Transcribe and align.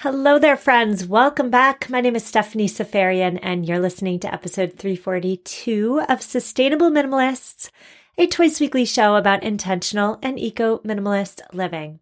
Hello 0.00 0.38
there, 0.38 0.58
friends. 0.58 1.06
Welcome 1.06 1.48
back. 1.48 1.88
My 1.88 2.02
name 2.02 2.16
is 2.16 2.22
Stephanie 2.22 2.68
Seferian, 2.68 3.38
and 3.42 3.66
you're 3.66 3.78
listening 3.78 4.20
to 4.20 4.32
episode 4.32 4.74
342 4.74 6.02
of 6.06 6.20
Sustainable 6.20 6.90
Minimalists, 6.90 7.70
a 8.18 8.26
twice 8.26 8.60
weekly 8.60 8.84
show 8.84 9.16
about 9.16 9.42
intentional 9.42 10.18
and 10.22 10.38
eco 10.38 10.80
minimalist 10.80 11.40
living. 11.54 12.00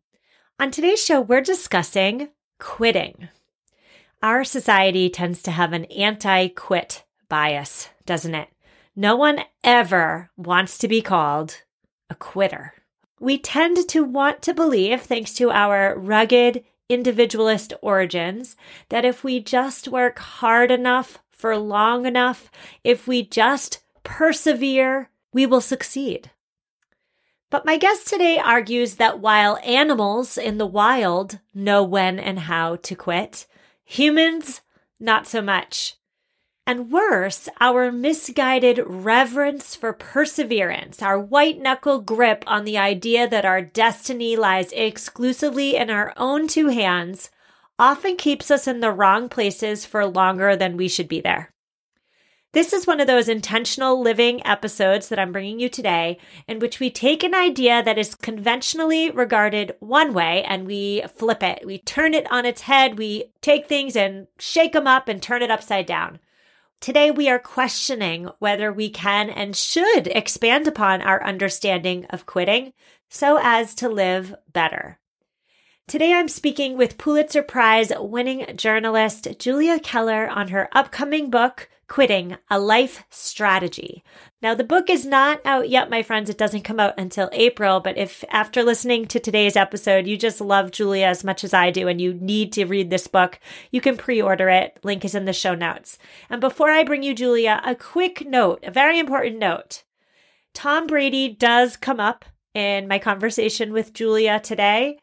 On 0.59 0.73
today's 0.73 1.01
show, 1.05 1.21
we're 1.21 1.41
discussing 1.41 2.31
quitting. 2.59 3.29
Our 4.21 4.43
society 4.43 5.09
tends 5.09 5.41
to 5.45 5.53
have 5.53 5.73
an 5.73 5.85
anti 5.85 6.49
quit 6.49 7.05
bias, 7.29 7.91
doesn't 8.07 8.35
it? 8.35 8.49
No 8.97 9.15
one 9.15 9.39
ever 9.63 10.33
wants 10.37 10.79
to 10.79 10.89
be 10.89 11.01
called 11.01 11.63
a 12.11 12.17
quitter. 12.17 12.75
We 13.21 13.39
tend 13.39 13.89
to 13.91 14.03
want 14.03 14.43
to 14.43 14.53
believe, 14.53 15.03
thanks 15.03 15.33
to 15.35 15.53
our 15.53 15.97
rugged, 15.97 16.65
individualist 16.89 17.73
origins 17.81 18.57
that 18.89 19.05
if 19.05 19.25
we 19.25 19.41
just 19.41 19.89
work 19.89 20.19
hard 20.19 20.71
enough 20.71 21.19
for 21.31 21.57
long 21.57 22.07
enough, 22.07 22.51
if 22.83 23.07
we 23.07 23.23
just 23.23 23.81
persevere, 24.03 25.11
we 25.33 25.47
will 25.47 25.61
succeed. 25.61 26.31
But 27.51 27.67
my 27.67 27.77
guest 27.77 28.09
today 28.09 28.39
argues 28.39 28.97
that 28.97 29.21
while 29.21 29.59
animals 29.65 30.37
in 30.37 30.59
the 30.59 30.67
wild 30.67 31.39
know 31.55 31.83
when 31.85 32.19
and 32.19 32.41
how 32.41 32.77
to 32.77 32.97
quit, 32.97 33.47
humans, 33.85 34.61
not 34.99 35.27
so 35.27 35.41
much. 35.41 35.95
And 36.67 36.91
worse, 36.91 37.49
our 37.61 37.93
misguided 37.93 38.81
reverence 38.87 39.75
for 39.75 39.93
perseverance, 39.93 41.03
our 41.03 41.19
white 41.19 41.59
knuckle 41.61 42.01
grip 42.01 42.43
on 42.47 42.65
the 42.65 42.79
idea 42.79 43.29
that 43.29 43.45
our 43.45 43.61
destiny 43.61 44.35
lies 44.35 44.73
exclusively 44.73 45.77
in 45.77 45.91
our 45.91 46.15
own 46.17 46.49
two 46.49 46.69
hands, 46.69 47.31
often 47.79 48.17
keeps 48.17 48.51
us 48.51 48.67
in 48.67 48.81
the 48.81 48.93
wrong 48.93 49.29
places 49.29 49.85
for 49.85 50.07
longer 50.07 50.57
than 50.57 50.79
we 50.79 50.89
should 50.89 51.09
be 51.09 51.21
there. 51.21 51.51
This 52.53 52.73
is 52.73 52.87
one 52.87 53.01
of 53.01 53.09
those 53.09 53.29
intentional 53.29 54.01
living 54.01 54.47
episodes 54.47 55.09
that 55.09 55.19
I'm 55.19 55.33
bringing 55.33 55.59
you 55.59 55.69
today, 55.69 56.19
in 56.47 56.61
which 56.61 56.79
we 56.79 56.89
take 56.89 57.25
an 57.25 57.35
idea 57.35 57.83
that 57.83 57.99
is 57.99 58.15
conventionally 58.15 59.11
regarded 59.11 59.75
one 59.81 60.15
way 60.15 60.45
and 60.45 60.65
we 60.65 61.03
flip 61.15 61.43
it. 61.43 61.67
We 61.67 61.79
turn 61.79 62.15
it 62.15 62.31
on 62.31 62.47
its 62.47 62.63
head. 62.63 62.97
We 62.97 63.33
take 63.43 63.67
things 63.67 63.97
and 63.97 64.29
shake 64.39 64.73
them 64.73 64.87
up 64.87 65.09
and 65.09 65.21
turn 65.21 65.43
it 65.43 65.51
upside 65.51 65.85
down. 65.85 66.21
Today, 66.85 67.11
we 67.11 67.31
are 67.31 67.39
questioning 67.39 68.29
whether 68.41 68.71
we 68.71 68.91
can 68.91 69.31
and 69.31 69.57
should 69.57 70.07
expand 70.09 70.69
upon 70.69 71.01
our 71.01 71.25
understanding 71.25 72.05
of 72.11 72.27
quitting 72.27 72.75
so 73.09 73.39
as 73.41 73.75
to 73.77 73.89
live 73.89 74.35
better. 74.53 74.99
Today, 75.89 76.13
I'm 76.13 76.29
speaking 76.29 76.77
with 76.77 76.99
Pulitzer 76.99 77.43
Prize 77.43 77.91
winning 77.99 78.45
journalist 78.55 79.29
Julia 79.39 79.81
Keller 79.81 80.29
on 80.29 80.49
her 80.49 80.69
upcoming 80.73 81.31
book, 81.31 81.71
Quitting 81.89 82.37
A 82.51 82.59
Life 82.59 83.05
Strategy. 83.11 84.03
Now, 84.41 84.55
the 84.55 84.65
book 84.65 84.91
is 84.91 85.07
not 85.07 85.41
out 85.45 85.69
yet, 85.69 85.91
my 85.91 86.03
friends. 86.03 86.29
It 86.29 86.39
doesn't 86.39 86.63
come 86.63 86.81
out 86.81 86.95
until 86.99 87.29
April. 87.33 87.81
But 87.81 87.99
if 87.99 88.25
after 88.31 88.63
listening 88.63 89.07
to 89.07 89.21
today's 89.21 89.57
episode, 89.57 90.07
you 90.07 90.17
just 90.17 90.41
love 90.41 90.71
Julia 90.71 91.07
as 91.07 91.25
much 91.25 91.45
as 91.45 91.55
I 91.55 91.71
do 91.71 91.89
and 91.89 92.01
you 92.01 92.15
need 92.15 92.53
to 92.55 92.65
read 92.65 92.91
this 92.91 93.07
book, 93.07 93.39
you 93.71 93.81
can 93.81 93.97
pre 93.97 94.21
order 94.21 94.49
it. 94.49 94.79
Link 94.83 95.05
is 95.05 95.15
in 95.15 95.25
the 95.25 95.33
show 95.33 95.55
notes. 95.55 95.99
And 96.29 96.41
before 96.41 96.71
I 96.71 96.85
bring 96.85 97.03
you 97.03 97.15
Julia, 97.15 97.61
a 97.65 97.75
quick 97.75 98.27
note, 98.27 98.61
a 98.63 98.71
very 98.71 98.99
important 98.99 99.39
note. 99.39 99.85
Tom 100.53 100.87
Brady 100.87 101.29
does 101.29 101.77
come 101.77 102.01
up 102.01 102.25
in 102.55 102.87
my 102.89 102.99
conversation 102.99 103.73
with 103.73 103.93
Julia 103.93 104.41
today. 104.41 104.99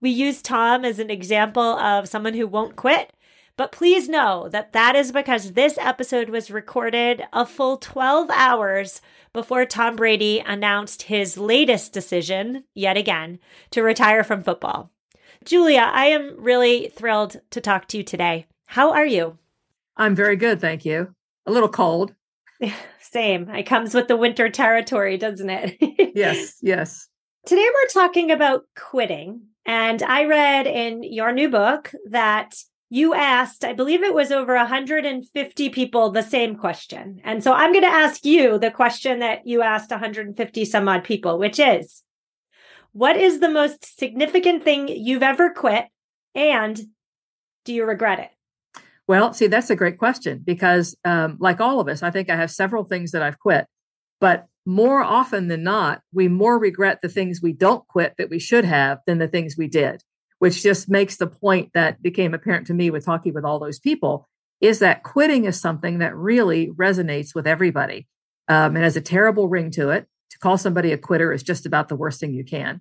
We 0.00 0.10
use 0.10 0.42
Tom 0.42 0.84
as 0.84 0.98
an 0.98 1.10
example 1.10 1.62
of 1.62 2.08
someone 2.08 2.34
who 2.34 2.46
won't 2.46 2.76
quit. 2.76 3.12
But 3.58 3.72
please 3.72 4.08
know 4.08 4.48
that 4.50 4.72
that 4.72 4.94
is 4.94 5.10
because 5.10 5.52
this 5.52 5.76
episode 5.78 6.30
was 6.30 6.48
recorded 6.48 7.24
a 7.32 7.44
full 7.44 7.76
12 7.76 8.30
hours 8.30 9.00
before 9.32 9.66
Tom 9.66 9.96
Brady 9.96 10.38
announced 10.38 11.02
his 11.02 11.36
latest 11.36 11.92
decision, 11.92 12.62
yet 12.72 12.96
again, 12.96 13.40
to 13.72 13.82
retire 13.82 14.22
from 14.22 14.44
football. 14.44 14.92
Julia, 15.44 15.90
I 15.92 16.06
am 16.06 16.36
really 16.38 16.88
thrilled 16.88 17.40
to 17.50 17.60
talk 17.60 17.88
to 17.88 17.96
you 17.96 18.04
today. 18.04 18.46
How 18.66 18.92
are 18.92 19.04
you? 19.04 19.38
I'm 19.96 20.14
very 20.14 20.36
good, 20.36 20.60
thank 20.60 20.84
you. 20.84 21.12
A 21.44 21.50
little 21.50 21.68
cold. 21.68 22.14
Same. 23.00 23.50
It 23.50 23.64
comes 23.64 23.92
with 23.92 24.06
the 24.06 24.16
winter 24.16 24.48
territory, 24.50 25.16
doesn't 25.16 25.50
it? 25.50 25.76
yes, 26.14 26.58
yes. 26.62 27.08
Today 27.44 27.66
we're 27.74 27.88
talking 27.88 28.30
about 28.30 28.66
quitting. 28.76 29.48
And 29.66 30.00
I 30.00 30.26
read 30.26 30.68
in 30.68 31.02
your 31.02 31.32
new 31.32 31.48
book 31.48 31.92
that 32.08 32.54
you 32.90 33.14
asked, 33.14 33.64
I 33.64 33.74
believe 33.74 34.02
it 34.02 34.14
was 34.14 34.32
over 34.32 34.54
150 34.54 35.68
people 35.70 36.10
the 36.10 36.22
same 36.22 36.56
question. 36.56 37.20
And 37.22 37.44
so 37.44 37.52
I'm 37.52 37.72
going 37.72 37.84
to 37.84 37.90
ask 37.90 38.24
you 38.24 38.58
the 38.58 38.70
question 38.70 39.18
that 39.18 39.46
you 39.46 39.62
asked 39.62 39.90
150 39.90 40.64
some 40.64 40.88
odd 40.88 41.04
people, 41.04 41.38
which 41.38 41.58
is 41.58 42.02
what 42.92 43.16
is 43.16 43.40
the 43.40 43.50
most 43.50 43.98
significant 43.98 44.64
thing 44.64 44.88
you've 44.88 45.22
ever 45.22 45.50
quit? 45.50 45.86
And 46.34 46.80
do 47.64 47.74
you 47.74 47.84
regret 47.84 48.20
it? 48.20 48.30
Well, 49.06 49.32
see, 49.32 49.46
that's 49.46 49.70
a 49.70 49.76
great 49.76 49.98
question 49.98 50.42
because, 50.44 50.96
um, 51.04 51.36
like 51.40 51.60
all 51.60 51.80
of 51.80 51.88
us, 51.88 52.02
I 52.02 52.10
think 52.10 52.30
I 52.30 52.36
have 52.36 52.50
several 52.50 52.84
things 52.84 53.12
that 53.12 53.22
I've 53.22 53.38
quit. 53.38 53.66
But 54.20 54.46
more 54.66 55.02
often 55.02 55.48
than 55.48 55.62
not, 55.62 56.02
we 56.12 56.28
more 56.28 56.58
regret 56.58 57.00
the 57.02 57.08
things 57.08 57.40
we 57.42 57.52
don't 57.52 57.86
quit 57.88 58.14
that 58.18 58.30
we 58.30 58.38
should 58.38 58.64
have 58.64 58.98
than 59.06 59.18
the 59.18 59.28
things 59.28 59.56
we 59.56 59.66
did 59.66 60.02
which 60.38 60.62
just 60.62 60.88
makes 60.88 61.16
the 61.16 61.26
point 61.26 61.70
that 61.74 62.02
became 62.02 62.34
apparent 62.34 62.66
to 62.68 62.74
me 62.74 62.90
with 62.90 63.04
talking 63.04 63.34
with 63.34 63.44
all 63.44 63.58
those 63.58 63.78
people 63.78 64.28
is 64.60 64.80
that 64.80 65.02
quitting 65.02 65.44
is 65.44 65.60
something 65.60 65.98
that 65.98 66.16
really 66.16 66.68
resonates 66.68 67.34
with 67.34 67.46
everybody. 67.46 68.06
Um, 68.48 68.76
it 68.76 68.80
has 68.80 68.96
a 68.96 69.00
terrible 69.00 69.48
ring 69.48 69.70
to 69.72 69.90
it. 69.90 70.06
To 70.30 70.38
call 70.38 70.58
somebody 70.58 70.92
a 70.92 70.98
quitter 70.98 71.32
is 71.32 71.42
just 71.42 71.64
about 71.64 71.88
the 71.88 71.96
worst 71.96 72.20
thing 72.20 72.34
you 72.34 72.44
can. 72.44 72.80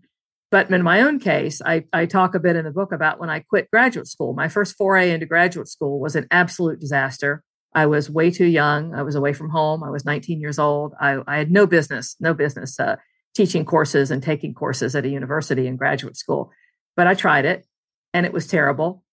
But 0.50 0.70
in 0.72 0.82
my 0.82 1.02
own 1.02 1.20
case, 1.20 1.62
I, 1.66 1.86
I 1.92 2.06
talk 2.06 2.34
a 2.34 2.40
bit 2.40 2.56
in 2.56 2.66
the 2.66 2.72
book 2.72 2.92
about 2.92 3.20
when 3.20 3.30
I 3.30 3.40
quit 3.40 3.70
graduate 3.72 4.08
school. 4.08 4.34
My 4.34 4.48
first 4.48 4.76
foray 4.76 5.12
into 5.12 5.26
graduate 5.26 5.68
school 5.68 6.00
was 6.00 6.16
an 6.16 6.28
absolute 6.32 6.80
disaster. 6.80 7.44
I 7.74 7.86
was 7.86 8.10
way 8.10 8.32
too 8.32 8.46
young. 8.46 8.96
I 8.96 9.02
was 9.02 9.16
away 9.16 9.34
from 9.34 9.50
home. 9.50 9.84
I 9.84 9.90
was 9.90 10.06
19 10.06 10.40
years 10.40 10.58
old. 10.58 10.94
I, 11.00 11.20
I 11.28 11.38
had 11.38 11.52
no 11.52 11.68
business, 11.68 12.16
no 12.20 12.34
business 12.34 12.80
uh, 12.80 12.96
teaching 13.36 13.66
courses 13.66 14.10
and 14.10 14.24
taking 14.24 14.54
courses 14.54 14.96
at 14.96 15.06
a 15.06 15.10
university 15.10 15.68
and 15.68 15.78
graduate 15.78 16.18
school 16.18 16.52
but 16.98 17.08
I 17.08 17.14
tried 17.14 17.46
it 17.46 17.66
and 18.14 18.26
it 18.26 18.34
was 18.34 18.48
terrible. 18.48 19.04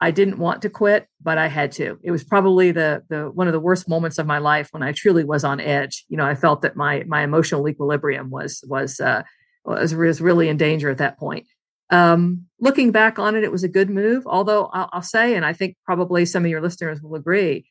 I 0.00 0.10
didn't 0.10 0.38
want 0.38 0.62
to 0.62 0.70
quit, 0.70 1.06
but 1.20 1.38
I 1.38 1.48
had 1.48 1.70
to. 1.72 1.98
It 2.02 2.10
was 2.10 2.24
probably 2.24 2.72
the 2.72 3.04
the 3.08 3.30
one 3.30 3.46
of 3.46 3.52
the 3.52 3.60
worst 3.60 3.88
moments 3.88 4.18
of 4.18 4.26
my 4.26 4.38
life 4.38 4.68
when 4.70 4.82
I 4.82 4.92
truly 4.92 5.22
was 5.22 5.44
on 5.44 5.60
edge. 5.60 6.04
You 6.08 6.16
know, 6.16 6.24
I 6.24 6.34
felt 6.34 6.62
that 6.62 6.74
my 6.74 7.04
my 7.06 7.22
emotional 7.22 7.68
equilibrium 7.68 8.30
was 8.30 8.64
was 8.66 8.98
uh, 8.98 9.22
was, 9.64 9.94
was 9.94 10.20
really 10.20 10.48
in 10.48 10.56
danger 10.56 10.88
at 10.88 10.98
that 10.98 11.18
point. 11.18 11.46
Um, 11.90 12.46
looking 12.58 12.90
back 12.90 13.18
on 13.18 13.36
it, 13.36 13.44
it 13.44 13.52
was 13.52 13.64
a 13.64 13.68
good 13.68 13.90
move. 13.90 14.26
Although 14.26 14.66
I'll, 14.72 14.88
I'll 14.92 15.02
say, 15.02 15.36
and 15.36 15.44
I 15.44 15.52
think 15.52 15.76
probably 15.84 16.24
some 16.24 16.44
of 16.44 16.50
your 16.50 16.62
listeners 16.62 17.02
will 17.02 17.14
agree, 17.14 17.66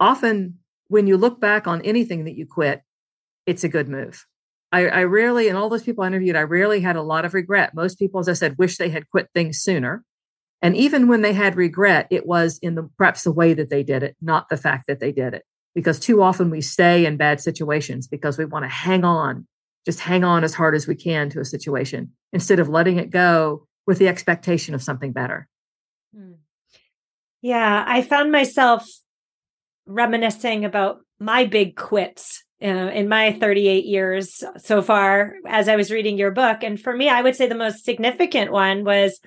often 0.00 0.58
when 0.88 1.06
you 1.06 1.16
look 1.16 1.40
back 1.40 1.66
on 1.66 1.80
anything 1.82 2.24
that 2.24 2.36
you 2.36 2.46
quit, 2.46 2.82
it's 3.46 3.64
a 3.64 3.68
good 3.68 3.88
move. 3.88 4.26
I, 4.72 4.86
I 4.86 5.04
rarely, 5.04 5.48
and 5.48 5.58
all 5.58 5.68
those 5.68 5.82
people 5.82 6.04
I 6.04 6.06
interviewed, 6.06 6.36
I 6.36 6.42
rarely 6.42 6.80
had 6.80 6.96
a 6.96 7.02
lot 7.02 7.24
of 7.24 7.34
regret. 7.34 7.74
Most 7.74 7.98
people, 7.98 8.20
as 8.20 8.28
I 8.28 8.34
said, 8.34 8.58
wish 8.58 8.76
they 8.76 8.88
had 8.88 9.10
quit 9.10 9.28
things 9.34 9.58
sooner. 9.58 10.04
And 10.62 10.76
even 10.76 11.08
when 11.08 11.22
they 11.22 11.32
had 11.32 11.56
regret, 11.56 12.06
it 12.10 12.26
was 12.26 12.58
in 12.62 12.74
the 12.74 12.88
perhaps 12.96 13.24
the 13.24 13.32
way 13.32 13.54
that 13.54 13.70
they 13.70 13.82
did 13.82 14.02
it, 14.02 14.16
not 14.20 14.48
the 14.48 14.56
fact 14.56 14.86
that 14.86 15.00
they 15.00 15.10
did 15.10 15.34
it. 15.34 15.44
Because 15.74 15.98
too 15.98 16.22
often 16.22 16.50
we 16.50 16.60
stay 16.60 17.06
in 17.06 17.16
bad 17.16 17.40
situations 17.40 18.06
because 18.06 18.36
we 18.36 18.44
want 18.44 18.64
to 18.64 18.68
hang 18.68 19.04
on, 19.04 19.46
just 19.84 20.00
hang 20.00 20.24
on 20.24 20.44
as 20.44 20.54
hard 20.54 20.74
as 20.74 20.86
we 20.86 20.94
can 20.94 21.30
to 21.30 21.40
a 21.40 21.44
situation 21.44 22.12
instead 22.32 22.58
of 22.58 22.68
letting 22.68 22.98
it 22.98 23.10
go 23.10 23.66
with 23.86 23.98
the 23.98 24.08
expectation 24.08 24.74
of 24.74 24.82
something 24.82 25.12
better. 25.12 25.48
Hmm. 26.14 26.32
Yeah, 27.40 27.84
I 27.86 28.02
found 28.02 28.30
myself 28.30 28.86
reminiscing 29.86 30.64
about 30.64 31.00
my 31.18 31.46
big 31.46 31.76
quits 31.76 32.44
uh, 32.62 32.66
in 32.66 33.08
my 33.08 33.32
38 33.32 33.84
years 33.84 34.42
so 34.58 34.82
far 34.82 35.34
as 35.46 35.68
I 35.68 35.76
was 35.76 35.90
reading 35.90 36.18
your 36.18 36.30
book. 36.30 36.62
And 36.62 36.80
for 36.80 36.94
me, 36.94 37.08
I 37.08 37.22
would 37.22 37.36
say 37.36 37.46
the 37.46 37.54
most 37.54 37.84
significant 37.84 38.52
one 38.52 38.84
was 38.84 39.20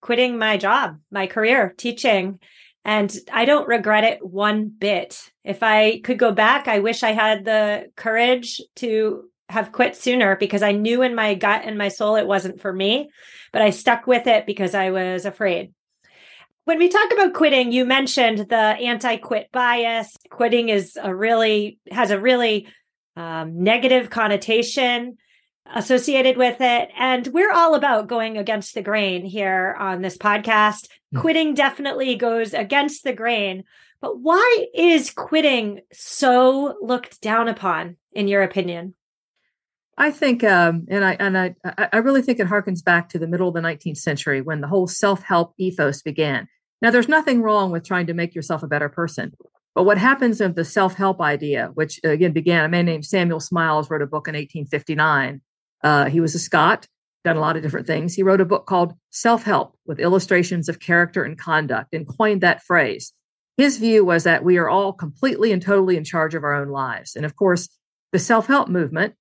quitting 0.00 0.36
my 0.38 0.56
job, 0.56 0.98
my 1.10 1.26
career, 1.26 1.74
teaching. 1.78 2.38
And 2.84 3.14
I 3.32 3.46
don't 3.46 3.66
regret 3.66 4.04
it 4.04 4.24
one 4.24 4.68
bit. 4.68 5.30
If 5.44 5.62
I 5.62 6.00
could 6.00 6.18
go 6.18 6.32
back, 6.32 6.68
I 6.68 6.80
wish 6.80 7.02
I 7.02 7.12
had 7.12 7.44
the 7.44 7.86
courage 7.96 8.60
to 8.76 9.24
have 9.48 9.72
quit 9.72 9.96
sooner 9.96 10.36
because 10.36 10.62
I 10.62 10.72
knew 10.72 11.02
in 11.02 11.14
my 11.14 11.34
gut 11.34 11.62
and 11.64 11.78
my 11.78 11.88
soul 11.88 12.16
it 12.16 12.26
wasn't 12.26 12.60
for 12.60 12.72
me, 12.72 13.08
but 13.52 13.62
I 13.62 13.70
stuck 13.70 14.06
with 14.06 14.26
it 14.26 14.46
because 14.46 14.74
I 14.74 14.90
was 14.90 15.24
afraid. 15.24 15.72
When 16.64 16.78
we 16.78 16.88
talk 16.88 17.12
about 17.12 17.34
quitting, 17.34 17.72
you 17.72 17.84
mentioned 17.84 18.38
the 18.38 18.56
anti-quit 18.56 19.50
bias. 19.52 20.16
Quitting 20.30 20.70
is 20.70 20.98
a 21.00 21.14
really 21.14 21.78
has 21.90 22.10
a 22.10 22.18
really 22.18 22.68
um, 23.16 23.62
negative 23.62 24.10
connotation. 24.10 25.18
associated 25.72 26.36
with 26.36 26.60
it. 26.60 26.90
And 26.98 27.26
we're 27.28 27.52
all 27.52 27.74
about 27.74 28.06
going 28.06 28.36
against 28.36 28.74
the 28.74 28.82
grain 28.82 29.24
here 29.24 29.74
on 29.78 30.02
this 30.02 30.16
podcast. 30.16 30.88
Mm. 31.14 31.20
Quitting 31.20 31.54
definitely 31.54 32.16
goes 32.16 32.52
against 32.54 33.04
the 33.04 33.12
grain. 33.12 33.64
But 34.00 34.20
why 34.20 34.66
is 34.74 35.10
quitting 35.10 35.80
so 35.92 36.76
looked 36.82 37.22
down 37.22 37.48
upon, 37.48 37.96
in 38.12 38.28
your 38.28 38.42
opinion? 38.42 38.94
I 39.96 40.10
think, 40.10 40.44
um, 40.44 40.86
and 40.88 41.04
I 41.04 41.12
and 41.20 41.38
I, 41.38 41.54
I 41.92 41.98
really 41.98 42.20
think 42.20 42.40
it 42.40 42.48
harkens 42.48 42.84
back 42.84 43.08
to 43.10 43.18
the 43.18 43.28
middle 43.28 43.48
of 43.48 43.54
the 43.54 43.60
19th 43.60 43.96
century 43.96 44.42
when 44.42 44.60
the 44.60 44.66
whole 44.66 44.88
self-help 44.88 45.54
ethos 45.56 46.02
began. 46.02 46.48
Now, 46.84 46.90
there's 46.90 47.08
nothing 47.08 47.40
wrong 47.40 47.70
with 47.70 47.82
trying 47.82 48.08
to 48.08 48.12
make 48.12 48.34
yourself 48.34 48.62
a 48.62 48.66
better 48.66 48.90
person, 48.90 49.32
but 49.74 49.84
what 49.84 49.96
happens 49.96 50.42
of 50.42 50.54
the 50.54 50.66
self-help 50.66 51.18
idea, 51.18 51.70
which 51.72 51.98
again 52.04 52.32
began, 52.32 52.62
a 52.62 52.68
man 52.68 52.84
named 52.84 53.06
Samuel 53.06 53.40
Smiles 53.40 53.88
wrote 53.88 54.02
a 54.02 54.06
book 54.06 54.28
in 54.28 54.34
1859. 54.34 55.40
Uh, 55.82 56.04
he 56.10 56.20
was 56.20 56.34
a 56.34 56.38
Scot, 56.38 56.86
done 57.24 57.38
a 57.38 57.40
lot 57.40 57.56
of 57.56 57.62
different 57.62 57.86
things. 57.86 58.12
He 58.12 58.22
wrote 58.22 58.42
a 58.42 58.44
book 58.44 58.66
called 58.66 58.92
Self-Help 59.08 59.74
with 59.86 59.98
illustrations 59.98 60.68
of 60.68 60.78
character 60.78 61.24
and 61.24 61.38
conduct, 61.38 61.94
and 61.94 62.06
coined 62.06 62.42
that 62.42 62.62
phrase. 62.62 63.14
His 63.56 63.78
view 63.78 64.04
was 64.04 64.24
that 64.24 64.44
we 64.44 64.58
are 64.58 64.68
all 64.68 64.92
completely 64.92 65.52
and 65.52 65.62
totally 65.62 65.96
in 65.96 66.04
charge 66.04 66.34
of 66.34 66.44
our 66.44 66.52
own 66.52 66.68
lives, 66.68 67.16
and 67.16 67.24
of 67.24 67.34
course, 67.34 67.70
the 68.12 68.18
self-help 68.18 68.68
movement 68.68 69.14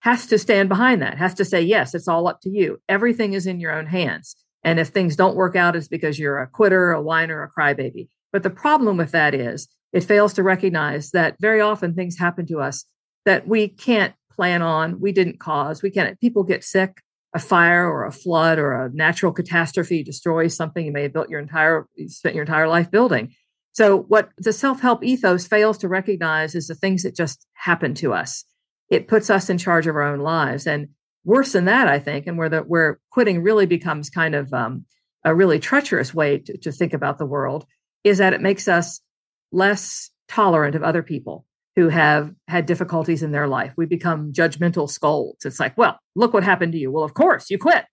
has 0.00 0.26
to 0.26 0.36
stand 0.36 0.68
behind 0.68 1.00
that, 1.00 1.16
has 1.16 1.32
to 1.32 1.46
say, 1.46 1.62
yes, 1.62 1.94
it's 1.94 2.06
all 2.06 2.28
up 2.28 2.42
to 2.42 2.50
you. 2.50 2.82
Everything 2.86 3.32
is 3.32 3.46
in 3.46 3.60
your 3.60 3.72
own 3.72 3.86
hands. 3.86 4.36
And 4.68 4.78
if 4.78 4.88
things 4.88 5.16
don't 5.16 5.34
work 5.34 5.56
out, 5.56 5.76
it's 5.76 5.88
because 5.88 6.18
you're 6.18 6.40
a 6.40 6.46
quitter, 6.46 6.92
a 6.92 7.00
whiner, 7.00 7.42
a 7.42 7.50
crybaby. 7.50 8.10
But 8.34 8.42
the 8.42 8.50
problem 8.50 8.98
with 8.98 9.12
that 9.12 9.34
is 9.34 9.66
it 9.94 10.04
fails 10.04 10.34
to 10.34 10.42
recognize 10.42 11.12
that 11.12 11.36
very 11.40 11.62
often 11.62 11.94
things 11.94 12.18
happen 12.18 12.44
to 12.48 12.60
us 12.60 12.84
that 13.24 13.48
we 13.48 13.68
can't 13.68 14.14
plan 14.30 14.60
on, 14.60 15.00
we 15.00 15.10
didn't 15.10 15.40
cause. 15.40 15.82
We 15.82 15.90
can't, 15.90 16.20
people 16.20 16.42
get 16.42 16.62
sick, 16.62 17.00
a 17.34 17.38
fire 17.38 17.90
or 17.90 18.04
a 18.04 18.12
flood 18.12 18.58
or 18.58 18.74
a 18.74 18.90
natural 18.92 19.32
catastrophe 19.32 20.02
destroys 20.02 20.54
something 20.54 20.84
you 20.84 20.92
may 20.92 21.04
have 21.04 21.14
built 21.14 21.30
your 21.30 21.40
entire, 21.40 21.86
spent 22.08 22.34
your 22.34 22.44
entire 22.44 22.68
life 22.68 22.90
building. 22.90 23.34
So, 23.72 24.02
what 24.02 24.28
the 24.36 24.52
self 24.52 24.80
help 24.80 25.02
ethos 25.02 25.46
fails 25.46 25.78
to 25.78 25.88
recognize 25.88 26.54
is 26.54 26.66
the 26.66 26.74
things 26.74 27.04
that 27.04 27.16
just 27.16 27.46
happen 27.54 27.94
to 27.94 28.12
us 28.12 28.44
it 28.90 29.08
puts 29.08 29.28
us 29.30 29.50
in 29.50 29.58
charge 29.58 29.86
of 29.86 29.96
our 29.96 30.02
own 30.02 30.20
lives. 30.20 30.66
And 30.66 30.88
worse 31.24 31.52
than 31.52 31.66
that, 31.66 31.88
I 31.88 31.98
think, 31.98 32.26
and 32.26 32.38
where 32.38 32.48
the 32.48 32.60
where 32.60 32.98
quitting 33.10 33.42
really 33.42 33.66
becomes 33.66 34.10
kind 34.10 34.34
of 34.34 34.52
um, 34.52 34.84
a 35.24 35.34
really 35.34 35.58
treacherous 35.58 36.14
way 36.14 36.38
to, 36.38 36.56
to 36.58 36.72
think 36.72 36.92
about 36.92 37.18
the 37.18 37.26
world 37.26 37.66
is 38.04 38.18
that 38.18 38.32
it 38.32 38.40
makes 38.40 38.68
us 38.68 39.00
less 39.52 40.10
tolerant 40.28 40.74
of 40.74 40.82
other 40.82 41.02
people 41.02 41.44
who 41.76 41.88
have 41.88 42.32
had 42.48 42.66
difficulties 42.66 43.22
in 43.22 43.32
their 43.32 43.46
life. 43.46 43.72
We 43.76 43.86
become 43.86 44.32
judgmental 44.32 44.90
scolds. 44.90 45.44
It's 45.44 45.60
like, 45.60 45.76
well, 45.78 45.98
look 46.14 46.32
what 46.32 46.42
happened 46.42 46.72
to 46.72 46.78
you. 46.78 46.90
Well, 46.90 47.04
of 47.04 47.14
course, 47.14 47.50
you 47.50 47.58
quit. 47.58 47.84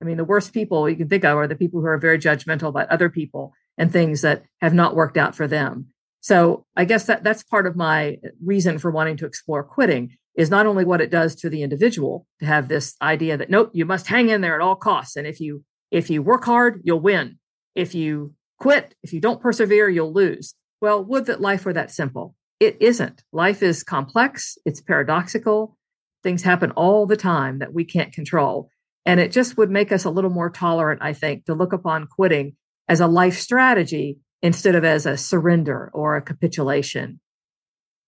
I 0.00 0.04
mean, 0.04 0.16
the 0.16 0.24
worst 0.24 0.52
people 0.52 0.88
you 0.88 0.96
can 0.96 1.08
think 1.08 1.24
of 1.24 1.36
are 1.36 1.46
the 1.46 1.56
people 1.56 1.80
who 1.80 1.86
are 1.86 1.98
very 1.98 2.18
judgmental 2.18 2.68
about 2.68 2.88
other 2.88 3.08
people 3.08 3.54
and 3.78 3.92
things 3.92 4.22
that 4.22 4.44
have 4.60 4.74
not 4.74 4.94
worked 4.94 5.16
out 5.16 5.34
for 5.34 5.46
them. 5.46 5.86
So 6.20 6.66
I 6.76 6.84
guess 6.84 7.06
that 7.06 7.24
that's 7.24 7.42
part 7.42 7.66
of 7.66 7.76
my 7.76 8.18
reason 8.44 8.78
for 8.78 8.90
wanting 8.90 9.16
to 9.18 9.26
explore 9.26 9.64
quitting 9.64 10.16
is 10.34 10.50
not 10.50 10.66
only 10.66 10.84
what 10.84 11.00
it 11.00 11.10
does 11.10 11.34
to 11.34 11.50
the 11.50 11.62
individual 11.62 12.26
to 12.38 12.46
have 12.46 12.68
this 12.68 12.94
idea 13.02 13.36
that 13.36 13.50
nope 13.50 13.70
you 13.72 13.84
must 13.84 14.06
hang 14.06 14.28
in 14.28 14.40
there 14.40 14.54
at 14.54 14.60
all 14.60 14.76
costs 14.76 15.16
and 15.16 15.26
if 15.26 15.40
you 15.40 15.64
if 15.90 16.08
you 16.08 16.22
work 16.22 16.44
hard 16.44 16.80
you'll 16.84 17.00
win. 17.00 17.38
If 17.74 17.94
you 17.94 18.34
quit 18.58 18.94
if 19.02 19.12
you 19.12 19.20
don't 19.20 19.40
persevere 19.40 19.88
you'll 19.88 20.12
lose. 20.12 20.54
Well 20.80 21.04
would 21.04 21.26
that 21.26 21.40
life 21.40 21.64
were 21.64 21.72
that 21.72 21.90
simple? 21.90 22.34
It 22.58 22.76
isn't. 22.80 23.22
Life 23.32 23.62
is 23.62 23.82
complex 23.82 24.58
it's 24.64 24.80
paradoxical 24.80 25.76
things 26.22 26.42
happen 26.42 26.70
all 26.72 27.06
the 27.06 27.16
time 27.16 27.60
that 27.60 27.72
we 27.72 27.84
can't 27.84 28.12
control 28.12 28.68
and 29.06 29.18
it 29.18 29.32
just 29.32 29.56
would 29.56 29.70
make 29.70 29.90
us 29.90 30.04
a 30.04 30.10
little 30.10 30.28
more 30.28 30.50
tolerant 30.50 31.00
i 31.02 31.14
think 31.14 31.46
to 31.46 31.54
look 31.54 31.72
upon 31.72 32.06
quitting 32.06 32.54
as 32.88 33.00
a 33.00 33.06
life 33.06 33.38
strategy 33.38 34.18
instead 34.42 34.74
of 34.74 34.84
as 34.84 35.06
a 35.06 35.16
surrender 35.16 35.90
or 35.94 36.16
a 36.16 36.22
capitulation. 36.22 37.20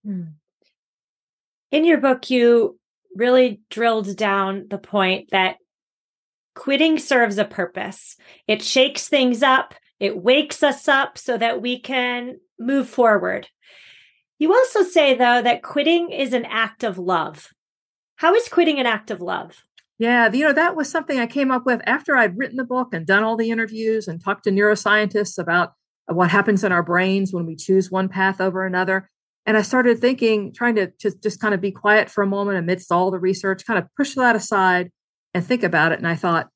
Hmm 0.04 0.22
in 1.72 1.84
your 1.84 1.98
book, 1.98 2.30
you 2.30 2.78
really 3.16 3.60
drilled 3.70 4.16
down 4.16 4.66
the 4.70 4.78
point 4.78 5.30
that 5.32 5.56
quitting 6.54 6.98
serves 6.98 7.38
a 7.38 7.44
purpose. 7.44 8.16
It 8.46 8.62
shakes 8.62 9.08
things 9.08 9.42
up, 9.42 9.74
it 9.98 10.16
wakes 10.16 10.62
us 10.62 10.86
up 10.86 11.19
so 11.19 11.36
that 11.38 11.62
we 11.62 11.80
can 11.80 12.38
move 12.58 12.88
forward. 12.88 13.48
You 14.38 14.52
also 14.52 14.82
say, 14.82 15.14
though, 15.14 15.40
that 15.42 15.62
quitting 15.62 16.10
is 16.10 16.32
an 16.32 16.44
act 16.44 16.84
of 16.84 16.98
love. 16.98 17.48
How 18.16 18.34
is 18.34 18.48
quitting 18.48 18.78
an 18.78 18.86
act 18.86 19.10
of 19.10 19.20
love? 19.20 19.64
Yeah, 19.98 20.32
you 20.32 20.44
know, 20.44 20.52
that 20.52 20.74
was 20.74 20.90
something 20.90 21.19
I 21.19 21.26
came 21.26 21.52
up 21.52 21.64
with 21.64 21.80
after 21.86 22.16
I'd 22.16 22.36
written 22.36 22.56
the 22.56 22.64
book 22.64 22.92
and 22.92 23.06
done 23.06 23.22
all 23.22 23.36
the 23.36 23.50
interviews 23.50 24.08
and 24.08 24.22
talked 24.22 24.44
to 24.44 24.50
neuroscientists 24.50 25.38
about 25.38 25.74
what 26.06 26.30
happens 26.30 26.64
in 26.64 26.72
our 26.72 26.82
brains 26.82 27.32
when 27.32 27.46
we 27.46 27.54
choose 27.54 27.90
one 27.90 28.08
path 28.08 28.40
over 28.40 28.66
another. 28.66 29.08
And 29.44 29.56
I 29.56 29.62
started 29.62 30.00
thinking, 30.00 30.53
trying 30.53 30.77
to 30.77 30.93
just, 31.00 31.23
just 31.23 31.41
kind 31.41 31.55
of 31.55 31.61
be 31.61 31.73
quiet 31.73 32.09
for 32.09 32.23
a 32.23 32.27
moment 32.27 32.59
amidst 32.59 32.93
all 32.93 33.11
the 33.11 33.19
research, 33.19 33.67
kind 33.67 33.79
of 33.79 33.89
push 33.97 34.15
that 34.15 34.37
aside 34.37 34.91
and 35.35 35.44
think 35.44 35.62
about 35.62 35.93
it. 35.93 35.99
And 35.99 36.06
I 36.06 36.15
thought, 36.15 36.49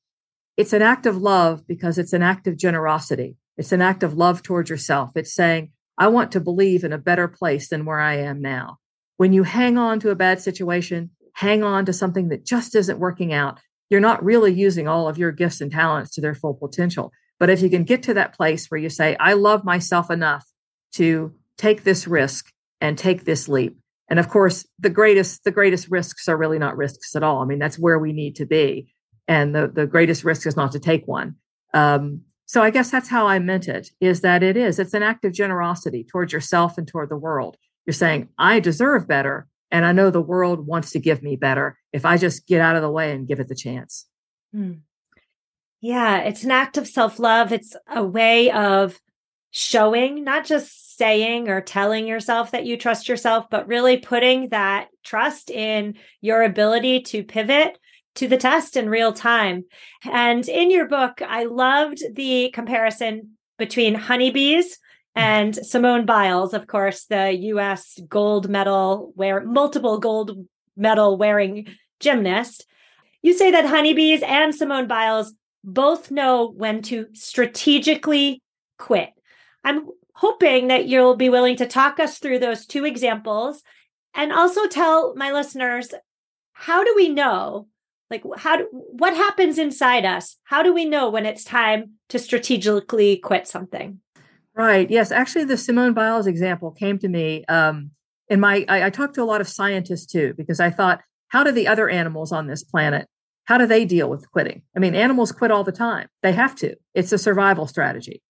it's 0.55 0.73
an 0.73 0.81
act 0.81 1.05
of 1.05 1.17
love 1.17 1.67
because 1.67 1.97
it's 1.97 2.13
an 2.13 2.23
act 2.23 2.47
of 2.47 2.57
generosity. 2.57 3.37
It's 3.57 3.71
an 3.71 3.81
act 3.81 4.03
of 4.03 4.15
love 4.15 4.41
towards 4.41 4.69
yourself. 4.69 5.11
It's 5.15 5.33
saying, 5.33 5.71
I 5.97 6.07
want 6.07 6.31
to 6.31 6.39
believe 6.39 6.83
in 6.83 6.93
a 6.93 6.97
better 6.97 7.27
place 7.27 7.69
than 7.69 7.85
where 7.85 7.99
I 7.99 8.15
am 8.15 8.41
now. 8.41 8.77
When 9.17 9.33
you 9.33 9.43
hang 9.43 9.77
on 9.77 9.99
to 10.01 10.11
a 10.11 10.15
bad 10.15 10.41
situation, 10.41 11.11
hang 11.33 11.63
on 11.63 11.85
to 11.85 11.93
something 11.93 12.29
that 12.29 12.45
just 12.45 12.75
isn't 12.75 12.99
working 12.99 13.33
out, 13.33 13.59
you're 13.89 13.99
not 13.99 14.23
really 14.23 14.53
using 14.53 14.87
all 14.87 15.07
of 15.07 15.17
your 15.17 15.31
gifts 15.31 15.61
and 15.61 15.71
talents 15.71 16.11
to 16.11 16.21
their 16.21 16.35
full 16.35 16.53
potential. 16.53 17.11
But 17.39 17.49
if 17.49 17.61
you 17.61 17.69
can 17.69 17.83
get 17.83 18.03
to 18.03 18.13
that 18.15 18.35
place 18.35 18.67
where 18.67 18.79
you 18.79 18.89
say, 18.89 19.15
I 19.19 19.33
love 19.33 19.63
myself 19.63 20.09
enough 20.09 20.45
to 20.93 21.33
take 21.57 21.83
this 21.83 22.07
risk 22.07 22.51
and 22.81 22.97
take 22.97 23.25
this 23.25 23.47
leap. 23.47 23.77
And 24.09 24.19
of 24.19 24.29
course, 24.29 24.65
the 24.79 24.89
greatest 24.89 25.43
the 25.43 25.51
greatest 25.51 25.89
risks 25.89 26.27
are 26.27 26.37
really 26.37 26.59
not 26.59 26.77
risks 26.77 27.15
at 27.15 27.23
all. 27.23 27.41
I 27.41 27.45
mean, 27.45 27.59
that's 27.59 27.77
where 27.79 27.99
we 27.99 28.13
need 28.13 28.35
to 28.37 28.45
be, 28.45 28.93
and 29.27 29.53
the 29.53 29.67
the 29.67 29.85
greatest 29.85 30.23
risk 30.23 30.47
is 30.47 30.55
not 30.55 30.71
to 30.73 30.79
take 30.79 31.07
one. 31.07 31.35
Um, 31.73 32.21
so 32.45 32.63
I 32.63 32.69
guess 32.69 32.89
that's 32.89 33.09
how 33.09 33.27
I 33.27 33.39
meant 33.39 33.67
it: 33.67 33.89
is 33.99 34.21
that 34.21 34.43
it 34.43 34.55
is 34.55 34.79
it's 34.79 34.93
an 34.93 35.03
act 35.03 35.25
of 35.25 35.33
generosity 35.33 36.05
towards 36.09 36.31
yourself 36.31 36.77
and 36.77 36.87
toward 36.87 37.09
the 37.09 37.17
world. 37.17 37.57
You're 37.85 37.93
saying, 37.93 38.29
I 38.37 38.59
deserve 38.59 39.07
better, 39.07 39.47
and 39.71 39.85
I 39.85 39.91
know 39.91 40.09
the 40.09 40.21
world 40.21 40.65
wants 40.65 40.91
to 40.91 40.99
give 40.99 41.21
me 41.21 41.35
better 41.35 41.77
if 41.91 42.05
I 42.05 42.17
just 42.17 42.47
get 42.47 42.61
out 42.61 42.75
of 42.75 42.81
the 42.81 42.91
way 42.91 43.11
and 43.11 43.27
give 43.27 43.39
it 43.39 43.49
the 43.49 43.55
chance. 43.55 44.05
Hmm. 44.53 44.73
Yeah, 45.81 46.19
it's 46.19 46.43
an 46.43 46.51
act 46.51 46.77
of 46.77 46.87
self 46.87 47.19
love. 47.19 47.51
It's 47.51 47.75
a 47.93 48.03
way 48.03 48.51
of 48.51 48.99
showing, 49.57 50.23
not 50.23 50.45
just 50.45 50.95
saying 50.99 51.49
or 51.49 51.61
telling 51.61 52.05
yourself 52.05 52.51
that 52.51 52.67
you 52.67 52.77
trust 52.77 53.09
yourself, 53.09 53.45
but 53.49 53.67
really 53.67 53.97
putting 53.97 54.49
that 54.49 54.87
trust 55.03 55.49
in 55.49 55.95
your 56.21 56.43
ability 56.43 57.01
to 57.01 57.23
pivot 57.23 57.79
to 58.13 58.27
the 58.27 58.37
test 58.37 58.77
in 58.77 58.87
real 58.87 59.11
time. 59.11 59.65
And 60.11 60.47
in 60.47 60.69
your 60.69 60.87
book, 60.87 61.23
I 61.27 61.45
loved 61.45 62.03
the 62.13 62.51
comparison 62.53 63.31
between 63.57 63.95
honeybees 63.95 64.75
mm. 64.75 64.77
and 65.15 65.55
Simone 65.55 66.05
Biles, 66.05 66.53
of 66.53 66.67
course, 66.67 67.05
the 67.05 67.31
US 67.33 67.99
gold 68.07 68.47
medal 68.49 69.11
wear 69.15 69.43
multiple 69.43 69.97
gold 69.97 70.45
medal 70.75 71.17
wearing 71.17 71.67
gymnast. 71.99 72.67
You 73.23 73.33
say 73.33 73.49
that 73.49 73.65
honeybees 73.65 74.21
and 74.21 74.53
Simone 74.53 74.87
Biles 74.87 75.33
both 75.63 76.11
know 76.11 76.47
when 76.47 76.83
to 76.83 77.07
strategically 77.13 78.43
quit. 78.77 79.16
I'm 79.67 79.89
hoping 80.13 80.69
that 80.69 80.87
you'll 80.87 81.17
be 81.17 81.27
willing 81.27 81.57
to 81.57 81.67
talk 81.67 81.99
us 81.99 82.19
through 82.19 82.39
those 82.39 82.65
two 82.65 82.85
examples 82.85 83.63
and 84.15 84.31
also 84.31 84.65
tell 84.65 85.13
my 85.15 85.33
listeners 85.33 85.89
how 86.53 86.85
do 86.85 86.93
we 86.95 87.09
know 87.09 87.67
like 88.09 88.23
how 88.37 88.55
do, 88.55 88.67
what 88.71 89.13
happens 89.13 89.57
inside 89.57 90.05
us? 90.05 90.37
How 90.45 90.63
do 90.63 90.73
we 90.73 90.85
know 90.85 91.09
when 91.09 91.25
it's 91.25 91.43
time 91.43 91.95
to 92.07 92.17
strategically 92.17 93.17
quit 93.17 93.45
something? 93.45 93.99
Right. 94.55 94.89
Yes. 94.89 95.11
Actually 95.11 95.43
the 95.43 95.57
simone 95.57 95.93
biles 95.93 96.27
example 96.27 96.71
came 96.71 96.97
to 96.99 97.09
me 97.09 97.43
um, 97.49 97.91
in 98.29 98.39
my 98.39 98.63
I, 98.69 98.85
I 98.85 98.89
talked 98.89 99.15
to 99.15 99.21
a 99.21 99.25
lot 99.25 99.41
of 99.41 99.49
scientists 99.49 100.05
too 100.05 100.33
because 100.37 100.61
i 100.61 100.69
thought 100.69 101.01
how 101.27 101.43
do 101.43 101.51
the 101.51 101.67
other 101.67 101.89
animals 101.89 102.31
on 102.31 102.47
this 102.47 102.63
planet 102.63 103.07
how 103.43 103.57
do 103.57 103.65
they 103.65 103.85
deal 103.85 104.09
with 104.09 104.29
quitting? 104.31 104.61
I 104.77 104.79
mean 104.79 104.95
animals 104.95 105.33
quit 105.33 105.51
all 105.51 105.65
the 105.65 105.71
time. 105.73 106.07
They 106.23 106.31
have 106.31 106.55
to. 106.57 106.75
It's 106.93 107.11
a 107.11 107.17
survival 107.17 107.67
strategy 107.67 108.21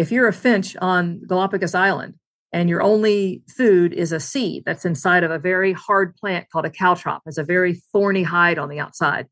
if 0.00 0.10
you're 0.10 0.28
a 0.28 0.32
finch 0.32 0.74
on 0.78 1.20
Galapagos 1.26 1.74
Island 1.74 2.14
and 2.54 2.70
your 2.70 2.82
only 2.82 3.42
food 3.54 3.92
is 3.92 4.12
a 4.12 4.18
seed 4.18 4.62
that's 4.64 4.86
inside 4.86 5.24
of 5.24 5.30
a 5.30 5.38
very 5.38 5.74
hard 5.74 6.16
plant 6.16 6.48
called 6.50 6.64
a 6.64 6.70
caltrop, 6.70 7.20
has 7.26 7.36
a 7.36 7.44
very 7.44 7.74
thorny 7.92 8.22
hide 8.22 8.58
on 8.58 8.70
the 8.70 8.80
outside. 8.80 9.26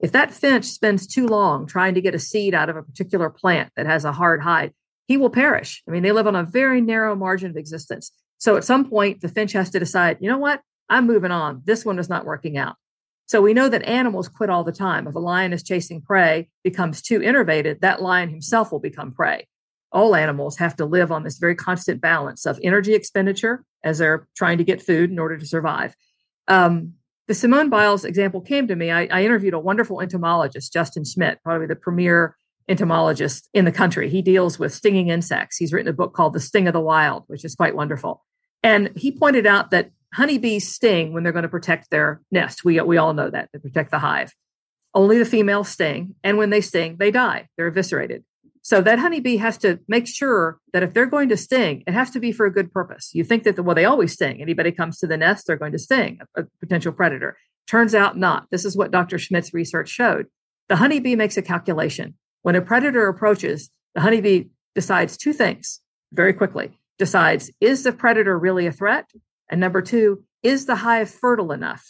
If 0.00 0.12
that 0.12 0.32
finch 0.32 0.64
spends 0.64 1.06
too 1.06 1.26
long 1.26 1.66
trying 1.66 1.92
to 1.92 2.00
get 2.00 2.14
a 2.14 2.18
seed 2.18 2.54
out 2.54 2.70
of 2.70 2.76
a 2.76 2.82
particular 2.82 3.28
plant 3.28 3.70
that 3.76 3.84
has 3.84 4.06
a 4.06 4.12
hard 4.12 4.40
hide, 4.40 4.72
he 5.08 5.18
will 5.18 5.28
perish. 5.28 5.82
I 5.86 5.90
mean, 5.90 6.02
they 6.02 6.12
live 6.12 6.26
on 6.26 6.36
a 6.36 6.42
very 6.42 6.80
narrow 6.80 7.14
margin 7.14 7.50
of 7.50 7.58
existence. 7.58 8.10
So 8.38 8.56
at 8.56 8.64
some 8.64 8.88
point, 8.88 9.20
the 9.20 9.28
finch 9.28 9.52
has 9.52 9.68
to 9.70 9.78
decide, 9.78 10.16
you 10.22 10.30
know 10.30 10.38
what? 10.38 10.62
I'm 10.88 11.06
moving 11.06 11.32
on. 11.32 11.60
This 11.66 11.84
one 11.84 11.98
is 11.98 12.08
not 12.08 12.24
working 12.24 12.56
out. 12.56 12.76
So 13.26 13.42
we 13.42 13.52
know 13.52 13.68
that 13.68 13.82
animals 13.82 14.28
quit 14.28 14.48
all 14.48 14.64
the 14.64 14.72
time. 14.72 15.06
If 15.06 15.14
a 15.14 15.18
lion 15.18 15.52
is 15.52 15.62
chasing 15.62 16.00
prey, 16.00 16.48
becomes 16.62 17.02
too 17.02 17.20
innervated, 17.20 17.80
that 17.80 18.00
lion 18.00 18.30
himself 18.30 18.72
will 18.72 18.80
become 18.80 19.12
prey. 19.12 19.46
All 19.94 20.14
animals 20.14 20.58
have 20.58 20.76
to 20.76 20.84
live 20.84 21.10
on 21.10 21.22
this 21.22 21.38
very 21.38 21.54
constant 21.54 22.00
balance 22.00 22.44
of 22.44 22.60
energy 22.62 22.94
expenditure 22.94 23.64
as 23.82 23.98
they're 23.98 24.26
trying 24.36 24.58
to 24.58 24.64
get 24.64 24.82
food 24.82 25.10
in 25.10 25.18
order 25.18 25.38
to 25.38 25.46
survive. 25.46 25.96
Um, 26.48 26.94
the 27.28 27.34
Simone 27.34 27.70
Biles 27.70 28.04
example 28.04 28.42
came 28.42 28.68
to 28.68 28.76
me. 28.76 28.90
I, 28.90 29.06
I 29.06 29.24
interviewed 29.24 29.54
a 29.54 29.58
wonderful 29.58 30.00
entomologist, 30.00 30.72
Justin 30.72 31.04
Schmidt, 31.04 31.38
probably 31.42 31.66
the 31.66 31.76
premier 31.76 32.36
entomologist 32.68 33.48
in 33.54 33.64
the 33.64 33.72
country. 33.72 34.10
He 34.10 34.20
deals 34.20 34.58
with 34.58 34.74
stinging 34.74 35.08
insects. 35.08 35.56
He's 35.56 35.72
written 35.72 35.88
a 35.88 35.94
book 35.94 36.12
called 36.12 36.34
The 36.34 36.40
Sting 36.40 36.66
of 36.66 36.72
the 36.72 36.80
Wild, 36.80 37.24
which 37.28 37.44
is 37.44 37.54
quite 37.54 37.76
wonderful. 37.76 38.24
And 38.62 38.90
he 38.96 39.16
pointed 39.16 39.46
out 39.46 39.70
that 39.70 39.90
honeybees 40.12 40.72
sting 40.72 41.12
when 41.12 41.22
they're 41.22 41.32
going 41.32 41.42
to 41.44 41.48
protect 41.48 41.90
their 41.90 42.20
nest. 42.30 42.64
We, 42.64 42.80
we 42.80 42.96
all 42.96 43.14
know 43.14 43.30
that 43.30 43.48
they 43.52 43.58
protect 43.58 43.90
the 43.90 43.98
hive. 43.98 44.32
Only 44.94 45.18
the 45.18 45.24
females 45.24 45.68
sting. 45.68 46.14
And 46.22 46.38
when 46.38 46.50
they 46.50 46.60
sting, 46.60 46.96
they 46.98 47.10
die. 47.10 47.48
They're 47.56 47.66
eviscerated. 47.66 48.24
So 48.64 48.80
that 48.80 48.98
honeybee 48.98 49.36
has 49.36 49.58
to 49.58 49.78
make 49.88 50.06
sure 50.06 50.58
that 50.72 50.82
if 50.82 50.94
they're 50.94 51.04
going 51.04 51.28
to 51.28 51.36
sting, 51.36 51.84
it 51.86 51.92
has 51.92 52.10
to 52.12 52.18
be 52.18 52.32
for 52.32 52.46
a 52.46 52.52
good 52.52 52.72
purpose. 52.72 53.10
You 53.12 53.22
think 53.22 53.42
that, 53.42 53.56
the, 53.56 53.62
well, 53.62 53.74
they 53.74 53.84
always 53.84 54.14
sting. 54.14 54.40
Anybody 54.40 54.72
comes 54.72 54.98
to 54.98 55.06
the 55.06 55.18
nest, 55.18 55.46
they're 55.46 55.58
going 55.58 55.72
to 55.72 55.78
sting 55.78 56.18
a, 56.34 56.40
a 56.40 56.46
potential 56.60 56.90
predator. 56.90 57.36
Turns 57.66 57.94
out 57.94 58.16
not. 58.16 58.46
This 58.50 58.64
is 58.64 58.74
what 58.74 58.90
Dr. 58.90 59.18
Schmidt's 59.18 59.52
research 59.52 59.90
showed. 59.90 60.28
The 60.70 60.76
honeybee 60.76 61.14
makes 61.14 61.36
a 61.36 61.42
calculation. 61.42 62.14
When 62.40 62.56
a 62.56 62.62
predator 62.62 63.06
approaches, 63.06 63.70
the 63.94 64.00
honeybee 64.00 64.44
decides 64.74 65.18
two 65.18 65.34
things 65.34 65.80
very 66.14 66.32
quickly. 66.32 66.78
Decides, 66.98 67.50
is 67.60 67.82
the 67.82 67.92
predator 67.92 68.38
really 68.38 68.66
a 68.66 68.72
threat? 68.72 69.10
And 69.50 69.60
number 69.60 69.82
two, 69.82 70.24
is 70.42 70.64
the 70.64 70.76
hive 70.76 71.10
fertile 71.10 71.52
enough 71.52 71.84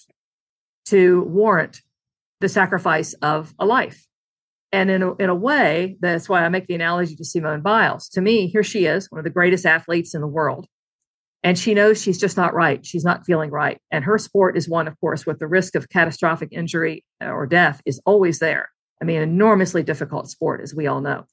to 0.87 1.23
warrant 1.23 1.83
the 2.40 2.49
sacrifice 2.49 3.12
of 3.14 3.54
a 3.61 3.64
life? 3.64 4.09
And 4.75 4.90
in 4.90 5.04
a, 5.04 5.14
in 5.19 5.31
a 5.31 5.37
way, 5.37 5.97
that's 6.00 6.28
why 6.28 6.45
I 6.45 6.49
make 6.49 6.66
the 6.66 6.75
analogy 6.75 7.14
to 7.14 7.25
Simone 7.25 7.61
Biles. 7.61 8.09
To 8.09 8.21
me, 8.21 8.49
here 8.49 8.64
she 8.64 8.87
is, 8.87 9.09
one 9.09 9.21
of 9.21 9.25
the 9.25 9.31
greatest 9.31 9.64
athletes 9.64 10.16
in 10.16 10.21
the 10.21 10.26
world. 10.26 10.66
And 11.45 11.57
she 11.57 11.75
knows 11.75 12.02
she's 12.02 12.19
just 12.19 12.37
not 12.37 12.54
right. 12.54 12.85
She's 12.85 13.04
not 13.04 13.25
feeling 13.25 13.52
right. 13.52 13.78
And 13.93 14.02
her 14.02 14.19
sport 14.19 14.57
is 14.57 14.69
one, 14.69 14.88
of 14.88 14.99
course, 15.00 15.26
with 15.26 15.38
the 15.38 15.47
risk 15.47 15.76
of 15.76 15.90
catastrophic 15.90 16.49
injury 16.50 17.04
uh, 17.23 17.28
or 17.28 17.47
death 17.47 17.83
is 17.87 18.00
always 18.04 18.40
there. 18.40 18.69
I 19.00 19.04
mean, 19.04 19.21
enormously 19.21 19.85
difficult 19.85 20.28
sport, 20.28 20.61
as 20.61 20.75
we 20.75 20.88
all 20.88 21.00
know. 21.00 21.25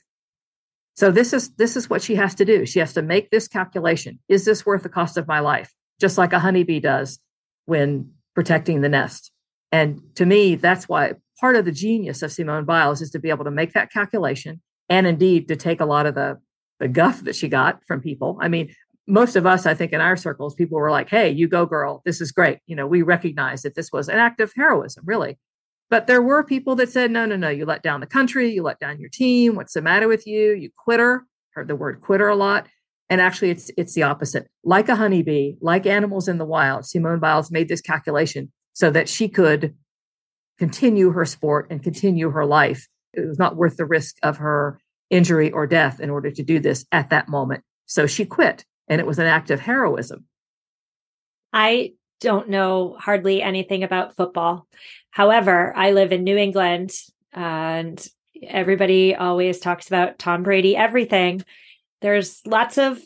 So 0.95 1.09
this 1.09 1.33
is 1.33 1.55
this 1.55 1.75
is 1.75 1.89
what 1.89 2.03
she 2.03 2.13
has 2.13 2.35
to 2.35 2.45
do. 2.45 2.67
She 2.67 2.77
has 2.77 2.93
to 2.93 3.01
make 3.01 3.31
this 3.31 3.47
calculation. 3.47 4.19
Is 4.29 4.45
this 4.45 4.67
worth 4.67 4.83
the 4.83 4.89
cost 4.89 5.17
of 5.17 5.27
my 5.27 5.39
life? 5.39 5.73
Just 5.99 6.15
like 6.15 6.31
a 6.31 6.39
honeybee 6.39 6.79
does 6.79 7.17
when 7.65 8.11
protecting 8.35 8.81
the 8.81 8.89
nest. 8.89 9.31
And 9.71 9.99
to 10.15 10.27
me, 10.27 10.53
that's 10.55 10.87
why 10.87 11.13
part 11.41 11.57
of 11.57 11.65
the 11.65 11.71
genius 11.71 12.21
of 12.21 12.31
Simone 12.31 12.63
Biles 12.63 13.01
is 13.01 13.09
to 13.09 13.19
be 13.19 13.29
able 13.29 13.43
to 13.43 13.51
make 13.51 13.73
that 13.73 13.91
calculation 13.91 14.61
and 14.87 15.07
indeed 15.07 15.47
to 15.47 15.55
take 15.55 15.81
a 15.81 15.85
lot 15.85 16.05
of 16.05 16.15
the, 16.15 16.39
the 16.79 16.87
guff 16.87 17.23
that 17.23 17.35
she 17.35 17.49
got 17.49 17.81
from 17.87 17.99
people. 17.99 18.37
I 18.39 18.47
mean, 18.47 18.73
most 19.07 19.35
of 19.35 19.45
us, 19.45 19.65
I 19.65 19.73
think, 19.73 19.91
in 19.91 19.99
our 19.99 20.15
circles, 20.15 20.53
people 20.53 20.77
were 20.77 20.91
like, 20.91 21.09
hey, 21.09 21.29
you 21.29 21.47
go, 21.47 21.65
girl. 21.65 22.01
This 22.05 22.21
is 22.21 22.31
great. 22.31 22.59
You 22.67 22.75
know, 22.75 22.85
we 22.87 23.01
recognize 23.01 23.63
that 23.63 23.75
this 23.75 23.91
was 23.91 24.07
an 24.07 24.19
act 24.19 24.39
of 24.39 24.53
heroism, 24.55 25.03
really. 25.05 25.39
But 25.89 26.07
there 26.07 26.21
were 26.21 26.43
people 26.43 26.75
that 26.75 26.89
said, 26.89 27.11
no, 27.11 27.25
no, 27.25 27.35
no, 27.35 27.49
you 27.49 27.65
let 27.65 27.83
down 27.83 27.99
the 27.99 28.07
country, 28.07 28.49
you 28.53 28.63
let 28.63 28.79
down 28.79 28.99
your 28.99 29.09
team. 29.09 29.55
What's 29.55 29.73
the 29.73 29.81
matter 29.81 30.07
with 30.07 30.25
you? 30.25 30.53
You 30.53 30.69
quitter. 30.77 31.25
Heard 31.53 31.67
the 31.67 31.75
word 31.75 31.99
quitter 31.99 32.29
a 32.29 32.35
lot. 32.35 32.67
And 33.09 33.19
actually, 33.19 33.49
it's 33.49 33.69
it's 33.75 33.93
the 33.93 34.03
opposite. 34.03 34.47
Like 34.63 34.87
a 34.87 34.95
honeybee, 34.95 35.55
like 35.59 35.85
animals 35.85 36.29
in 36.29 36.37
the 36.37 36.45
wild, 36.45 36.85
Simone 36.85 37.19
Biles 37.19 37.51
made 37.51 37.67
this 37.67 37.81
calculation 37.81 38.53
so 38.71 38.89
that 38.91 39.09
she 39.09 39.27
could 39.27 39.75
continue 40.61 41.09
her 41.09 41.25
sport 41.25 41.65
and 41.71 41.81
continue 41.81 42.29
her 42.29 42.45
life. 42.45 42.87
It 43.15 43.27
was 43.27 43.39
not 43.39 43.55
worth 43.55 43.77
the 43.77 43.85
risk 43.85 44.17
of 44.21 44.37
her 44.37 44.79
injury 45.09 45.49
or 45.49 45.65
death 45.65 45.99
in 45.99 46.11
order 46.11 46.29
to 46.29 46.43
do 46.43 46.59
this 46.59 46.85
at 46.91 47.09
that 47.09 47.27
moment. 47.27 47.63
So 47.87 48.05
she 48.05 48.25
quit, 48.25 48.63
and 48.87 49.01
it 49.01 49.07
was 49.07 49.17
an 49.17 49.25
act 49.25 49.49
of 49.49 49.59
heroism. 49.59 50.25
I 51.51 51.93
don't 52.19 52.47
know 52.47 52.95
hardly 52.99 53.41
anything 53.41 53.81
about 53.83 54.15
football. 54.15 54.67
However, 55.09 55.75
I 55.75 55.93
live 55.93 56.11
in 56.11 56.23
New 56.23 56.37
England 56.37 56.93
and 57.33 58.07
everybody 58.43 59.15
always 59.15 59.59
talks 59.59 59.87
about 59.87 60.19
Tom 60.19 60.43
Brady, 60.43 60.77
everything. 60.77 61.43
There's 62.01 62.39
lots 62.45 62.77
of 62.77 62.99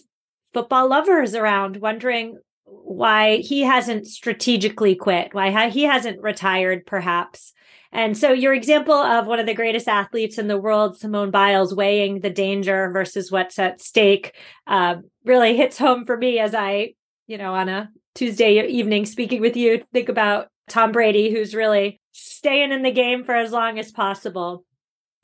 football 0.53 0.89
lovers 0.89 1.35
around 1.35 1.77
wondering 1.77 2.37
why 2.65 3.37
he 3.37 3.61
hasn't 3.61 4.07
strategically 4.07 4.95
quit, 4.95 5.33
why 5.33 5.69
he 5.69 5.83
hasn't 5.83 6.21
retired, 6.21 6.85
perhaps. 6.85 7.53
And 7.91 8.17
so, 8.17 8.33
your 8.33 8.53
example 8.53 8.95
of 8.95 9.25
one 9.25 9.39
of 9.39 9.45
the 9.45 9.53
greatest 9.53 9.87
athletes 9.87 10.37
in 10.37 10.47
the 10.47 10.57
world, 10.57 10.97
Simone 10.97 11.31
Biles, 11.31 11.73
weighing 11.73 12.19
the 12.19 12.29
danger 12.29 12.91
versus 12.91 13.31
what's 13.31 13.57
at 13.57 13.81
stake, 13.81 14.35
uh, 14.67 14.97
really 15.23 15.55
hits 15.55 15.77
home 15.77 16.05
for 16.05 16.17
me 16.17 16.39
as 16.39 16.53
I, 16.53 16.95
you 17.27 17.37
know, 17.37 17.53
on 17.53 17.69
a 17.69 17.89
Tuesday 18.13 18.65
evening 18.67 19.05
speaking 19.05 19.41
with 19.41 19.55
you, 19.55 19.83
think 19.93 20.09
about 20.09 20.49
Tom 20.67 20.91
Brady, 20.91 21.31
who's 21.31 21.55
really 21.55 22.01
staying 22.11 22.71
in 22.71 22.81
the 22.81 22.91
game 22.91 23.23
for 23.23 23.35
as 23.35 23.51
long 23.51 23.79
as 23.79 23.91
possible 23.91 24.65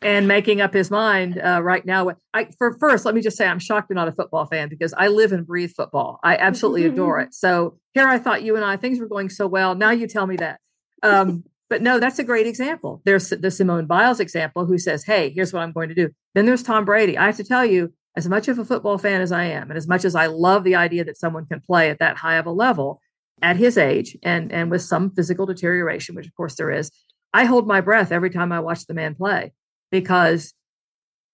and 0.02 0.28
making 0.28 0.62
up 0.62 0.74
his 0.74 0.90
mind 0.90 1.40
uh, 1.40 1.62
right 1.62 1.86
now. 1.86 2.12
I, 2.34 2.48
for 2.58 2.78
first, 2.80 3.06
let 3.06 3.14
me 3.14 3.22
just 3.22 3.38
say 3.38 3.48
I'm 3.48 3.60
shocked 3.60 3.90
you're 3.90 3.96
not 3.96 4.08
a 4.08 4.12
football 4.12 4.46
fan 4.46 4.70
because 4.70 4.94
I 4.98 5.08
live 5.08 5.32
and 5.32 5.46
breathe 5.46 5.72
football. 5.72 6.20
I 6.24 6.38
absolutely 6.38 6.86
adore 6.88 7.20
it. 7.20 7.34
So 7.34 7.78
here 7.94 8.08
I 8.08 8.18
thought 8.18 8.44
you 8.44 8.56
and 8.56 8.66
I 8.66 8.78
things 8.78 9.00
were 9.00 9.08
going 9.08 9.30
so 9.30 9.48
well. 9.48 9.76
Now 9.76 9.92
you 9.92 10.08
tell 10.08 10.26
me 10.26 10.38
that. 10.38 10.60
Um, 11.04 11.44
but 11.70 11.82
no, 11.82 12.00
that's 12.00 12.20
a 12.20 12.24
great 12.24 12.48
example. 12.48 13.02
There's 13.06 13.30
the 13.30 13.52
Simone 13.52 13.86
Biles 13.86 14.20
example 14.20 14.66
who 14.66 14.78
says, 14.78 15.06
"Hey, 15.06 15.30
here's 15.30 15.54
what 15.54 15.62
I'm 15.62 15.72
going 15.72 15.90
to 15.90 15.96
do." 15.96 16.10
Then 16.36 16.46
there's 16.46 16.64
Tom 16.64 16.84
Brady. 16.84 17.18
I 17.18 17.28
have 17.28 17.38
to 17.38 17.44
tell 17.44 17.66
you, 17.66 17.94
as 18.18 18.28
much 18.28 18.48
of 18.48 18.60
a 18.60 18.66
football 18.66 18.98
fan 18.98 19.22
as 19.22 19.32
I 19.32 19.46
am, 19.46 19.70
and 19.70 19.78
as 19.78 19.88
much 19.88 20.04
as 20.04 20.16
I 20.16 20.26
love 20.26 20.64
the 20.64 20.76
idea 20.76 21.06
that 21.06 21.18
someone 21.18 21.46
can 21.46 21.62
play 21.62 21.90
at 21.90 22.00
that 22.00 22.18
high 22.18 22.36
of 22.36 22.46
a 22.46 22.52
level 22.52 23.00
at 23.42 23.56
his 23.56 23.78
age 23.78 24.18
and 24.22 24.52
and 24.52 24.70
with 24.70 24.82
some 24.82 25.12
physical 25.12 25.46
deterioration, 25.46 26.16
which 26.16 26.28
of 26.28 26.36
course 26.36 26.56
there 26.56 26.72
is, 26.72 26.92
I 27.34 27.46
hold 27.46 27.68
my 27.68 27.80
breath 27.80 28.12
every 28.12 28.32
time 28.32 28.52
I 28.52 28.60
watch 28.60 28.86
the 28.86 28.94
man 28.94 29.16
play 29.16 29.54
because 29.92 30.54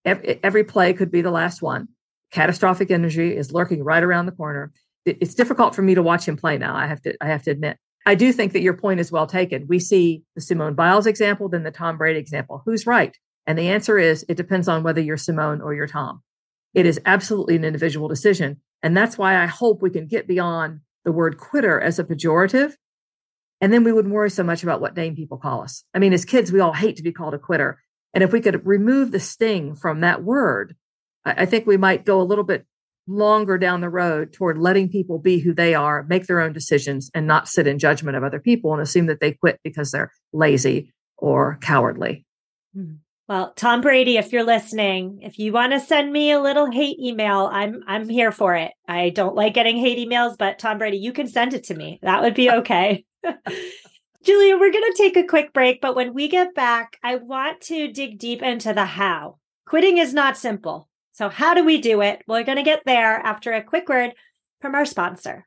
every, 0.06 0.64
play 0.64 0.94
could 0.94 1.12
be 1.12 1.22
the 1.22 1.32
last 1.32 1.62
one. 1.62 1.88
Catastrophic 2.32 2.92
injury 2.92 3.36
is 3.36 3.52
lurking 3.52 3.84
right 3.84 4.04
around 4.04 4.26
the 4.26 4.32
corner. 4.32 4.72
It, 5.06 5.18
it's 5.22 5.36
difficult 5.36 5.76
for 5.76 5.82
me 5.82 5.96
to 5.96 6.04
watch 6.04 6.28
him 6.28 6.36
play 6.36 6.58
now. 6.58 6.76
I 6.76 6.88
have 6.88 7.02
to 7.04 7.16
I 7.22 7.28
have 7.28 7.44
to 7.44 7.52
admit. 7.52 7.78
I 8.06 8.16
do 8.16 8.32
think 8.32 8.54
that 8.54 8.62
your 8.62 8.74
point 8.74 9.00
is 9.00 9.12
well 9.12 9.28
taken. 9.28 9.68
We 9.68 9.80
see 9.80 10.24
the 10.36 10.42
Simone 10.42 10.76
Biles 10.76 11.08
example, 11.08 11.50
then 11.50 11.64
the 11.64 11.72
Tom 11.72 11.98
Brady 11.98 12.20
example. 12.20 12.62
Who's 12.66 12.88
right? 12.88 13.16
And 13.46 13.58
the 13.58 13.70
answer 13.70 13.98
is 13.98 14.26
it 14.28 14.36
depends 14.36 14.68
on 14.68 14.84
whether 14.84 15.02
you're 15.02 15.18
Simone 15.18 15.62
or 15.62 15.74
you're 15.74 15.88
Tom. 15.88 16.22
It 16.74 16.86
is 16.86 17.00
absolutely 17.06 17.56
an 17.56 17.66
individual 17.66 18.08
decision. 18.08 18.62
And 18.84 18.96
that's 18.96 19.18
why 19.18 19.42
I 19.42 19.46
hope 19.46 19.82
we 19.82 19.90
can 19.90 20.08
get 20.08 20.28
beyond 20.28 20.82
the 21.06 21.12
word 21.12 21.38
quitter 21.38 21.82
as 21.82 22.00
a 22.00 22.04
pejorative. 22.04 22.74
And 23.60 23.74
then 23.74 23.84
we 23.84 23.92
wouldn't 23.92 24.14
worry 24.14 24.30
so 24.30 24.44
much 24.44 24.64
about 24.64 24.82
what 24.82 24.96
name 24.96 25.16
people 25.16 25.38
call 25.38 25.64
us. 25.64 25.84
I 25.94 26.00
mean, 26.00 26.14
as 26.14 26.26
kids, 26.26 26.52
we 26.52 26.60
all 26.60 26.74
hate 26.74 26.98
to 26.98 27.04
be 27.04 27.12
called 27.12 27.34
a 27.34 27.40
quitter. 27.40 27.80
And 28.14 28.24
if 28.24 28.32
we 28.32 28.42
could 28.42 28.66
remove 28.66 29.12
the 29.12 29.20
sting 29.20 29.76
from 29.76 30.02
that 30.02 30.24
word, 30.24 30.76
I, 31.26 31.44
I 31.44 31.46
think 31.46 31.66
we 31.66 31.78
might 31.78 32.06
go 32.06 32.22
a 32.22 32.24
little 32.24 32.44
bit 32.44 32.66
longer 33.08 33.58
down 33.58 33.82
the 33.82 33.90
road 33.90 34.34
toward 34.34 34.58
letting 34.58 34.90
people 34.90 35.18
be 35.18 35.40
who 35.40 35.54
they 35.54 35.74
are, 35.74 36.04
make 36.04 36.28
their 36.28 36.42
own 36.42 36.54
decisions, 36.54 37.10
and 37.14 37.26
not 37.26 37.48
sit 37.48 37.68
in 37.68 37.80
judgment 37.80 38.18
of 38.18 38.24
other 38.24 38.40
people 38.40 38.74
and 38.74 38.82
assume 38.82 39.06
that 39.08 39.20
they 39.20 39.32
quit 39.34 39.60
because 39.64 39.92
they're 39.92 40.12
lazy 40.34 40.94
or 41.18 41.58
cowardly. 41.62 42.26
Hmm. 42.74 42.96
Well, 43.28 43.52
Tom 43.58 43.82
Brady, 43.82 44.16
if 44.16 44.32
you're 44.32 44.46
listening, 44.46 45.20
if 45.22 45.38
you 45.38 45.52
want 45.52 45.74
to 45.74 45.82
send 45.82 46.14
me 46.14 46.32
a 46.32 46.40
little 46.40 46.72
hate 46.72 46.98
email, 46.98 47.50
I'm 47.52 47.84
I'm 47.86 48.08
here 48.08 48.32
for 48.32 48.56
it. 48.56 48.72
I 48.88 49.10
don't 49.10 49.36
like 49.36 49.54
getting 49.54 49.76
hate 49.78 49.98
emails, 49.98 50.38
but 50.38 50.60
Tom 50.60 50.78
Brady, 50.78 50.98
you 50.98 51.12
can 51.12 51.28
send 51.28 51.54
it 51.54 51.66
to 51.66 51.76
me. 51.76 52.00
That 52.04 52.22
would 52.22 52.36
be 52.36 52.50
okay. 52.52 53.04
Julia, 54.28 54.58
we're 54.58 54.74
going 54.74 54.92
to 54.92 54.98
take 54.98 55.16
a 55.16 55.24
quick 55.24 55.54
break, 55.54 55.80
but 55.80 55.96
when 55.96 56.14
we 56.14 56.28
get 56.28 56.54
back, 56.54 56.98
I 57.02 57.16
want 57.16 57.62
to 57.62 57.88
dig 57.88 58.20
deep 58.20 58.44
into 58.44 58.74
the 58.74 58.84
how. 58.84 59.38
Quitting 59.66 60.00
is 60.00 60.14
not 60.14 60.36
simple. 60.36 60.90
So, 61.14 61.30
how 61.30 61.54
do 61.54 61.64
we 61.64 61.80
do 61.80 62.02
it? 62.02 62.24
We're 62.28 62.44
going 62.44 62.58
to 62.58 62.64
get 62.64 62.82
there 62.86 63.26
after 63.26 63.54
a 63.54 63.64
quick 63.64 63.88
word 63.88 64.16
from 64.60 64.76
our 64.76 64.86
sponsor. 64.86 65.47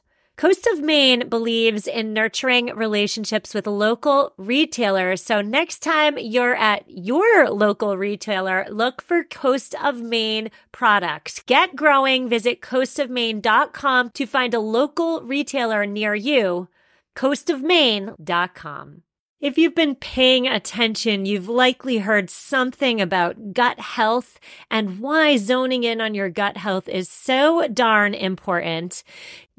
Coast 0.41 0.65
of 0.65 0.81
Maine 0.81 1.29
believes 1.29 1.85
in 1.85 2.13
nurturing 2.13 2.75
relationships 2.75 3.53
with 3.53 3.67
local 3.67 4.33
retailers. 4.37 5.23
So 5.23 5.39
next 5.41 5.83
time 5.83 6.17
you're 6.17 6.55
at 6.55 6.83
your 6.87 7.47
local 7.51 7.95
retailer, 7.95 8.65
look 8.67 9.03
for 9.03 9.23
Coast 9.23 9.75
of 9.83 10.01
Maine 10.01 10.49
products. 10.71 11.43
Get 11.45 11.75
growing. 11.75 12.27
Visit 12.27 12.59
coastofmaine.com 12.59 14.09
to 14.09 14.25
find 14.25 14.55
a 14.55 14.59
local 14.59 15.21
retailer 15.21 15.85
near 15.85 16.15
you. 16.15 16.69
coastofmaine.com. 17.15 19.03
If 19.41 19.57
you've 19.57 19.73
been 19.73 19.95
paying 19.95 20.47
attention, 20.47 21.25
you've 21.25 21.49
likely 21.49 21.97
heard 21.97 22.29
something 22.29 23.01
about 23.01 23.53
gut 23.53 23.79
health 23.79 24.39
and 24.69 24.99
why 24.99 25.37
zoning 25.37 25.83
in 25.83 25.99
on 25.99 26.13
your 26.13 26.29
gut 26.29 26.57
health 26.57 26.87
is 26.87 27.09
so 27.09 27.67
darn 27.67 28.13
important. 28.13 29.03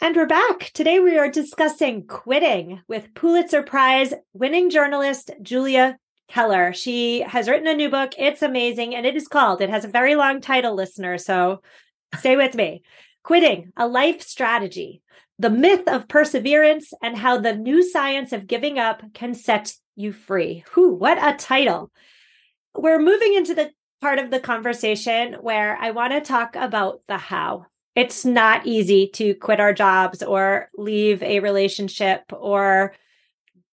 And 0.00 0.14
we're 0.14 0.26
back. 0.26 0.70
Today 0.74 1.00
we 1.00 1.18
are 1.18 1.28
discussing 1.28 2.06
quitting 2.06 2.82
with 2.86 3.12
Pulitzer 3.14 3.64
Prize 3.64 4.14
winning 4.32 4.70
journalist 4.70 5.32
Julia 5.42 5.98
Keller. 6.28 6.72
She 6.72 7.22
has 7.22 7.48
written 7.48 7.66
a 7.66 7.74
new 7.74 7.90
book. 7.90 8.12
It's 8.16 8.40
amazing. 8.40 8.94
And 8.94 9.04
it 9.04 9.16
is 9.16 9.26
called, 9.26 9.60
it 9.60 9.70
has 9.70 9.84
a 9.84 9.88
very 9.88 10.14
long 10.14 10.40
title, 10.40 10.76
listener. 10.76 11.18
So 11.18 11.62
stay 12.16 12.36
with 12.36 12.54
me. 12.54 12.82
Quitting, 13.24 13.72
a 13.76 13.88
life 13.88 14.22
strategy, 14.22 15.02
the 15.36 15.50
myth 15.50 15.88
of 15.88 16.06
perseverance, 16.06 16.92
and 17.02 17.18
how 17.18 17.38
the 17.38 17.56
new 17.56 17.82
science 17.82 18.32
of 18.32 18.46
giving 18.46 18.78
up 18.78 19.02
can 19.14 19.34
set 19.34 19.74
you 19.96 20.12
free. 20.12 20.62
Whew, 20.74 20.94
what 20.94 21.18
a 21.20 21.36
title. 21.36 21.90
We're 22.72 23.02
moving 23.02 23.34
into 23.34 23.52
the 23.52 23.72
part 24.00 24.20
of 24.20 24.30
the 24.30 24.38
conversation 24.38 25.34
where 25.40 25.76
I 25.76 25.90
want 25.90 26.12
to 26.12 26.20
talk 26.20 26.54
about 26.54 27.00
the 27.08 27.18
how 27.18 27.66
it's 27.98 28.24
not 28.24 28.64
easy 28.64 29.08
to 29.08 29.34
quit 29.34 29.58
our 29.58 29.72
jobs 29.72 30.22
or 30.22 30.70
leave 30.78 31.20
a 31.20 31.40
relationship 31.40 32.22
or 32.32 32.94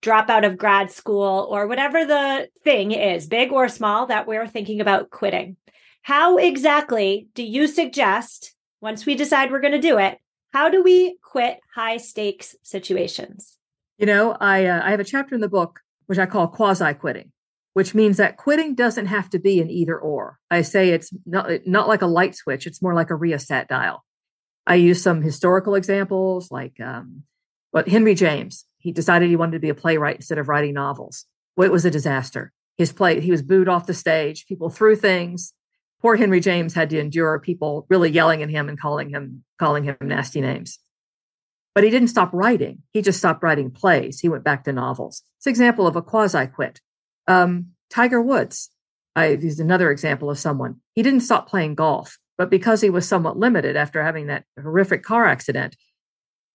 drop 0.02 0.32
out 0.32 0.44
of 0.44 0.58
grad 0.58 0.90
school 0.90 1.48
or 1.52 1.68
whatever 1.68 2.04
the 2.04 2.50
thing 2.64 2.92
is, 2.92 3.28
big 3.28 3.52
or 3.52 3.70
small, 3.70 4.08
that 4.08 4.26
we're 4.26 4.48
thinking 4.48 4.82
about 4.82 5.12
quitting. 5.12 5.56
How 6.02 6.38
exactly 6.38 7.28
do 7.36 7.44
you 7.44 7.68
suggest, 7.68 8.56
once 8.82 9.06
we 9.06 9.14
decide 9.14 9.52
we're 9.52 9.62
going 9.62 9.80
to 9.80 9.80
do 9.80 10.00
it, 10.00 10.18
how 10.52 10.70
do 10.70 10.82
we 10.82 11.20
quit 11.22 11.60
high 11.76 11.98
stakes 11.98 12.56
situations? 12.64 13.60
You 14.00 14.08
know, 14.08 14.36
I 14.40 14.66
uh, 14.66 14.82
I 14.84 14.90
have 14.90 15.00
a 15.00 15.04
chapter 15.04 15.36
in 15.36 15.42
the 15.42 15.48
book 15.48 15.82
which 16.08 16.18
I 16.18 16.26
call 16.26 16.48
quasi 16.48 16.96
quitting, 16.96 17.32
which 17.74 17.94
means 17.94 18.18
that 18.18 18.38
quitting 18.38 18.74
doesn't 18.74 19.06
have 19.06 19.30
to 19.32 19.40
be 19.40 19.62
an 19.62 19.70
either 19.70 20.00
or. 20.00 20.40
I 20.50 20.64
say 20.64 20.90
it's 20.90 21.12
not 21.28 21.48
not 21.68 21.88
like 21.88 22.02
a 22.02 22.08
light 22.08 22.36
switch; 22.36 22.66
it's 22.66 22.82
more 22.82 22.96
like 22.96 23.12
a 23.12 23.16
rheostat 23.16 23.68
dial. 23.68 24.04
I 24.68 24.76
use 24.76 25.02
some 25.02 25.22
historical 25.22 25.76
examples 25.76 26.52
like 26.52 26.80
um, 26.80 27.24
what 27.72 27.88
Henry 27.88 28.16
James. 28.16 28.66
He 28.80 28.92
decided 28.92 29.30
he 29.30 29.36
wanted 29.36 29.54
to 29.54 29.60
be 29.60 29.70
a 29.70 29.76
playwright 29.76 30.18
instead 30.18 30.38
of 30.38 30.48
writing 30.48 30.74
novels. 30.74 31.26
Well, 31.56 31.68
it 31.68 31.72
was 31.72 31.86
a 31.86 31.92
disaster. 31.92 32.52
His 32.78 32.92
play, 32.92 33.20
he 33.20 33.32
was 33.32 33.42
booed 33.42 33.70
off 33.70 33.88
the 33.88 33.94
stage. 33.94 34.48
People 34.48 34.70
threw 34.70 34.96
things. 34.96 35.54
Poor 36.02 36.16
Henry 36.16 36.40
James 36.40 36.74
had 36.74 36.90
to 36.90 37.00
endure 37.00 37.40
people 37.40 37.86
really 37.90 38.10
yelling 38.10 38.44
at 38.44 38.50
him 38.50 38.70
and 38.70 38.80
calling 38.80 39.10
him 39.10 39.44
calling 39.58 39.84
him 39.84 39.98
nasty 40.02 40.42
names. 40.42 40.80
But 41.74 41.84
he 41.84 41.90
didn't 41.90 42.10
stop 42.10 42.32
writing. 42.34 42.84
He 42.92 43.02
just 43.02 43.20
stopped 43.20 43.44
writing 43.44 43.72
plays. 43.72 44.20
He 44.20 44.30
went 44.30 44.44
back 44.44 44.64
to 44.64 44.74
novels. 44.74 45.22
It's 45.38 45.46
an 45.46 45.52
example 45.52 45.88
of 45.88 45.96
a 45.96 46.02
quasi 46.02 46.48
quit. 46.48 46.80
Um, 47.28 47.72
Tiger 47.90 48.22
Woods. 48.22 48.70
I 49.16 49.30
use 49.30 49.60
another 49.60 49.92
example 49.92 50.30
of 50.30 50.38
someone. 50.38 50.82
He 50.94 51.04
didn't 51.04 51.22
stop 51.22 51.50
playing 51.50 51.76
golf. 51.76 52.18
But 52.38 52.50
because 52.50 52.82
he 52.82 52.90
was 52.90 53.08
somewhat 53.08 53.38
limited 53.38 53.76
after 53.76 54.04
having 54.04 54.28
that 54.28 54.44
horrific 54.62 55.04
car 55.04 55.26
accident, 55.26 55.76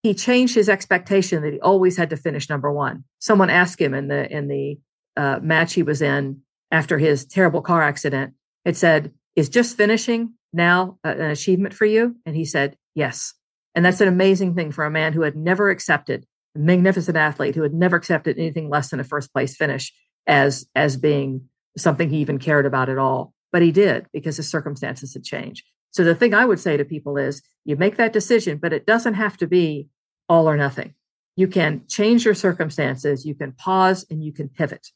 he 0.02 0.14
changed 0.14 0.54
his 0.54 0.68
expectation 0.68 1.42
that 1.42 1.52
he 1.52 1.60
always 1.60 1.96
had 1.96 2.10
to 2.10 2.16
finish 2.16 2.48
number 2.48 2.72
one. 2.72 3.04
Someone 3.18 3.50
asked 3.50 3.80
him 3.80 3.94
in 3.94 4.08
the 4.08 4.30
in 4.30 4.48
the 4.48 4.78
uh, 5.16 5.40
match 5.42 5.74
he 5.74 5.82
was 5.82 6.02
in 6.02 6.40
after 6.70 6.98
his 6.98 7.24
terrible 7.24 7.60
car 7.60 7.82
accident. 7.82 8.34
It 8.64 8.76
said, 8.76 9.12
"Is 9.36 9.48
just 9.48 9.76
finishing 9.76 10.34
now 10.52 10.98
an 11.04 11.20
achievement 11.20 11.74
for 11.74 11.84
you?" 11.84 12.16
And 12.24 12.36
he 12.36 12.44
said, 12.44 12.76
"Yes." 12.94 13.34
And 13.74 13.84
that's 13.84 14.00
an 14.00 14.08
amazing 14.08 14.54
thing 14.54 14.72
for 14.72 14.84
a 14.84 14.90
man 14.90 15.12
who 15.12 15.22
had 15.22 15.36
never 15.36 15.70
accepted 15.70 16.26
a 16.56 16.58
magnificent 16.58 17.16
athlete 17.16 17.54
who 17.54 17.62
had 17.62 17.74
never 17.74 17.96
accepted 17.96 18.38
anything 18.38 18.68
less 18.68 18.90
than 18.90 19.00
a 19.00 19.04
first 19.04 19.32
place 19.32 19.56
finish 19.56 19.92
as 20.26 20.66
as 20.74 20.96
being 20.96 21.42
something 21.76 22.10
he 22.10 22.18
even 22.18 22.38
cared 22.38 22.66
about 22.66 22.88
at 22.88 22.98
all 22.98 23.32
but 23.52 23.62
he 23.62 23.72
did 23.72 24.06
because 24.12 24.36
his 24.36 24.48
circumstances 24.48 25.14
had 25.14 25.24
changed. 25.24 25.64
So 25.90 26.04
the 26.04 26.14
thing 26.14 26.34
I 26.34 26.44
would 26.44 26.60
say 26.60 26.76
to 26.76 26.84
people 26.84 27.16
is 27.16 27.42
you 27.64 27.76
make 27.76 27.96
that 27.96 28.12
decision, 28.12 28.58
but 28.58 28.72
it 28.72 28.86
doesn't 28.86 29.14
have 29.14 29.36
to 29.38 29.46
be 29.46 29.88
all 30.28 30.48
or 30.48 30.56
nothing. 30.56 30.94
You 31.36 31.48
can 31.48 31.82
change 31.88 32.24
your 32.24 32.34
circumstances, 32.34 33.24
you 33.24 33.34
can 33.34 33.52
pause 33.52 34.06
and 34.10 34.22
you 34.22 34.32
can 34.32 34.48
pivot. 34.48 34.88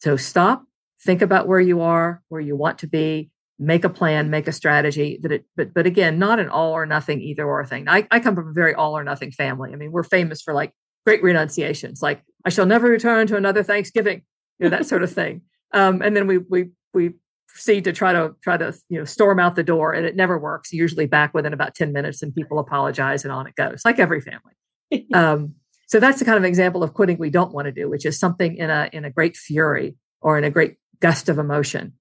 So 0.00 0.16
stop, 0.16 0.64
think 1.02 1.22
about 1.22 1.46
where 1.46 1.60
you 1.60 1.80
are, 1.80 2.22
where 2.28 2.40
you 2.40 2.56
want 2.56 2.78
to 2.78 2.86
be, 2.86 3.30
make 3.58 3.84
a 3.84 3.88
plan, 3.88 4.30
make 4.30 4.48
a 4.48 4.52
strategy 4.52 5.18
that 5.22 5.30
it, 5.30 5.44
but, 5.56 5.72
but 5.72 5.86
again, 5.86 6.18
not 6.18 6.40
an 6.40 6.48
all 6.48 6.72
or 6.72 6.86
nothing 6.86 7.20
either 7.20 7.46
or 7.46 7.64
thing. 7.64 7.88
I, 7.88 8.06
I 8.10 8.18
come 8.18 8.34
from 8.34 8.48
a 8.48 8.52
very 8.52 8.74
all 8.74 8.96
or 8.96 9.04
nothing 9.04 9.30
family. 9.30 9.72
I 9.72 9.76
mean, 9.76 9.92
we're 9.92 10.02
famous 10.02 10.42
for 10.42 10.52
like 10.54 10.72
great 11.06 11.22
renunciations, 11.22 12.02
like 12.02 12.22
I 12.44 12.50
shall 12.50 12.66
never 12.66 12.88
return 12.88 13.26
to 13.28 13.36
another 13.36 13.62
Thanksgiving, 13.62 14.22
you 14.58 14.64
know, 14.64 14.70
that 14.76 14.86
sort 14.86 15.02
of 15.02 15.12
thing. 15.12 15.42
Um, 15.72 16.02
and 16.02 16.16
then 16.16 16.26
we, 16.26 16.38
we, 16.38 16.70
we 16.92 17.12
proceed 17.54 17.84
to 17.84 17.92
try 17.92 18.12
to 18.12 18.34
try 18.42 18.56
to 18.56 18.74
you 18.88 18.98
know 18.98 19.04
storm 19.04 19.38
out 19.38 19.54
the 19.54 19.62
door 19.62 19.92
and 19.92 20.04
it 20.04 20.16
never 20.16 20.36
works 20.36 20.72
usually 20.72 21.06
back 21.06 21.32
within 21.32 21.52
about 21.52 21.74
10 21.74 21.92
minutes 21.92 22.20
and 22.20 22.34
people 22.34 22.58
apologize 22.58 23.24
and 23.24 23.32
on 23.32 23.46
it 23.46 23.54
goes 23.54 23.82
like 23.84 23.98
every 23.98 24.20
family. 24.20 24.52
Um, 25.14 25.54
so 25.86 25.98
that's 25.98 26.18
the 26.18 26.24
kind 26.24 26.38
of 26.38 26.44
example 26.44 26.82
of 26.82 26.94
quitting 26.94 27.18
we 27.18 27.30
don't 27.30 27.52
want 27.52 27.66
to 27.66 27.72
do 27.72 27.88
which 27.88 28.04
is 28.04 28.18
something 28.18 28.56
in 28.56 28.70
a 28.70 28.90
in 28.92 29.04
a 29.04 29.10
great 29.10 29.36
fury 29.36 29.96
or 30.20 30.36
in 30.38 30.44
a 30.44 30.50
great 30.50 30.76
gust 31.00 31.28
of 31.28 31.38
emotion. 31.38 31.94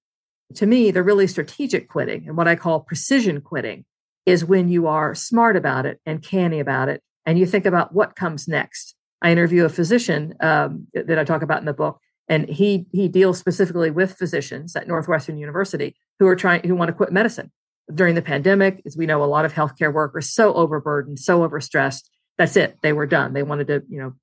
To 0.55 0.65
me 0.65 0.91
the 0.91 1.01
really 1.01 1.27
strategic 1.27 1.87
quitting 1.87 2.27
and 2.27 2.35
what 2.35 2.47
i 2.47 2.55
call 2.55 2.81
precision 2.81 3.41
quitting 3.41 3.85
is 4.25 4.45
when 4.45 4.69
you 4.69 4.87
are 4.87 5.15
smart 5.15 5.55
about 5.55 5.85
it 5.85 5.99
and 6.05 6.21
canny 6.21 6.59
about 6.59 6.89
it 6.89 7.01
and 7.25 7.39
you 7.39 7.45
think 7.45 7.65
about 7.65 7.93
what 7.93 8.15
comes 8.15 8.47
next. 8.47 8.95
I 9.21 9.31
interview 9.31 9.65
a 9.65 9.69
physician 9.69 10.35
um, 10.39 10.87
that 10.93 11.17
i 11.17 11.23
talk 11.23 11.41
about 11.41 11.59
in 11.59 11.65
the 11.65 11.73
book 11.73 11.99
and 12.27 12.47
he 12.49 12.85
he 12.91 13.07
deals 13.07 13.39
specifically 13.39 13.91
with 13.91 14.17
physicians 14.17 14.75
at 14.75 14.87
Northwestern 14.87 15.37
University 15.37 15.95
who 16.19 16.27
are 16.27 16.35
trying 16.35 16.67
who 16.67 16.75
want 16.75 16.89
to 16.89 16.93
quit 16.93 17.11
medicine 17.11 17.51
during 17.93 18.15
the 18.15 18.21
pandemic. 18.21 18.81
As 18.85 18.95
we 18.95 19.05
know, 19.05 19.23
a 19.23 19.25
lot 19.25 19.45
of 19.45 19.53
healthcare 19.53 19.93
workers 19.93 20.33
so 20.33 20.53
overburdened, 20.53 21.19
so 21.19 21.47
overstressed. 21.47 22.03
That's 22.37 22.55
it. 22.55 22.77
They 22.81 22.93
were 22.93 23.05
done. 23.05 23.33
They 23.33 23.43
wanted 23.43 23.67
to, 23.67 23.83
you 23.89 23.99
know, 23.99 24.13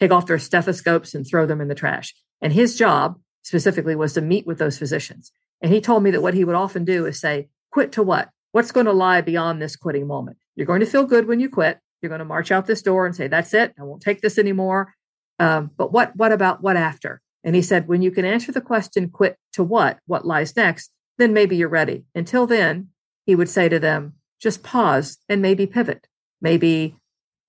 take 0.00 0.10
off 0.10 0.26
their 0.26 0.38
stethoscopes 0.38 1.14
and 1.14 1.26
throw 1.26 1.46
them 1.46 1.60
in 1.60 1.68
the 1.68 1.74
trash. 1.74 2.14
And 2.40 2.52
his 2.52 2.76
job 2.76 3.18
specifically 3.42 3.96
was 3.96 4.12
to 4.14 4.20
meet 4.20 4.46
with 4.46 4.58
those 4.58 4.78
physicians. 4.78 5.32
And 5.60 5.72
he 5.72 5.80
told 5.80 6.02
me 6.02 6.10
that 6.12 6.22
what 6.22 6.34
he 6.34 6.44
would 6.44 6.54
often 6.54 6.84
do 6.84 7.06
is 7.06 7.20
say, 7.20 7.48
quit 7.70 7.92
to 7.92 8.02
what? 8.02 8.30
What's 8.52 8.72
going 8.72 8.86
to 8.86 8.92
lie 8.92 9.20
beyond 9.20 9.60
this 9.60 9.76
quitting 9.76 10.06
moment? 10.06 10.38
You're 10.54 10.66
going 10.66 10.80
to 10.80 10.86
feel 10.86 11.04
good 11.04 11.26
when 11.26 11.40
you 11.40 11.48
quit. 11.48 11.78
You're 12.00 12.08
going 12.08 12.20
to 12.20 12.24
march 12.24 12.52
out 12.52 12.66
this 12.66 12.82
door 12.82 13.06
and 13.06 13.14
say, 13.14 13.26
that's 13.26 13.52
it. 13.52 13.74
I 13.78 13.82
won't 13.82 14.02
take 14.02 14.20
this 14.20 14.38
anymore. 14.38 14.94
Um, 15.38 15.70
but 15.76 15.92
what, 15.92 16.14
what 16.16 16.32
about 16.32 16.62
what 16.62 16.76
after? 16.76 17.20
And 17.44 17.54
he 17.54 17.62
said, 17.62 17.88
when 17.88 18.02
you 18.02 18.10
can 18.10 18.24
answer 18.24 18.52
the 18.52 18.60
question, 18.60 19.10
quit 19.10 19.36
to 19.52 19.62
what, 19.62 19.98
what 20.06 20.26
lies 20.26 20.56
next, 20.56 20.90
then 21.18 21.32
maybe 21.32 21.56
you're 21.56 21.68
ready. 21.68 22.04
Until 22.14 22.46
then, 22.46 22.88
he 23.26 23.34
would 23.34 23.48
say 23.48 23.68
to 23.68 23.78
them, 23.78 24.14
just 24.40 24.62
pause 24.62 25.18
and 25.28 25.42
maybe 25.42 25.66
pivot. 25.66 26.06
Maybe 26.40 26.96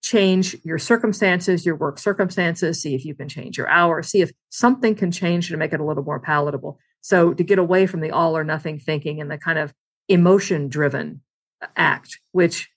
change 0.01 0.55
your 0.63 0.79
circumstances, 0.79 1.65
your 1.65 1.75
work 1.75 1.99
circumstances, 1.99 2.81
see 2.81 2.95
if 2.95 3.05
you 3.05 3.13
can 3.13 3.29
change 3.29 3.57
your 3.57 3.69
hours, 3.69 4.07
see 4.07 4.21
if 4.21 4.31
something 4.49 4.95
can 4.95 5.11
change 5.11 5.49
to 5.49 5.57
make 5.57 5.73
it 5.73 5.79
a 5.79 5.85
little 5.85 6.03
more 6.03 6.19
palatable. 6.19 6.79
So 7.01 7.33
to 7.33 7.43
get 7.43 7.59
away 7.59 7.85
from 7.85 8.01
the 8.01 8.11
all 8.11 8.35
or 8.35 8.43
nothing 8.43 8.79
thinking 8.79 9.21
and 9.21 9.29
the 9.29 9.37
kind 9.37 9.59
of 9.59 9.73
emotion 10.07 10.69
driven 10.69 11.21
uh, 11.61 11.67
act, 11.75 12.19
which 12.31 12.69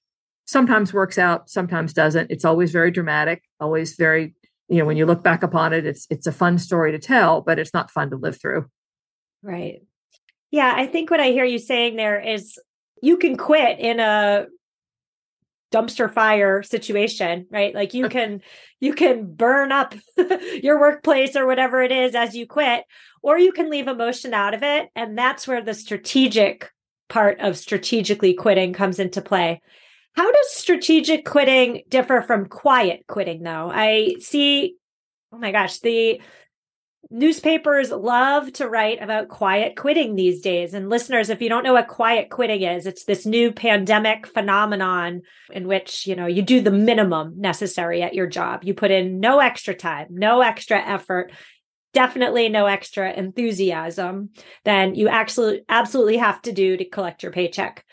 sometimes 0.45 0.93
works 0.93 1.19
out, 1.19 1.49
sometimes 1.49 1.93
doesn't. 1.93 2.31
It's 2.31 2.45
always 2.45 2.73
very 2.73 2.91
dramatic, 2.91 3.43
always 3.59 3.95
very, 3.95 4.35
you 4.73 4.79
know, 4.79 4.87
when 4.87 4.97
you 4.97 5.05
look 5.05 5.23
back 5.23 5.43
upon 5.43 5.75
it, 5.75 5.85
it's 5.85 6.07
it's 6.09 6.27
a 6.27 6.33
fun 6.33 6.59
story 6.59 6.93
to 6.93 6.99
tell, 6.99 7.43
but 7.43 7.59
it's 7.59 7.75
not 7.75 7.91
fun 7.91 8.09
to 8.09 8.17
live 8.17 8.41
through. 8.41 8.65
Right. 9.43 9.83
Yeah, 10.51 10.73
I 10.75 10.87
think 10.87 11.11
what 11.11 11.21
I 11.21 11.29
hear 11.29 11.45
you 11.45 11.59
saying 11.59 11.97
there 11.97 12.19
is 12.19 12.59
you 13.03 13.19
can 13.19 13.37
quit 13.37 13.79
in 13.79 14.01
a 14.01 14.47
dumpster 15.73 16.13
fire 16.13 16.63
situation 16.63 17.47
right 17.51 17.75
like 17.75 17.95
you 17.95 18.07
can 18.07 18.43
you 18.81 18.93
can 18.93 19.25
burn 19.25 19.73
up 19.73 19.95
your 20.63 20.79
workplace 20.79 21.35
or 21.35 21.47
whatever 21.47 21.81
it 21.81 21.91
is 21.91 22.15
as 22.15 22.37
you 22.37 22.47
quit 22.47 22.85
or 23.23 23.39
you 23.39 23.53
can 23.53 23.71
leave 23.71 23.89
emotion 23.89 24.35
out 24.35 24.53
of 24.53 24.63
it 24.63 24.91
and 24.95 25.17
that's 25.17 25.49
where 25.49 25.63
the 25.63 25.73
strategic 25.73 26.71
part 27.09 27.41
of 27.41 27.57
strategically 27.57 28.35
quitting 28.35 28.75
comes 28.75 28.99
into 28.99 29.23
play 29.23 29.63
how 30.15 30.31
does 30.31 30.51
strategic 30.51 31.25
quitting 31.25 31.83
differ 31.89 32.23
from 32.23 32.47
quiet 32.47 33.05
quitting 33.07 33.43
though 33.43 33.71
i 33.73 34.15
see 34.19 34.77
oh 35.33 35.39
my 35.39 35.53
gosh 35.53 35.79
the 35.81 36.21
newspapers 37.13 37.91
love 37.91 38.51
to 38.55 38.69
write 38.69 39.03
about 39.03 39.29
quiet 39.29 39.77
quitting 39.77 40.15
these 40.15 40.41
days. 40.41 40.73
And 40.73 40.89
listeners, 40.89 41.29
if 41.29 41.43
you 41.43 41.49
don't 41.49 41.63
know 41.63 41.75
what 41.75 41.89
quiet 41.89 42.31
quitting 42.31 42.63
is, 42.63 42.87
it's 42.87 43.05
this 43.05 43.27
new 43.27 43.53
pandemic 43.53 44.27
phenomenon 44.27 45.23
in 45.53 45.69
which, 45.69 46.07
you 46.07 46.17
know, 46.17 46.27
you 46.27 46.43
do 46.43 46.61
the 46.61 46.71
minimum 46.71 47.35
necessary 47.37 48.03
at 48.03 48.15
your 48.15 48.27
job. 48.27 48.65
You 48.65 48.73
put 48.73 48.91
in 48.91 49.21
no 49.21 49.41
extra 49.41 49.75
time, 49.75 50.09
no 50.11 50.41
extra 50.41 50.79
effort, 50.79 51.33
definitely 51.93 52.49
no 52.49 52.67
extra 52.67 53.13
enthusiasm 53.13 54.31
than 54.65 54.95
you 54.95 55.09
actually 55.09 55.63
absolutely 55.69 56.17
have 56.17 56.41
to 56.43 56.53
do 56.53 56.77
to 56.77 56.85
collect 56.89 57.23
your 57.23 57.33
paycheck. 57.33 57.85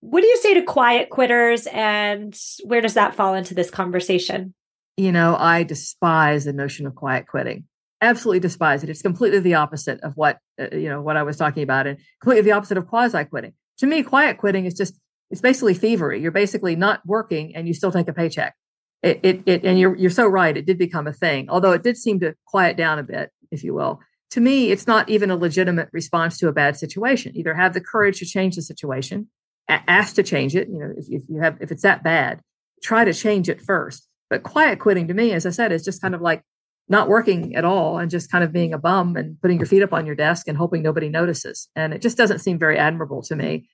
What 0.00 0.20
do 0.20 0.26
you 0.26 0.36
say 0.36 0.54
to 0.54 0.62
quiet 0.62 1.10
quitters 1.10 1.66
and 1.72 2.38
where 2.64 2.80
does 2.80 2.94
that 2.94 3.14
fall 3.14 3.34
into 3.34 3.54
this 3.54 3.70
conversation? 3.70 4.54
You 4.96 5.12
know, 5.12 5.36
I 5.36 5.62
despise 5.62 6.44
the 6.44 6.52
notion 6.52 6.86
of 6.86 6.94
quiet 6.94 7.26
quitting 7.26 7.64
absolutely 8.00 8.40
despise 8.40 8.82
it. 8.82 8.90
It's 8.90 9.02
completely 9.02 9.40
the 9.40 9.54
opposite 9.54 10.00
of 10.00 10.16
what 10.16 10.38
uh, 10.60 10.68
you 10.72 10.88
know 10.88 11.02
what 11.02 11.16
I 11.16 11.22
was 11.22 11.36
talking 11.36 11.62
about, 11.62 11.86
and 11.86 11.98
completely 12.20 12.42
the 12.42 12.56
opposite 12.56 12.78
of 12.78 12.86
quasi 12.86 13.24
quitting. 13.24 13.52
To 13.78 13.86
me, 13.86 14.02
quiet 14.02 14.38
quitting 14.38 14.66
is 14.66 14.74
just 14.74 14.98
it's 15.30 15.40
basically 15.40 15.74
thievery. 15.74 16.20
You're 16.20 16.30
basically 16.30 16.76
not 16.76 17.00
working 17.04 17.54
and 17.54 17.68
you 17.68 17.74
still 17.74 17.92
take 17.92 18.08
a 18.08 18.12
paycheck. 18.12 18.54
It, 19.02 19.20
it, 19.22 19.42
it 19.46 19.64
and 19.64 19.78
you're 19.78 19.96
you're 19.96 20.10
so 20.10 20.26
right. 20.26 20.56
It 20.56 20.66
did 20.66 20.78
become 20.78 21.06
a 21.06 21.12
thing, 21.12 21.48
although 21.48 21.72
it 21.72 21.82
did 21.82 21.96
seem 21.96 22.20
to 22.20 22.34
quiet 22.46 22.76
down 22.76 22.98
a 22.98 23.02
bit, 23.02 23.30
if 23.50 23.62
you 23.62 23.74
will. 23.74 24.00
To 24.32 24.40
me, 24.40 24.70
it's 24.70 24.86
not 24.86 25.08
even 25.08 25.30
a 25.30 25.36
legitimate 25.36 25.88
response 25.92 26.36
to 26.38 26.48
a 26.48 26.52
bad 26.52 26.76
situation. 26.76 27.34
Either 27.34 27.54
have 27.54 27.72
the 27.72 27.80
courage 27.80 28.18
to 28.18 28.26
change 28.26 28.56
the 28.56 28.62
situation, 28.62 29.28
ask 29.68 30.14
to 30.16 30.22
change 30.22 30.56
it. 30.56 30.68
You 30.68 30.78
know, 30.78 30.92
if, 30.96 31.06
if 31.08 31.22
you 31.28 31.40
have 31.40 31.58
if 31.60 31.70
it's 31.70 31.82
that 31.82 32.02
bad, 32.02 32.40
try 32.82 33.04
to 33.04 33.12
change 33.12 33.48
it 33.48 33.60
first. 33.60 34.06
But 34.30 34.42
quiet 34.42 34.78
quitting 34.78 35.08
to 35.08 35.14
me, 35.14 35.32
as 35.32 35.46
I 35.46 35.50
said, 35.50 35.72
is 35.72 35.84
just 35.84 36.02
kind 36.02 36.14
of 36.14 36.20
like 36.20 36.42
not 36.88 37.08
working 37.08 37.54
at 37.54 37.64
all 37.64 37.98
and 37.98 38.10
just 38.10 38.30
kind 38.30 38.42
of 38.42 38.52
being 38.52 38.72
a 38.72 38.78
bum 38.78 39.16
and 39.16 39.40
putting 39.40 39.58
your 39.58 39.66
feet 39.66 39.82
up 39.82 39.92
on 39.92 40.06
your 40.06 40.14
desk 40.14 40.48
and 40.48 40.56
hoping 40.56 40.82
nobody 40.82 41.08
notices. 41.08 41.68
And 41.76 41.92
it 41.92 42.02
just 42.02 42.16
doesn't 42.16 42.38
seem 42.38 42.58
very 42.58 42.78
admirable 42.78 43.22
to 43.22 43.36
me. 43.36 43.68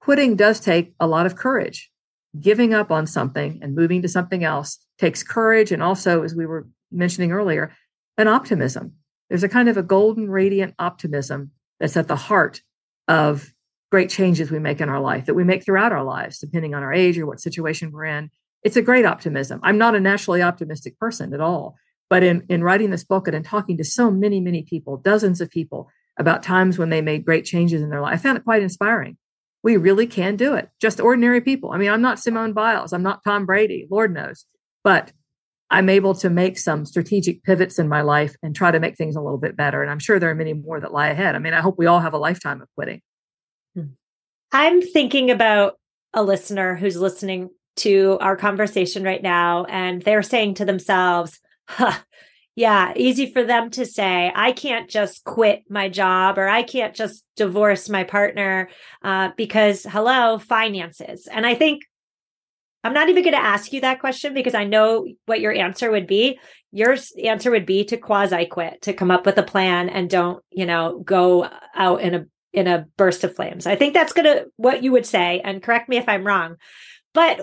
Quitting 0.00 0.36
does 0.36 0.60
take 0.60 0.94
a 1.00 1.06
lot 1.06 1.26
of 1.26 1.36
courage. 1.36 1.90
Giving 2.38 2.74
up 2.74 2.90
on 2.90 3.06
something 3.06 3.58
and 3.62 3.74
moving 3.74 4.02
to 4.02 4.08
something 4.08 4.44
else 4.44 4.78
takes 4.98 5.22
courage 5.22 5.72
and 5.72 5.82
also, 5.82 6.22
as 6.22 6.34
we 6.34 6.46
were 6.46 6.68
mentioning 6.92 7.32
earlier, 7.32 7.72
an 8.18 8.28
optimism. 8.28 8.94
There's 9.28 9.44
a 9.44 9.48
kind 9.48 9.68
of 9.68 9.76
a 9.76 9.82
golden 9.82 10.30
radiant 10.30 10.74
optimism 10.78 11.52
that's 11.80 11.96
at 11.96 12.08
the 12.08 12.16
heart 12.16 12.60
of 13.06 13.52
great 13.90 14.10
changes 14.10 14.50
we 14.50 14.58
make 14.58 14.80
in 14.80 14.88
our 14.88 15.00
life 15.00 15.26
that 15.26 15.34
we 15.34 15.44
make 15.44 15.64
throughout 15.64 15.92
our 15.92 16.04
lives, 16.04 16.38
depending 16.38 16.74
on 16.74 16.82
our 16.82 16.92
age 16.92 17.18
or 17.18 17.26
what 17.26 17.40
situation 17.40 17.90
we're 17.90 18.04
in. 18.04 18.30
It's 18.62 18.76
a 18.76 18.82
great 18.82 19.04
optimism. 19.04 19.60
I'm 19.62 19.78
not 19.78 19.94
a 19.94 20.00
naturally 20.00 20.42
optimistic 20.42 20.98
person 20.98 21.32
at 21.32 21.40
all 21.40 21.76
but 22.10 22.22
in, 22.22 22.44
in 22.48 22.64
writing 22.64 22.90
this 22.90 23.04
book 23.04 23.26
and 23.28 23.36
in 23.36 23.42
talking 23.42 23.76
to 23.76 23.84
so 23.84 24.10
many, 24.10 24.40
many 24.40 24.62
people, 24.62 24.96
dozens 24.96 25.40
of 25.40 25.50
people 25.50 25.90
about 26.18 26.42
times 26.42 26.78
when 26.78 26.90
they 26.90 27.00
made 27.00 27.24
great 27.24 27.44
changes 27.44 27.82
in 27.82 27.90
their 27.90 28.00
life, 28.00 28.14
I 28.14 28.16
found 28.16 28.38
it 28.38 28.44
quite 28.44 28.62
inspiring. 28.62 29.16
We 29.62 29.76
really 29.76 30.06
can 30.06 30.36
do 30.36 30.54
it. 30.54 30.70
Just 30.80 31.00
ordinary 31.00 31.40
people. 31.40 31.72
I 31.72 31.78
mean, 31.78 31.90
I'm 31.90 32.02
not 32.02 32.18
Simone 32.18 32.52
Biles. 32.52 32.92
I'm 32.92 33.02
not 33.02 33.22
Tom 33.24 33.44
Brady, 33.44 33.86
Lord 33.90 34.14
knows. 34.14 34.46
But 34.84 35.12
I'm 35.70 35.88
able 35.88 36.14
to 36.16 36.30
make 36.30 36.56
some 36.56 36.86
strategic 36.86 37.42
pivots 37.42 37.78
in 37.78 37.88
my 37.88 38.00
life 38.00 38.34
and 38.42 38.56
try 38.56 38.70
to 38.70 38.80
make 38.80 38.96
things 38.96 39.16
a 39.16 39.20
little 39.20 39.38
bit 39.38 39.56
better. 39.56 39.82
And 39.82 39.90
I'm 39.90 39.98
sure 39.98 40.18
there 40.18 40.30
are 40.30 40.34
many 40.34 40.54
more 40.54 40.80
that 40.80 40.92
lie 40.92 41.08
ahead. 41.08 41.34
I 41.34 41.40
mean, 41.40 41.52
I 41.52 41.60
hope 41.60 41.76
we 41.76 41.86
all 41.86 42.00
have 42.00 42.14
a 42.14 42.18
lifetime 42.18 42.62
of 42.62 42.68
quitting. 42.74 43.02
I'm 44.52 44.80
thinking 44.80 45.30
about 45.30 45.78
a 46.14 46.22
listener 46.22 46.74
who's 46.74 46.96
listening 46.96 47.50
to 47.76 48.18
our 48.20 48.36
conversation 48.36 49.04
right 49.04 49.22
now, 49.22 49.64
and 49.64 50.02
they're 50.02 50.22
saying 50.22 50.54
to 50.54 50.64
themselves, 50.64 51.38
huh, 51.68 51.98
yeah, 52.56 52.92
easy 52.96 53.32
for 53.32 53.44
them 53.44 53.70
to 53.70 53.86
say, 53.86 54.32
I 54.34 54.50
can't 54.50 54.90
just 54.90 55.22
quit 55.22 55.62
my 55.70 55.88
job 55.88 56.38
or 56.38 56.48
I 56.48 56.64
can't 56.64 56.92
just 56.92 57.24
divorce 57.36 57.88
my 57.88 58.02
partner 58.02 58.68
uh, 59.04 59.30
because, 59.36 59.84
hello, 59.84 60.38
finances. 60.38 61.28
And 61.30 61.46
I 61.46 61.54
think 61.54 61.82
I'm 62.82 62.94
not 62.94 63.08
even 63.08 63.22
going 63.22 63.34
to 63.34 63.40
ask 63.40 63.72
you 63.72 63.82
that 63.82 64.00
question 64.00 64.34
because 64.34 64.54
I 64.54 64.64
know 64.64 65.06
what 65.26 65.40
your 65.40 65.52
answer 65.52 65.90
would 65.90 66.08
be. 66.08 66.40
Your 66.72 66.96
answer 67.22 67.50
would 67.50 67.66
be 67.66 67.84
to 67.84 67.96
quasi 67.96 68.46
quit, 68.46 68.82
to 68.82 68.92
come 68.92 69.12
up 69.12 69.24
with 69.24 69.38
a 69.38 69.42
plan 69.44 69.88
and 69.88 70.10
don't, 70.10 70.42
you 70.50 70.66
know, 70.66 71.00
go 71.04 71.48
out 71.76 72.00
in 72.00 72.14
a 72.14 72.26
in 72.52 72.66
a 72.66 72.86
burst 72.96 73.24
of 73.24 73.36
flames. 73.36 73.66
I 73.66 73.76
think 73.76 73.94
that's 73.94 74.12
going 74.12 74.24
to 74.24 74.46
what 74.56 74.82
you 74.82 74.92
would 74.92 75.06
say 75.06 75.40
and 75.44 75.62
correct 75.62 75.88
me 75.88 75.96
if 75.96 76.08
I'm 76.08 76.26
wrong. 76.26 76.56
But 77.14 77.40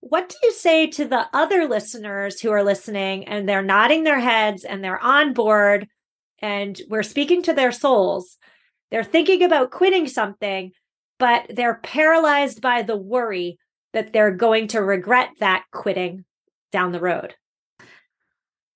what 0.00 0.28
do 0.28 0.36
you 0.42 0.52
say 0.52 0.88
to 0.88 1.04
the 1.04 1.26
other 1.32 1.68
listeners 1.68 2.40
who 2.40 2.50
are 2.50 2.64
listening 2.64 3.24
and 3.28 3.48
they're 3.48 3.62
nodding 3.62 4.02
their 4.02 4.18
heads 4.18 4.64
and 4.64 4.82
they're 4.82 4.98
on 4.98 5.32
board 5.32 5.86
and 6.40 6.80
we're 6.88 7.04
speaking 7.04 7.42
to 7.44 7.52
their 7.52 7.72
souls? 7.72 8.36
They're 8.90 9.04
thinking 9.04 9.42
about 9.42 9.70
quitting 9.70 10.08
something, 10.08 10.72
but 11.18 11.46
they're 11.48 11.80
paralyzed 11.82 12.60
by 12.60 12.82
the 12.82 12.96
worry 12.96 13.58
that 13.92 14.12
they're 14.12 14.32
going 14.32 14.68
to 14.68 14.82
regret 14.82 15.30
that 15.38 15.64
quitting 15.72 16.24
down 16.72 16.92
the 16.92 17.00
road. 17.00 17.34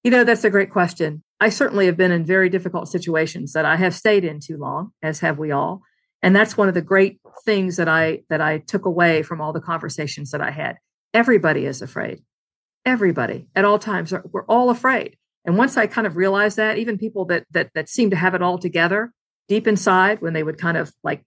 You 0.04 0.12
know, 0.12 0.22
that's 0.22 0.44
a 0.44 0.50
great 0.50 0.70
question. 0.70 1.24
I 1.38 1.50
certainly 1.50 1.86
have 1.86 1.96
been 1.96 2.12
in 2.12 2.24
very 2.24 2.48
difficult 2.48 2.88
situations 2.88 3.52
that 3.52 3.64
I 3.64 3.76
have 3.76 3.94
stayed 3.94 4.24
in 4.24 4.40
too 4.40 4.56
long, 4.56 4.92
as 5.02 5.20
have 5.20 5.38
we 5.38 5.50
all. 5.50 5.82
And 6.22 6.34
that's 6.34 6.56
one 6.56 6.68
of 6.68 6.74
the 6.74 6.82
great 6.82 7.20
things 7.44 7.76
that 7.76 7.88
I 7.88 8.22
that 8.30 8.40
I 8.40 8.58
took 8.58 8.86
away 8.86 9.22
from 9.22 9.40
all 9.40 9.52
the 9.52 9.60
conversations 9.60 10.30
that 10.30 10.40
I 10.40 10.50
had 10.50 10.76
Everybody 11.16 11.64
is 11.64 11.80
afraid. 11.80 12.22
Everybody 12.84 13.48
at 13.54 13.64
all 13.64 13.78
times, 13.78 14.12
are, 14.12 14.22
we're 14.32 14.44
all 14.44 14.68
afraid. 14.68 15.16
And 15.46 15.56
once 15.56 15.78
I 15.78 15.86
kind 15.86 16.06
of 16.06 16.14
realized 16.14 16.58
that, 16.58 16.76
even 16.76 16.98
people 16.98 17.24
that 17.26 17.46
that 17.52 17.70
that 17.74 17.88
seem 17.88 18.10
to 18.10 18.16
have 18.16 18.34
it 18.34 18.42
all 18.42 18.58
together 18.58 19.12
deep 19.48 19.66
inside, 19.66 20.20
when 20.20 20.34
they 20.34 20.42
would 20.42 20.58
kind 20.58 20.76
of 20.76 20.92
like 21.02 21.24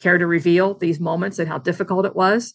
care 0.00 0.16
to 0.16 0.26
reveal 0.26 0.72
these 0.72 0.98
moments 0.98 1.38
and 1.38 1.48
how 1.48 1.58
difficult 1.58 2.06
it 2.06 2.16
was. 2.16 2.54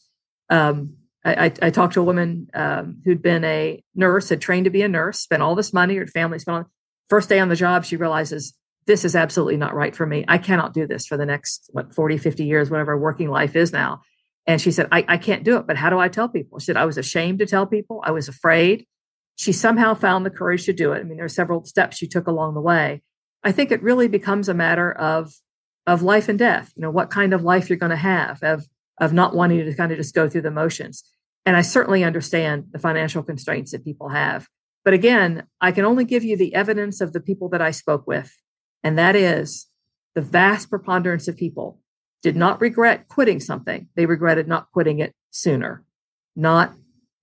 Um, 0.49 0.95
I, 1.23 1.53
I, 1.61 1.69
talked 1.69 1.93
to 1.93 2.01
a 2.01 2.03
woman 2.03 2.47
um, 2.55 2.99
who'd 3.05 3.21
been 3.21 3.43
a 3.43 3.83
nurse, 3.93 4.29
had 4.29 4.41
trained 4.41 4.65
to 4.65 4.71
be 4.71 4.81
a 4.81 4.87
nurse, 4.87 5.19
spent 5.19 5.43
all 5.43 5.53
this 5.53 5.71
money, 5.71 5.95
her 5.97 6.07
family 6.07 6.39
spent 6.39 6.57
all. 6.57 6.71
First 7.11 7.27
day 7.27 7.39
on 7.39 7.49
the 7.49 7.57
job, 7.57 7.83
she 7.83 7.97
realizes 7.97 8.53
this 8.87 9.03
is 9.03 9.17
absolutely 9.17 9.57
not 9.57 9.75
right 9.75 9.93
for 9.93 10.05
me. 10.05 10.23
I 10.29 10.37
cannot 10.37 10.73
do 10.73 10.87
this 10.87 11.05
for 11.05 11.17
the 11.17 11.25
next, 11.25 11.69
what, 11.73 11.93
40, 11.93 12.17
50 12.17 12.45
years, 12.45 12.69
whatever 12.69 12.97
working 12.97 13.29
life 13.29 13.53
is 13.53 13.73
now. 13.73 13.99
And 14.47 14.61
she 14.61 14.71
said, 14.71 14.87
I, 14.93 15.03
I 15.09 15.17
can't 15.17 15.43
do 15.43 15.57
it, 15.57 15.67
but 15.67 15.75
how 15.75 15.89
do 15.89 15.99
I 15.99 16.07
tell 16.07 16.29
people? 16.29 16.59
She 16.59 16.67
said, 16.67 16.77
I 16.77 16.85
was 16.85 16.97
ashamed 16.97 17.39
to 17.39 17.45
tell 17.45 17.65
people. 17.65 18.01
I 18.05 18.11
was 18.11 18.29
afraid. 18.29 18.87
She 19.35 19.51
somehow 19.51 19.93
found 19.93 20.25
the 20.25 20.29
courage 20.29 20.63
to 20.67 20.73
do 20.73 20.93
it. 20.93 21.01
I 21.01 21.03
mean, 21.03 21.17
there 21.17 21.25
are 21.25 21.29
several 21.29 21.65
steps 21.65 21.97
she 21.97 22.07
took 22.07 22.27
along 22.27 22.53
the 22.53 22.61
way. 22.61 23.01
I 23.43 23.51
think 23.51 23.73
it 23.73 23.83
really 23.83 24.07
becomes 24.07 24.47
a 24.47 24.53
matter 24.53 24.89
of 24.93 25.33
of 25.85 26.03
life 26.03 26.29
and 26.29 26.39
death. 26.39 26.71
You 26.77 26.83
know, 26.83 26.91
what 26.91 27.09
kind 27.09 27.33
of 27.33 27.43
life 27.43 27.69
you're 27.69 27.77
going 27.77 27.89
to 27.89 27.97
have, 27.97 28.41
of 28.41 28.65
of 29.01 29.11
not 29.11 29.35
wanting 29.35 29.65
to 29.65 29.75
kind 29.75 29.91
of 29.91 29.97
just 29.97 30.15
go 30.15 30.29
through 30.29 30.43
the 30.43 30.49
motions. 30.51 31.03
And 31.45 31.57
I 31.57 31.61
certainly 31.61 32.05
understand 32.05 32.67
the 32.71 32.79
financial 32.79 33.21
constraints 33.21 33.73
that 33.73 33.83
people 33.83 34.07
have. 34.07 34.47
But 34.83 34.93
again, 34.93 35.43
I 35.59 35.71
can 35.71 35.85
only 35.85 36.05
give 36.05 36.23
you 36.23 36.35
the 36.35 36.55
evidence 36.55 37.01
of 37.01 37.13
the 37.13 37.19
people 37.19 37.49
that 37.49 37.61
I 37.61 37.71
spoke 37.71 38.07
with. 38.07 38.35
And 38.83 38.97
that 38.97 39.15
is 39.15 39.67
the 40.15 40.21
vast 40.21 40.69
preponderance 40.69 41.27
of 41.27 41.37
people 41.37 41.79
did 42.23 42.35
not 42.35 42.61
regret 42.61 43.07
quitting 43.07 43.39
something. 43.39 43.87
They 43.95 44.05
regretted 44.05 44.47
not 44.47 44.71
quitting 44.71 44.99
it 44.99 45.13
sooner, 45.31 45.83
not 46.35 46.73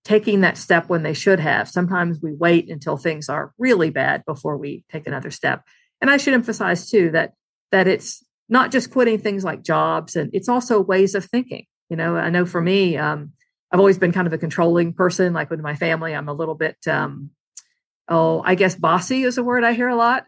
taking 0.04 0.40
that 0.40 0.56
step 0.56 0.88
when 0.88 1.02
they 1.02 1.12
should 1.12 1.40
have. 1.40 1.68
Sometimes 1.68 2.20
we 2.22 2.32
wait 2.32 2.70
until 2.70 2.96
things 2.96 3.28
are 3.28 3.52
really 3.58 3.90
bad 3.90 4.24
before 4.24 4.56
we 4.56 4.84
take 4.90 5.06
another 5.06 5.30
step. 5.30 5.62
And 6.00 6.10
I 6.10 6.16
should 6.16 6.34
emphasize 6.34 6.90
too 6.90 7.10
that 7.10 7.34
that 7.70 7.86
it's 7.86 8.24
not 8.48 8.70
just 8.70 8.90
quitting 8.90 9.18
things 9.18 9.44
like 9.44 9.62
jobs, 9.62 10.16
and 10.16 10.30
it's 10.32 10.48
also 10.48 10.80
ways 10.80 11.14
of 11.14 11.24
thinking. 11.26 11.66
You 11.90 11.96
know, 11.96 12.16
I 12.16 12.30
know 12.30 12.46
for 12.46 12.62
me, 12.62 12.96
um, 12.96 13.32
I've 13.70 13.80
always 13.80 13.98
been 13.98 14.12
kind 14.12 14.26
of 14.26 14.32
a 14.32 14.38
controlling 14.38 14.94
person. 14.94 15.34
Like 15.34 15.50
with 15.50 15.60
my 15.60 15.74
family, 15.74 16.14
I'm 16.14 16.28
a 16.28 16.32
little 16.32 16.54
bit, 16.54 16.76
um, 16.86 17.30
oh, 18.08 18.42
I 18.44 18.54
guess 18.54 18.74
bossy 18.74 19.22
is 19.22 19.38
a 19.38 19.42
word 19.42 19.64
I 19.64 19.72
hear 19.72 19.88
a 19.88 19.96
lot. 19.96 20.24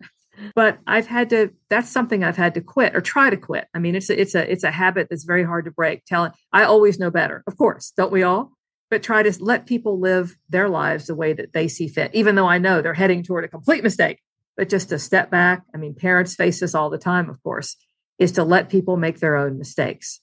But 0.55 0.79
I've 0.87 1.07
had 1.07 1.31
to. 1.31 1.51
That's 1.69 1.91
something 1.91 2.25
I've 2.25 2.37
had 2.37 2.55
to 2.55 2.61
quit 2.61 2.97
or 2.97 3.01
try 3.01 3.31
to 3.31 3.37
quit. 3.37 3.67
I 3.75 3.79
mean, 3.79 3.95
it's 3.95 4.09
a, 4.09 4.19
it's 4.19 4.35
a 4.35 4.51
it's 4.51 4.65
a 4.65 4.71
habit 4.71 5.09
that's 5.11 5.25
very 5.25 5.45
hard 5.45 5.67
to 5.67 5.71
break. 5.71 6.05
Telling 6.07 6.33
I 6.53 6.65
always 6.65 6.99
know 6.99 7.11
better, 7.11 7.43
of 7.47 7.57
course, 7.59 7.93
don't 7.97 8.13
we 8.13 8.23
all? 8.23 8.53
But 8.91 9.03
try 9.03 9.23
to 9.23 9.45
let 9.45 9.67
people 9.67 10.01
live 10.01 10.37
their 10.49 10.69
lives 10.69 11.07
the 11.07 11.15
way 11.15 11.33
that 11.35 11.53
they 11.53 11.69
see 11.69 11.89
fit, 11.89 12.11
even 12.15 12.35
though 12.35 12.47
I 12.47 12.59
know 12.59 12.81
they're 12.81 12.95
heading 12.95 13.23
toward 13.23 13.45
a 13.45 13.49
complete 13.49 13.83
mistake. 13.83 14.21
But 14.57 14.69
just 14.69 14.89
to 14.89 14.99
step 14.99 15.31
back. 15.31 15.63
I 15.75 15.79
mean, 15.79 15.95
parents 15.95 16.35
face 16.35 16.61
this 16.61 16.75
all 16.75 16.91
the 16.91 16.99
time, 16.99 17.29
of 17.29 17.43
course, 17.43 17.77
is 18.19 18.33
to 18.33 18.45
let 18.45 18.69
people 18.69 18.97
make 18.97 19.21
their 19.21 19.37
own 19.37 19.59
mistakes, 19.59 20.21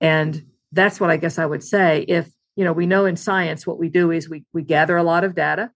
and 0.00 0.46
that's 0.72 1.00
what 1.00 1.10
I 1.10 1.16
guess 1.16 1.38
I 1.38 1.46
would 1.46 1.64
say. 1.64 2.04
If 2.06 2.30
you 2.56 2.64
know, 2.64 2.72
we 2.72 2.86
know 2.86 3.06
in 3.06 3.16
science 3.16 3.66
what 3.66 3.78
we 3.78 3.88
do 3.88 4.10
is 4.10 4.28
we 4.28 4.44
we 4.52 4.62
gather 4.62 4.98
a 4.98 5.02
lot 5.02 5.24
of 5.24 5.34
data 5.34 5.70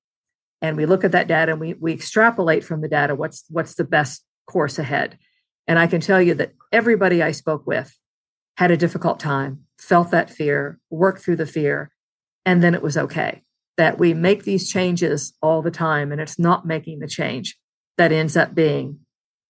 and 0.63 0.77
we 0.77 0.87
look 0.87 1.05
at 1.05 1.13
that 1.13 1.29
data 1.29 1.53
and 1.53 1.61
we 1.61 1.75
we 1.75 1.93
extrapolate 1.93 2.65
from 2.65 2.81
the 2.81 2.89
data 2.89 3.15
what's 3.15 3.45
what's 3.49 3.75
the 3.75 3.85
best 3.85 4.25
course 4.47 4.79
ahead. 4.79 5.19
And 5.67 5.79
I 5.79 5.87
can 5.87 6.01
tell 6.01 6.21
you 6.21 6.35
that 6.35 6.53
everybody 6.73 7.23
I 7.23 7.33
spoke 7.33 7.67
with 7.67 7.97
had 8.57 8.71
a 8.71 8.77
difficult 8.77 9.21
time, 9.21 9.65
felt 9.79 10.11
that 10.11 10.31
fear, 10.31 10.79
worked 10.91 11.23
through 11.23 11.37
the 11.37 11.47
fear, 11.47 11.91
and 12.45 12.63
then 12.63 12.75
it 12.75 12.83
was 12.83 12.97
okay. 12.97 13.43
That 13.77 13.99
we 13.99 14.13
make 14.13 14.45
these 14.45 14.71
changes 14.71 15.33
all 15.41 15.63
the 15.63 15.71
time 15.71 16.13
and 16.13 16.21
it's 16.21 16.39
not 16.39 16.67
making 16.67 16.99
the 16.99 17.09
change 17.09 17.57
that 17.97 18.13
ends 18.13 18.37
up 18.37 18.55
being 18.55 19.01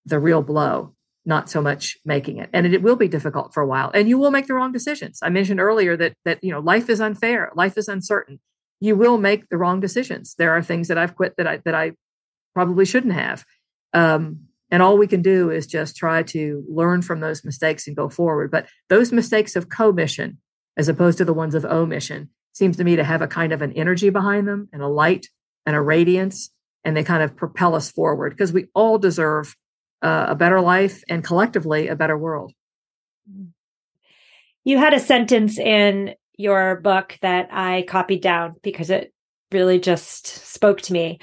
the 0.07 0.19
real 0.19 0.43
blow 0.43 0.95
not 1.27 1.51
so 1.51 1.61
much 1.61 1.99
making 2.05 2.39
it 2.39 2.49
and 2.53 2.67
it 2.67 2.83
will 2.83 2.97
be 2.97 3.07
difficult 3.07 3.53
for 3.53 3.63
a 3.63 3.67
while 3.67 3.91
and 3.93 4.09
you 4.09 4.17
will 4.17 4.31
make 4.31 4.47
the 4.47 4.55
wrong 4.55 4.73
decisions 4.73 5.19
i 5.23 5.29
mentioned 5.29 5.61
earlier 5.61 5.95
that 5.95 6.15
that 6.25 6.43
you 6.43 6.51
know 6.51 6.61
life 6.61 6.89
is 6.89 6.99
unfair 6.99 7.53
life 7.55 7.77
is 7.77 7.89
uncertain 7.89 8.41
you 8.81 8.97
will 8.97 9.19
make 9.19 9.49
the 9.49 9.59
wrong 9.59 9.81
decisions. 9.81 10.35
There 10.37 10.53
are 10.53 10.63
things 10.63 10.89
that 10.89 10.99
i've 10.99 11.15
quit 11.15 11.35
that 11.37 11.47
i 11.47 11.57
that 11.65 11.75
i 11.75 11.93
probably 12.55 12.85
shouldn't 12.85 13.15
have. 13.15 13.45
Um, 13.93 14.41
and 14.71 14.83
all 14.83 14.99
we 14.99 15.07
can 15.07 15.23
do 15.23 15.51
is 15.51 15.67
just 15.67 15.97
try 15.97 16.23
to 16.23 16.65
learn 16.69 17.03
from 17.03 17.21
those 17.21 17.45
mistakes 17.45 17.87
and 17.87 17.97
go 17.97 18.09
forward. 18.09 18.51
But 18.51 18.69
those 18.89 19.13
mistakes 19.13 19.57
of 19.57 19.69
commission 19.69 20.39
as 20.77 20.89
opposed 20.89 21.19
to 21.19 21.25
the 21.25 21.35
ones 21.35 21.55
of 21.55 21.65
omission 21.65 22.31
seems 22.53 22.77
to 22.77 22.85
me 22.85 22.97
to 22.97 23.05
have 23.05 23.23
a 23.23 23.27
kind 23.27 23.53
of 23.53 23.63
an 23.63 23.73
energy 23.73 24.11
behind 24.11 24.47
them 24.47 24.69
and 24.73 24.83
a 24.83 24.89
light 24.89 25.27
and 25.67 25.77
a 25.77 25.81
radiance 25.81 26.51
and 26.85 26.97
they 26.97 27.05
kind 27.05 27.23
of 27.23 27.37
propel 27.37 27.75
us 27.75 27.91
forward 27.91 28.31
because 28.31 28.53
we 28.53 28.67
all 28.75 28.99
deserve 28.99 29.57
uh, 30.03 30.27
a 30.29 30.35
better 30.35 30.61
life 30.61 31.03
and 31.09 31.23
collectively 31.23 31.89
a 31.89 31.97
better 31.97 32.17
world. 32.17 32.53
You 34.65 34.79
had 34.79 34.95
a 34.95 35.01
sentence 35.01 35.59
in 35.59 36.15
your 36.41 36.81
book 36.81 37.19
that 37.23 37.49
I 37.53 37.85
copied 37.87 38.23
down 38.23 38.57
because 38.63 38.91
it 38.91 39.13
really 39.53 39.79
just 39.79 40.27
spoke 40.27 40.81
to 40.83 40.93
me. 40.93 41.19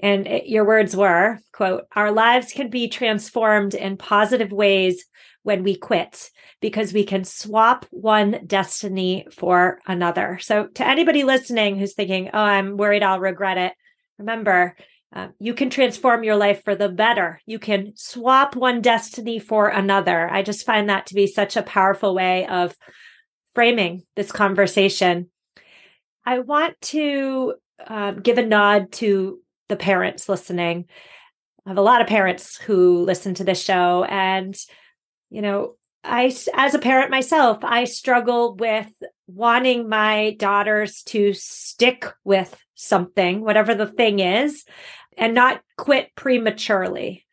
And 0.00 0.26
it, 0.26 0.46
your 0.46 0.64
words 0.64 0.96
were, 0.96 1.38
quote, 1.52 1.84
our 1.94 2.10
lives 2.10 2.52
can 2.52 2.70
be 2.70 2.88
transformed 2.88 3.74
in 3.74 3.96
positive 3.96 4.50
ways 4.50 5.04
when 5.42 5.62
we 5.62 5.76
quit 5.76 6.30
because 6.60 6.92
we 6.92 7.04
can 7.04 7.24
swap 7.24 7.84
one 7.90 8.40
destiny 8.46 9.26
for 9.32 9.80
another. 9.86 10.38
So 10.40 10.68
to 10.74 10.86
anybody 10.86 11.24
listening 11.24 11.78
who's 11.78 11.94
thinking, 11.94 12.30
"Oh, 12.32 12.38
I'm 12.38 12.76
worried 12.76 13.02
I'll 13.02 13.20
regret 13.20 13.58
it." 13.58 13.72
Remember, 14.18 14.76
uh, 15.14 15.28
you 15.38 15.52
can 15.52 15.68
transform 15.68 16.24
your 16.24 16.36
life 16.36 16.62
for 16.64 16.74
the 16.74 16.88
better. 16.88 17.40
You 17.44 17.58
can 17.58 17.92
swap 17.96 18.56
one 18.56 18.80
destiny 18.80 19.38
for 19.38 19.68
another. 19.68 20.30
I 20.30 20.42
just 20.42 20.64
find 20.64 20.88
that 20.88 21.06
to 21.06 21.14
be 21.14 21.26
such 21.26 21.56
a 21.56 21.62
powerful 21.62 22.14
way 22.14 22.46
of 22.46 22.74
framing 23.54 24.04
this 24.16 24.32
conversation. 24.32 25.30
I 26.24 26.40
want 26.40 26.80
to 26.82 27.54
uh, 27.86 28.12
give 28.12 28.38
a 28.38 28.46
nod 28.46 28.92
to 28.92 29.40
the 29.68 29.76
parents 29.76 30.28
listening. 30.28 30.86
I 31.66 31.70
have 31.70 31.78
a 31.78 31.82
lot 31.82 32.00
of 32.00 32.06
parents 32.06 32.56
who 32.56 33.02
listen 33.02 33.34
to 33.34 33.44
this 33.44 33.62
show, 33.62 34.04
and 34.04 34.56
you 35.30 35.42
know, 35.42 35.76
I, 36.04 36.34
as 36.54 36.74
a 36.74 36.78
parent 36.80 37.10
myself, 37.10 37.58
I 37.62 37.84
struggle 37.84 38.56
with 38.56 38.92
wanting 39.28 39.88
my 39.88 40.36
daughters 40.38 41.02
to 41.04 41.32
stick 41.32 42.06
with 42.24 42.56
something, 42.74 43.40
whatever 43.42 43.74
the 43.74 43.86
thing 43.86 44.18
is, 44.18 44.64
and 45.16 45.34
not 45.34 45.62
quit 45.76 46.10
prematurely. 46.16 47.24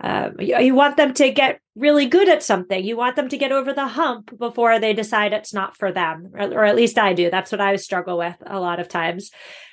Um, 0.00 0.36
you, 0.40 0.58
you 0.58 0.74
want 0.74 0.96
them 0.96 1.14
to 1.14 1.30
get 1.30 1.60
really 1.76 2.06
good 2.06 2.28
at 2.28 2.42
something. 2.42 2.84
You 2.84 2.96
want 2.96 3.16
them 3.16 3.28
to 3.28 3.38
get 3.38 3.52
over 3.52 3.72
the 3.72 3.88
hump 3.88 4.36
before 4.38 4.78
they 4.78 4.92
decide 4.92 5.32
it's 5.32 5.54
not 5.54 5.76
for 5.76 5.92
them, 5.92 6.32
or, 6.34 6.52
or 6.52 6.64
at 6.64 6.76
least 6.76 6.98
I 6.98 7.14
do. 7.14 7.30
That's 7.30 7.52
what 7.52 7.60
I 7.60 7.76
struggle 7.76 8.18
with 8.18 8.36
a 8.46 8.60
lot 8.60 8.80
of 8.80 8.88
times. 8.88 9.30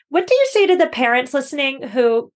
What 0.09 0.27
do 0.27 0.35
you 0.35 0.47
say 0.51 0.67
to 0.67 0.75
the 0.75 0.87
parents 0.87 1.33
listening 1.33 1.83
who 1.83 2.31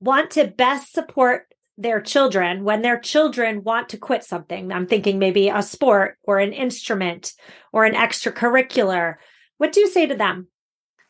want 0.00 0.32
to 0.32 0.46
best 0.46 0.92
support 0.92 1.46
their 1.78 2.00
children 2.00 2.64
when 2.64 2.82
their 2.82 2.98
children 2.98 3.62
want 3.62 3.88
to 3.90 3.98
quit 3.98 4.24
something? 4.24 4.72
I'm 4.72 4.86
thinking 4.86 5.18
maybe 5.18 5.48
a 5.48 5.62
sport 5.62 6.18
or 6.24 6.38
an 6.38 6.52
instrument 6.52 7.32
or 7.72 7.84
an 7.84 7.94
extracurricular. 7.94 9.14
What 9.58 9.72
do 9.72 9.80
you 9.80 9.88
say 9.88 10.06
to 10.06 10.14
them? 10.14 10.48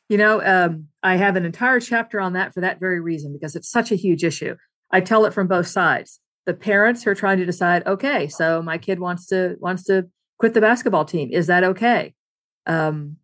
You 0.08 0.18
know, 0.18 0.42
um, 0.42 0.86
I 1.02 1.16
have 1.16 1.36
an 1.36 1.44
entire 1.44 1.80
chapter 1.80 2.20
on 2.20 2.34
that 2.34 2.54
for 2.54 2.60
that 2.60 2.78
very 2.78 3.00
reason, 3.00 3.32
because 3.32 3.56
it's 3.56 3.68
such 3.68 3.90
a 3.90 3.96
huge 3.96 4.22
issue. 4.22 4.54
I 4.90 5.00
tell 5.00 5.24
it 5.24 5.34
from 5.34 5.46
both 5.46 5.66
sides. 5.66 6.20
The 6.44 6.54
parents 6.54 7.02
who 7.02 7.10
are 7.10 7.14
trying 7.14 7.38
to 7.38 7.44
decide, 7.44 7.86
okay, 7.86 8.28
so 8.28 8.62
my 8.62 8.78
kid 8.78 9.00
wants 9.00 9.26
to 9.28 9.56
wants 9.58 9.84
to 9.84 10.08
quit 10.38 10.54
the 10.54 10.60
basketball 10.60 11.04
team. 11.04 11.30
Is 11.32 11.48
that 11.48 11.64
okay? 11.64 12.14
Um, 12.66 13.16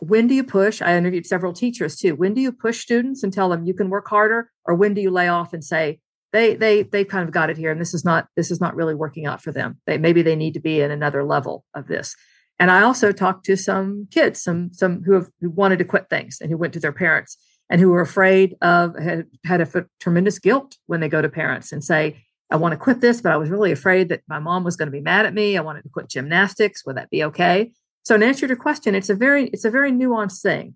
when 0.00 0.26
do 0.26 0.34
you 0.34 0.42
push? 0.42 0.82
I 0.82 0.96
interviewed 0.96 1.26
several 1.26 1.52
teachers 1.52 1.96
too. 1.96 2.16
When 2.16 2.34
do 2.34 2.40
you 2.40 2.50
push 2.50 2.80
students 2.80 3.22
and 3.22 3.32
tell 3.32 3.48
them 3.48 3.64
you 3.64 3.74
can 3.74 3.88
work 3.88 4.08
harder, 4.08 4.50
or 4.64 4.74
when 4.74 4.94
do 4.94 5.00
you 5.00 5.10
lay 5.10 5.28
off 5.28 5.52
and 5.52 5.62
say 5.62 6.00
they 6.32 6.54
they 6.54 6.82
they've 6.82 7.06
kind 7.06 7.24
of 7.24 7.32
got 7.32 7.50
it 7.50 7.56
here, 7.56 7.70
and 7.70 7.80
this 7.80 7.94
is 7.94 8.04
not 8.04 8.26
this 8.36 8.50
is 8.50 8.60
not 8.60 8.74
really 8.74 8.94
working 8.94 9.26
out 9.26 9.40
for 9.40 9.52
them. 9.52 9.80
They 9.86 9.98
maybe 9.98 10.22
they 10.22 10.36
need 10.36 10.54
to 10.54 10.60
be 10.60 10.80
in 10.80 10.90
another 10.90 11.24
level 11.24 11.64
of 11.74 11.86
this. 11.86 12.16
And 12.58 12.70
I 12.70 12.82
also 12.82 13.12
talked 13.12 13.44
to 13.46 13.56
some 13.56 14.08
kids, 14.10 14.42
some 14.42 14.72
some 14.72 15.02
who 15.04 15.12
have 15.12 15.28
who 15.40 15.50
wanted 15.50 15.78
to 15.78 15.84
quit 15.84 16.08
things 16.10 16.38
and 16.40 16.50
who 16.50 16.56
went 16.56 16.72
to 16.74 16.80
their 16.80 16.92
parents 16.92 17.36
and 17.68 17.80
who 17.80 17.90
were 17.90 18.00
afraid 18.00 18.56
of 18.62 18.96
had 18.98 19.26
had 19.44 19.60
a 19.60 19.86
tremendous 20.00 20.38
guilt 20.38 20.76
when 20.86 21.00
they 21.00 21.08
go 21.08 21.20
to 21.20 21.28
parents 21.28 21.72
and 21.72 21.82
say, 21.82 22.16
"I 22.50 22.56
want 22.56 22.72
to 22.72 22.78
quit 22.78 23.00
this, 23.00 23.20
but 23.20 23.32
I 23.32 23.36
was 23.36 23.50
really 23.50 23.72
afraid 23.72 24.08
that 24.08 24.22
my 24.28 24.38
mom 24.38 24.64
was 24.64 24.76
going 24.76 24.86
to 24.86 24.92
be 24.92 25.00
mad 25.00 25.26
at 25.26 25.34
me. 25.34 25.56
I 25.56 25.62
wanted 25.62 25.82
to 25.82 25.88
quit 25.88 26.08
gymnastics. 26.08 26.84
Would 26.86 26.96
that 26.96 27.10
be 27.10 27.24
okay?" 27.24 27.72
So, 28.04 28.14
in 28.14 28.22
answer 28.22 28.46
to 28.46 28.52
your 28.52 28.56
question, 28.56 28.94
it's 28.94 29.10
a 29.10 29.14
very 29.14 29.48
it's 29.48 29.64
a 29.64 29.70
very 29.70 29.90
nuanced 29.90 30.42
thing. 30.42 30.74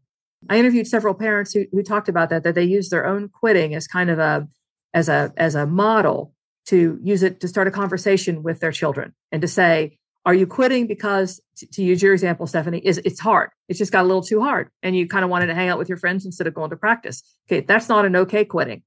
I 0.48 0.58
interviewed 0.58 0.86
several 0.86 1.14
parents 1.14 1.52
who 1.52 1.66
who 1.70 1.82
talked 1.82 2.08
about 2.08 2.30
that 2.30 2.42
that 2.42 2.54
they 2.54 2.64
use 2.64 2.88
their 2.88 3.06
own 3.06 3.28
quitting 3.28 3.74
as 3.74 3.86
kind 3.86 4.10
of 4.10 4.18
a 4.18 4.48
as 4.94 5.08
a 5.08 5.32
as 5.36 5.54
a 5.54 5.66
model 5.66 6.34
to 6.66 6.98
use 7.02 7.22
it 7.22 7.40
to 7.40 7.48
start 7.48 7.68
a 7.68 7.70
conversation 7.70 8.42
with 8.42 8.60
their 8.60 8.72
children 8.72 9.14
and 9.32 9.42
to 9.42 9.48
say 9.48 9.98
are 10.30 10.34
you 10.34 10.46
quitting 10.46 10.86
because, 10.86 11.40
to 11.72 11.82
use 11.82 12.00
your 12.00 12.12
example, 12.12 12.46
Stephanie, 12.46 12.78
is 12.78 12.98
it's 13.04 13.18
hard. 13.18 13.50
It's 13.68 13.80
just 13.80 13.90
got 13.90 14.04
a 14.04 14.06
little 14.06 14.22
too 14.22 14.40
hard, 14.40 14.70
and 14.80 14.94
you 14.94 15.08
kind 15.08 15.24
of 15.24 15.30
wanted 15.30 15.48
to 15.48 15.56
hang 15.56 15.68
out 15.68 15.76
with 15.76 15.88
your 15.88 15.98
friends 15.98 16.24
instead 16.24 16.46
of 16.46 16.54
going 16.54 16.70
to 16.70 16.76
practice. 16.76 17.24
Okay, 17.48 17.66
that's 17.66 17.88
not 17.88 18.04
an 18.04 18.14
okay 18.14 18.44
quitting. 18.44 18.84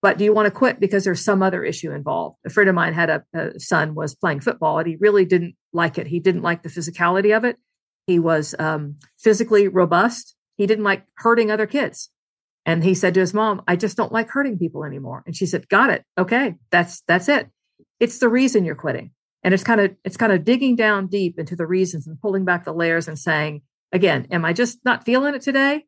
But 0.00 0.16
do 0.16 0.24
you 0.24 0.32
want 0.32 0.46
to 0.46 0.50
quit 0.50 0.80
because 0.80 1.04
there's 1.04 1.22
some 1.22 1.42
other 1.42 1.62
issue 1.62 1.92
involved? 1.92 2.38
A 2.46 2.48
friend 2.48 2.70
of 2.70 2.74
mine 2.74 2.94
had 2.94 3.10
a, 3.10 3.22
a 3.34 3.60
son 3.60 3.94
was 3.94 4.14
playing 4.14 4.40
football, 4.40 4.78
and 4.78 4.88
he 4.88 4.96
really 4.96 5.26
didn't 5.26 5.56
like 5.74 5.98
it. 5.98 6.06
He 6.06 6.20
didn't 6.20 6.40
like 6.40 6.62
the 6.62 6.70
physicality 6.70 7.36
of 7.36 7.44
it. 7.44 7.58
He 8.06 8.18
was 8.18 8.54
um, 8.58 8.96
physically 9.18 9.68
robust. 9.68 10.36
He 10.56 10.66
didn't 10.66 10.84
like 10.84 11.04
hurting 11.16 11.50
other 11.50 11.66
kids. 11.66 12.08
And 12.64 12.82
he 12.82 12.94
said 12.94 13.12
to 13.12 13.20
his 13.20 13.34
mom, 13.34 13.60
"I 13.68 13.76
just 13.76 13.98
don't 13.98 14.12
like 14.12 14.30
hurting 14.30 14.58
people 14.58 14.84
anymore." 14.84 15.22
And 15.26 15.36
she 15.36 15.44
said, 15.44 15.68
"Got 15.68 15.90
it. 15.90 16.02
Okay, 16.16 16.54
that's 16.70 17.02
that's 17.06 17.28
it. 17.28 17.50
It's 18.00 18.20
the 18.20 18.30
reason 18.30 18.64
you're 18.64 18.74
quitting." 18.74 19.10
And 19.42 19.54
it's 19.54 19.64
kind 19.64 19.80
of 19.80 19.94
it's 20.04 20.16
kind 20.16 20.32
of 20.32 20.44
digging 20.44 20.76
down 20.76 21.06
deep 21.06 21.38
into 21.38 21.56
the 21.56 21.66
reasons 21.66 22.06
and 22.06 22.20
pulling 22.20 22.44
back 22.44 22.64
the 22.64 22.72
layers 22.72 23.08
and 23.08 23.18
saying 23.18 23.62
again 23.92 24.26
am 24.30 24.44
i 24.44 24.52
just 24.52 24.78
not 24.84 25.04
feeling 25.04 25.34
it 25.34 25.42
today? 25.42 25.84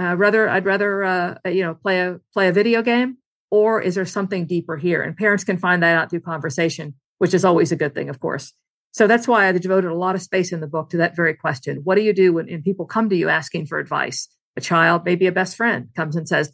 Uh, 0.00 0.14
rather 0.16 0.48
i'd 0.48 0.64
rather 0.64 1.04
uh, 1.04 1.34
you 1.46 1.62
know 1.62 1.74
play 1.74 2.00
a 2.00 2.20
play 2.32 2.48
a 2.48 2.52
video 2.52 2.82
game 2.82 3.16
or 3.52 3.80
is 3.82 3.96
there 3.96 4.06
something 4.06 4.46
deeper 4.46 4.76
here? 4.76 5.02
And 5.02 5.16
parents 5.16 5.42
can 5.42 5.58
find 5.58 5.82
that 5.82 5.96
out 5.96 6.10
through 6.10 6.20
conversation 6.20 6.94
which 7.18 7.34
is 7.34 7.44
always 7.44 7.72
a 7.72 7.76
good 7.76 7.94
thing 7.94 8.08
of 8.08 8.20
course. 8.20 8.52
So 8.92 9.06
that's 9.06 9.28
why 9.28 9.46
i 9.46 9.52
devoted 9.52 9.90
a 9.90 9.94
lot 9.94 10.14
of 10.14 10.22
space 10.22 10.52
in 10.52 10.60
the 10.60 10.66
book 10.66 10.90
to 10.90 10.96
that 10.98 11.16
very 11.16 11.34
question. 11.34 11.80
What 11.84 11.96
do 11.96 12.02
you 12.02 12.12
do 12.12 12.32
when, 12.32 12.46
when 12.46 12.62
people 12.62 12.86
come 12.86 13.08
to 13.08 13.16
you 13.16 13.28
asking 13.28 13.66
for 13.66 13.78
advice? 13.78 14.28
A 14.56 14.60
child 14.60 15.04
maybe 15.04 15.26
a 15.26 15.32
best 15.32 15.56
friend 15.56 15.88
comes 15.94 16.16
and 16.16 16.28
says 16.28 16.52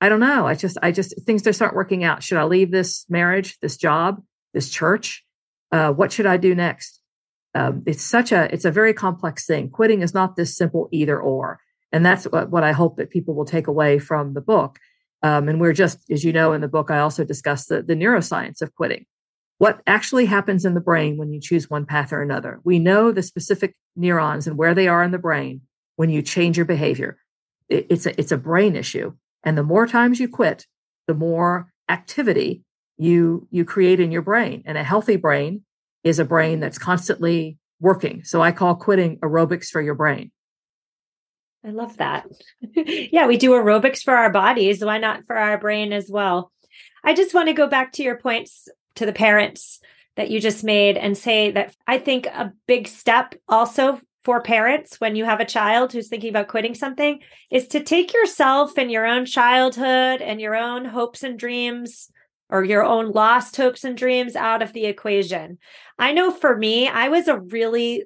i 0.00 0.08
don't 0.08 0.20
know. 0.20 0.46
I 0.46 0.54
just 0.54 0.76
i 0.82 0.92
just 0.92 1.14
things 1.24 1.42
just 1.42 1.62
aren't 1.62 1.76
working 1.76 2.04
out. 2.04 2.22
Should 2.22 2.38
i 2.38 2.44
leave 2.44 2.70
this 2.70 3.06
marriage 3.08 3.58
this 3.60 3.76
job 3.76 4.22
this 4.54 4.70
church 4.70 5.24
uh, 5.72 5.92
what 5.92 6.12
should 6.12 6.26
I 6.26 6.36
do 6.36 6.54
next? 6.54 7.00
Um, 7.54 7.82
it's 7.86 8.02
such 8.02 8.32
a 8.32 8.52
it's 8.52 8.64
a 8.64 8.70
very 8.70 8.92
complex 8.92 9.46
thing. 9.46 9.70
Quitting 9.70 10.02
is 10.02 10.14
not 10.14 10.36
this 10.36 10.56
simple 10.56 10.88
either 10.92 11.20
or, 11.20 11.58
and 11.92 12.04
that's 12.04 12.24
what, 12.24 12.50
what 12.50 12.62
I 12.62 12.72
hope 12.72 12.96
that 12.96 13.10
people 13.10 13.34
will 13.34 13.44
take 13.44 13.66
away 13.66 13.98
from 13.98 14.34
the 14.34 14.40
book. 14.40 14.78
Um, 15.22 15.48
and 15.48 15.60
we're 15.60 15.72
just, 15.72 15.98
as 16.10 16.22
you 16.24 16.32
know, 16.32 16.52
in 16.52 16.60
the 16.60 16.68
book, 16.68 16.90
I 16.90 17.00
also 17.00 17.24
discuss 17.24 17.66
the, 17.66 17.82
the 17.82 17.94
neuroscience 17.96 18.62
of 18.62 18.74
quitting. 18.74 19.06
what 19.58 19.82
actually 19.86 20.24
happens 20.26 20.64
in 20.64 20.74
the 20.74 20.80
brain 20.80 21.16
when 21.16 21.32
you 21.32 21.40
choose 21.40 21.68
one 21.68 21.84
path 21.84 22.12
or 22.12 22.22
another. 22.22 22.60
We 22.64 22.78
know 22.78 23.10
the 23.10 23.22
specific 23.22 23.74
neurons 23.96 24.46
and 24.46 24.56
where 24.56 24.74
they 24.74 24.88
are 24.88 25.02
in 25.02 25.10
the 25.10 25.18
brain 25.18 25.62
when 25.96 26.10
you 26.10 26.22
change 26.22 26.56
your 26.56 26.66
behavior. 26.66 27.18
It's 27.68 28.06
a, 28.06 28.18
it's 28.18 28.32
a 28.32 28.38
brain 28.38 28.76
issue. 28.76 29.12
And 29.44 29.58
the 29.58 29.64
more 29.64 29.86
times 29.86 30.20
you 30.20 30.28
quit, 30.28 30.66
the 31.06 31.14
more 31.14 31.72
activity 31.88 32.62
you 32.98 33.46
you 33.50 33.64
create 33.64 34.00
in 34.00 34.12
your 34.12 34.22
brain. 34.22 34.62
And 34.66 34.76
a 34.76 34.84
healthy 34.84 35.16
brain 35.16 35.62
is 36.04 36.18
a 36.18 36.24
brain 36.24 36.60
that's 36.60 36.78
constantly 36.78 37.58
working. 37.80 38.24
So 38.24 38.42
I 38.42 38.52
call 38.52 38.74
quitting 38.74 39.18
aerobics 39.18 39.68
for 39.68 39.80
your 39.80 39.94
brain. 39.94 40.30
I 41.64 41.70
love 41.70 41.96
that. 41.96 42.26
yeah, 42.74 43.26
we 43.26 43.36
do 43.36 43.50
aerobics 43.50 44.02
for 44.02 44.14
our 44.14 44.30
bodies. 44.30 44.84
Why 44.84 44.98
not 44.98 45.24
for 45.26 45.36
our 45.36 45.58
brain 45.58 45.92
as 45.92 46.08
well? 46.10 46.52
I 47.04 47.14
just 47.14 47.34
want 47.34 47.48
to 47.48 47.54
go 47.54 47.66
back 47.66 47.92
to 47.92 48.02
your 48.02 48.16
points 48.16 48.68
to 48.96 49.06
the 49.06 49.12
parents 49.12 49.80
that 50.16 50.30
you 50.30 50.40
just 50.40 50.64
made 50.64 50.96
and 50.96 51.16
say 51.16 51.52
that 51.52 51.74
I 51.86 51.98
think 51.98 52.26
a 52.26 52.52
big 52.66 52.88
step 52.88 53.34
also 53.48 54.00
for 54.24 54.42
parents 54.42 55.00
when 55.00 55.14
you 55.14 55.24
have 55.24 55.40
a 55.40 55.44
child 55.44 55.92
who's 55.92 56.08
thinking 56.08 56.30
about 56.30 56.48
quitting 56.48 56.74
something 56.74 57.20
is 57.50 57.68
to 57.68 57.80
take 57.80 58.12
yourself 58.12 58.76
and 58.76 58.90
your 58.90 59.06
own 59.06 59.24
childhood 59.24 60.20
and 60.20 60.40
your 60.40 60.56
own 60.56 60.84
hopes 60.84 61.22
and 61.22 61.38
dreams 61.38 62.10
or 62.50 62.64
your 62.64 62.84
own 62.84 63.12
lost 63.12 63.56
hopes 63.56 63.84
and 63.84 63.96
dreams 63.96 64.36
out 64.36 64.62
of 64.62 64.72
the 64.72 64.86
equation. 64.86 65.58
I 65.98 66.12
know 66.12 66.30
for 66.30 66.56
me, 66.56 66.88
I 66.88 67.08
was 67.08 67.28
a 67.28 67.38
really, 67.38 68.04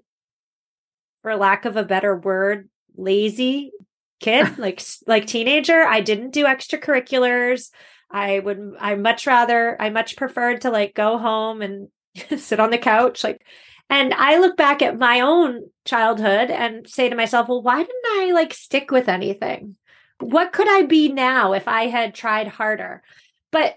for 1.22 1.36
lack 1.36 1.64
of 1.64 1.76
a 1.76 1.84
better 1.84 2.16
word, 2.16 2.68
lazy 2.96 3.72
kid, 4.20 4.58
like 4.58 4.82
like 5.06 5.26
teenager. 5.26 5.82
I 5.82 6.00
didn't 6.00 6.30
do 6.30 6.44
extracurriculars. 6.44 7.70
I 8.10 8.38
would 8.40 8.74
I 8.78 8.94
much 8.94 9.26
rather 9.26 9.76
I 9.80 9.90
much 9.90 10.16
preferred 10.16 10.62
to 10.62 10.70
like 10.70 10.94
go 10.94 11.18
home 11.18 11.62
and 11.62 11.88
sit 12.38 12.60
on 12.60 12.70
the 12.70 12.78
couch 12.78 13.24
like 13.24 13.42
and 13.92 14.14
I 14.14 14.38
look 14.38 14.56
back 14.56 14.80
at 14.80 14.98
my 14.98 15.20
own 15.20 15.68
childhood 15.84 16.50
and 16.50 16.88
say 16.88 17.10
to 17.10 17.16
myself, 17.16 17.48
well, 17.48 17.60
why 17.60 17.76
didn't 17.76 18.06
I 18.06 18.32
like 18.32 18.54
stick 18.54 18.90
with 18.90 19.06
anything? 19.06 19.76
What 20.18 20.52
could 20.52 20.66
I 20.66 20.84
be 20.84 21.12
now 21.12 21.52
if 21.52 21.68
I 21.68 21.88
had 21.88 22.14
tried 22.14 22.48
harder? 22.48 23.02
But 23.50 23.74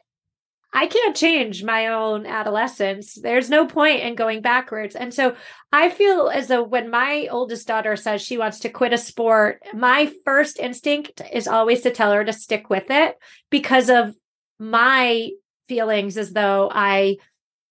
I 0.76 0.88
can't 0.88 1.16
change 1.16 1.64
my 1.64 1.88
own 1.88 2.26
adolescence. 2.26 3.16
There's 3.16 3.50
no 3.50 3.66
point 3.66 4.02
in 4.02 4.16
going 4.16 4.42
backwards. 4.42 4.94
And 4.94 5.14
so 5.14 5.38
I 5.72 5.90
feel 5.90 6.28
as 6.28 6.50
though 6.50 6.64
when 6.64 6.92
my 6.92 7.30
oldest 7.32 7.66
daughter 7.66 7.96
says 7.96 8.22
she 8.22 8.38
wants 8.38 8.60
to 8.60 8.70
quit 8.70 8.92
a 8.92 8.98
sport, 8.98 9.64
my 9.74 10.12
first 10.26 10.60
instinct 10.60 11.22
is 11.32 11.48
always 11.48 11.82
to 11.84 11.92
tell 11.92 12.12
her 12.12 12.26
to 12.26 12.34
stick 12.34 12.70
with 12.70 12.88
it 12.90 13.18
because 13.50 13.90
of 13.90 14.18
my 14.60 15.30
feelings 15.70 16.18
as 16.18 16.34
though 16.34 16.70
I 16.70 17.18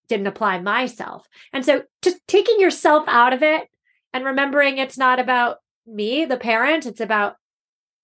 didn't 0.07 0.27
apply 0.27 0.59
myself. 0.61 1.27
And 1.53 1.63
so 1.63 1.83
just 2.01 2.17
taking 2.27 2.59
yourself 2.59 3.03
out 3.07 3.33
of 3.33 3.43
it 3.43 3.67
and 4.13 4.25
remembering 4.25 4.79
it's 4.79 4.97
not 4.97 5.19
about 5.19 5.57
me, 5.85 6.25
the 6.25 6.37
parent, 6.37 6.87
it's 6.87 7.01
about 7.01 7.35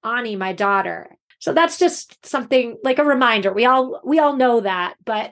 Ani, 0.03 0.35
my 0.35 0.53
daughter. 0.53 1.17
So 1.41 1.53
that's 1.53 1.79
just 1.79 2.23
something 2.25 2.77
like 2.83 2.99
a 2.99 3.03
reminder. 3.03 3.51
We 3.51 3.65
all 3.65 3.99
we 4.05 4.19
all 4.19 4.37
know 4.37 4.61
that, 4.61 4.95
but 5.03 5.31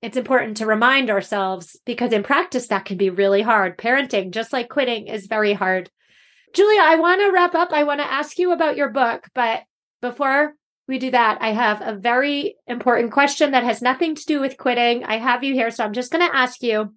it's 0.00 0.16
important 0.16 0.56
to 0.56 0.66
remind 0.66 1.10
ourselves 1.10 1.78
because 1.84 2.12
in 2.12 2.22
practice 2.22 2.68
that 2.68 2.86
can 2.86 2.96
be 2.96 3.10
really 3.10 3.42
hard. 3.42 3.76
Parenting, 3.76 4.30
just 4.30 4.54
like 4.54 4.70
quitting, 4.70 5.06
is 5.06 5.26
very 5.26 5.52
hard. 5.52 5.90
Julia, 6.54 6.80
I 6.80 6.96
want 6.96 7.20
to 7.20 7.30
wrap 7.30 7.54
up. 7.54 7.72
I 7.72 7.84
want 7.84 8.00
to 8.00 8.10
ask 8.10 8.38
you 8.38 8.52
about 8.52 8.78
your 8.78 8.88
book, 8.88 9.28
but 9.34 9.62
before 10.00 10.54
we 10.88 10.98
do 10.98 11.10
that, 11.10 11.38
I 11.42 11.52
have 11.52 11.82
a 11.82 11.94
very 11.94 12.56
important 12.66 13.12
question 13.12 13.50
that 13.50 13.62
has 13.62 13.82
nothing 13.82 14.14
to 14.14 14.24
do 14.24 14.40
with 14.40 14.56
quitting. 14.56 15.04
I 15.04 15.18
have 15.18 15.44
you 15.44 15.52
here, 15.52 15.70
so 15.70 15.84
I'm 15.84 15.92
just 15.92 16.10
going 16.10 16.26
to 16.26 16.36
ask 16.36 16.62
you 16.62 16.94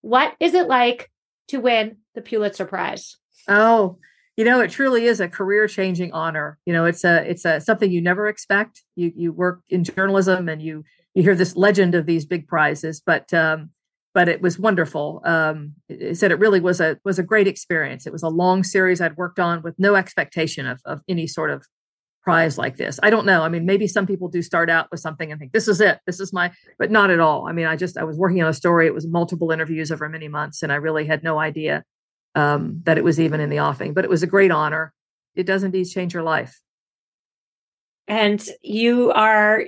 what 0.00 0.34
is 0.40 0.54
it 0.54 0.68
like 0.68 1.10
to 1.48 1.58
win 1.58 1.98
the 2.14 2.22
Pulitzer 2.22 2.64
Prize? 2.64 3.18
Oh, 3.46 3.98
you 4.36 4.44
know 4.44 4.60
it 4.60 4.70
truly 4.70 5.06
is 5.06 5.20
a 5.20 5.28
career 5.28 5.66
changing 5.66 6.12
honor. 6.12 6.58
You 6.66 6.72
know 6.72 6.84
it's 6.84 7.04
a 7.04 7.28
it's 7.28 7.44
a 7.44 7.60
something 7.60 7.90
you 7.90 8.00
never 8.00 8.28
expect. 8.28 8.82
You 8.94 9.12
you 9.16 9.32
work 9.32 9.60
in 9.68 9.82
journalism 9.82 10.48
and 10.48 10.60
you 10.62 10.84
you 11.14 11.22
hear 11.22 11.34
this 11.34 11.56
legend 11.56 11.94
of 11.94 12.06
these 12.06 12.26
big 12.26 12.46
prizes 12.46 13.00
but 13.04 13.32
um 13.32 13.70
but 14.14 14.28
it 14.28 14.40
was 14.40 14.58
wonderful. 14.58 15.22
Um 15.24 15.74
it 15.88 16.16
said 16.18 16.30
it 16.30 16.38
really 16.38 16.60
was 16.60 16.80
a 16.80 16.98
was 17.04 17.18
a 17.18 17.22
great 17.22 17.48
experience. 17.48 18.06
It 18.06 18.12
was 18.12 18.22
a 18.22 18.28
long 18.28 18.62
series 18.62 19.00
i'd 19.00 19.16
worked 19.16 19.38
on 19.38 19.62
with 19.62 19.74
no 19.78 19.94
expectation 19.94 20.66
of 20.66 20.80
of 20.84 21.00
any 21.08 21.26
sort 21.26 21.50
of 21.50 21.64
prize 22.22 22.58
like 22.58 22.76
this. 22.76 23.00
I 23.02 23.08
don't 23.08 23.24
know. 23.24 23.42
I 23.42 23.48
mean 23.48 23.64
maybe 23.64 23.86
some 23.86 24.06
people 24.06 24.28
do 24.28 24.42
start 24.42 24.68
out 24.68 24.88
with 24.90 25.00
something 25.00 25.32
and 25.32 25.40
think 25.40 25.52
this 25.52 25.68
is 25.68 25.80
it. 25.80 26.00
This 26.04 26.20
is 26.20 26.32
my 26.34 26.52
but 26.78 26.90
not 26.90 27.10
at 27.10 27.20
all. 27.20 27.48
I 27.48 27.52
mean 27.52 27.66
i 27.66 27.74
just 27.76 27.96
i 27.96 28.04
was 28.04 28.18
working 28.18 28.42
on 28.42 28.50
a 28.50 28.54
story. 28.54 28.86
It 28.86 28.94
was 28.94 29.06
multiple 29.06 29.50
interviews 29.50 29.90
over 29.90 30.06
many 30.10 30.28
months 30.28 30.62
and 30.62 30.70
i 30.70 30.76
really 30.76 31.06
had 31.06 31.22
no 31.24 31.38
idea 31.38 31.84
um, 32.36 32.82
that 32.84 32.98
it 32.98 33.04
was 33.04 33.18
even 33.18 33.40
in 33.40 33.50
the 33.50 33.58
offing. 33.58 33.94
But 33.94 34.04
it 34.04 34.10
was 34.10 34.22
a 34.22 34.26
great 34.28 34.52
honor. 34.52 34.92
It 35.34 35.46
does 35.46 35.64
indeed 35.64 35.86
change 35.86 36.14
your 36.14 36.22
life. 36.22 36.60
And 38.06 38.46
you 38.62 39.10
are, 39.12 39.62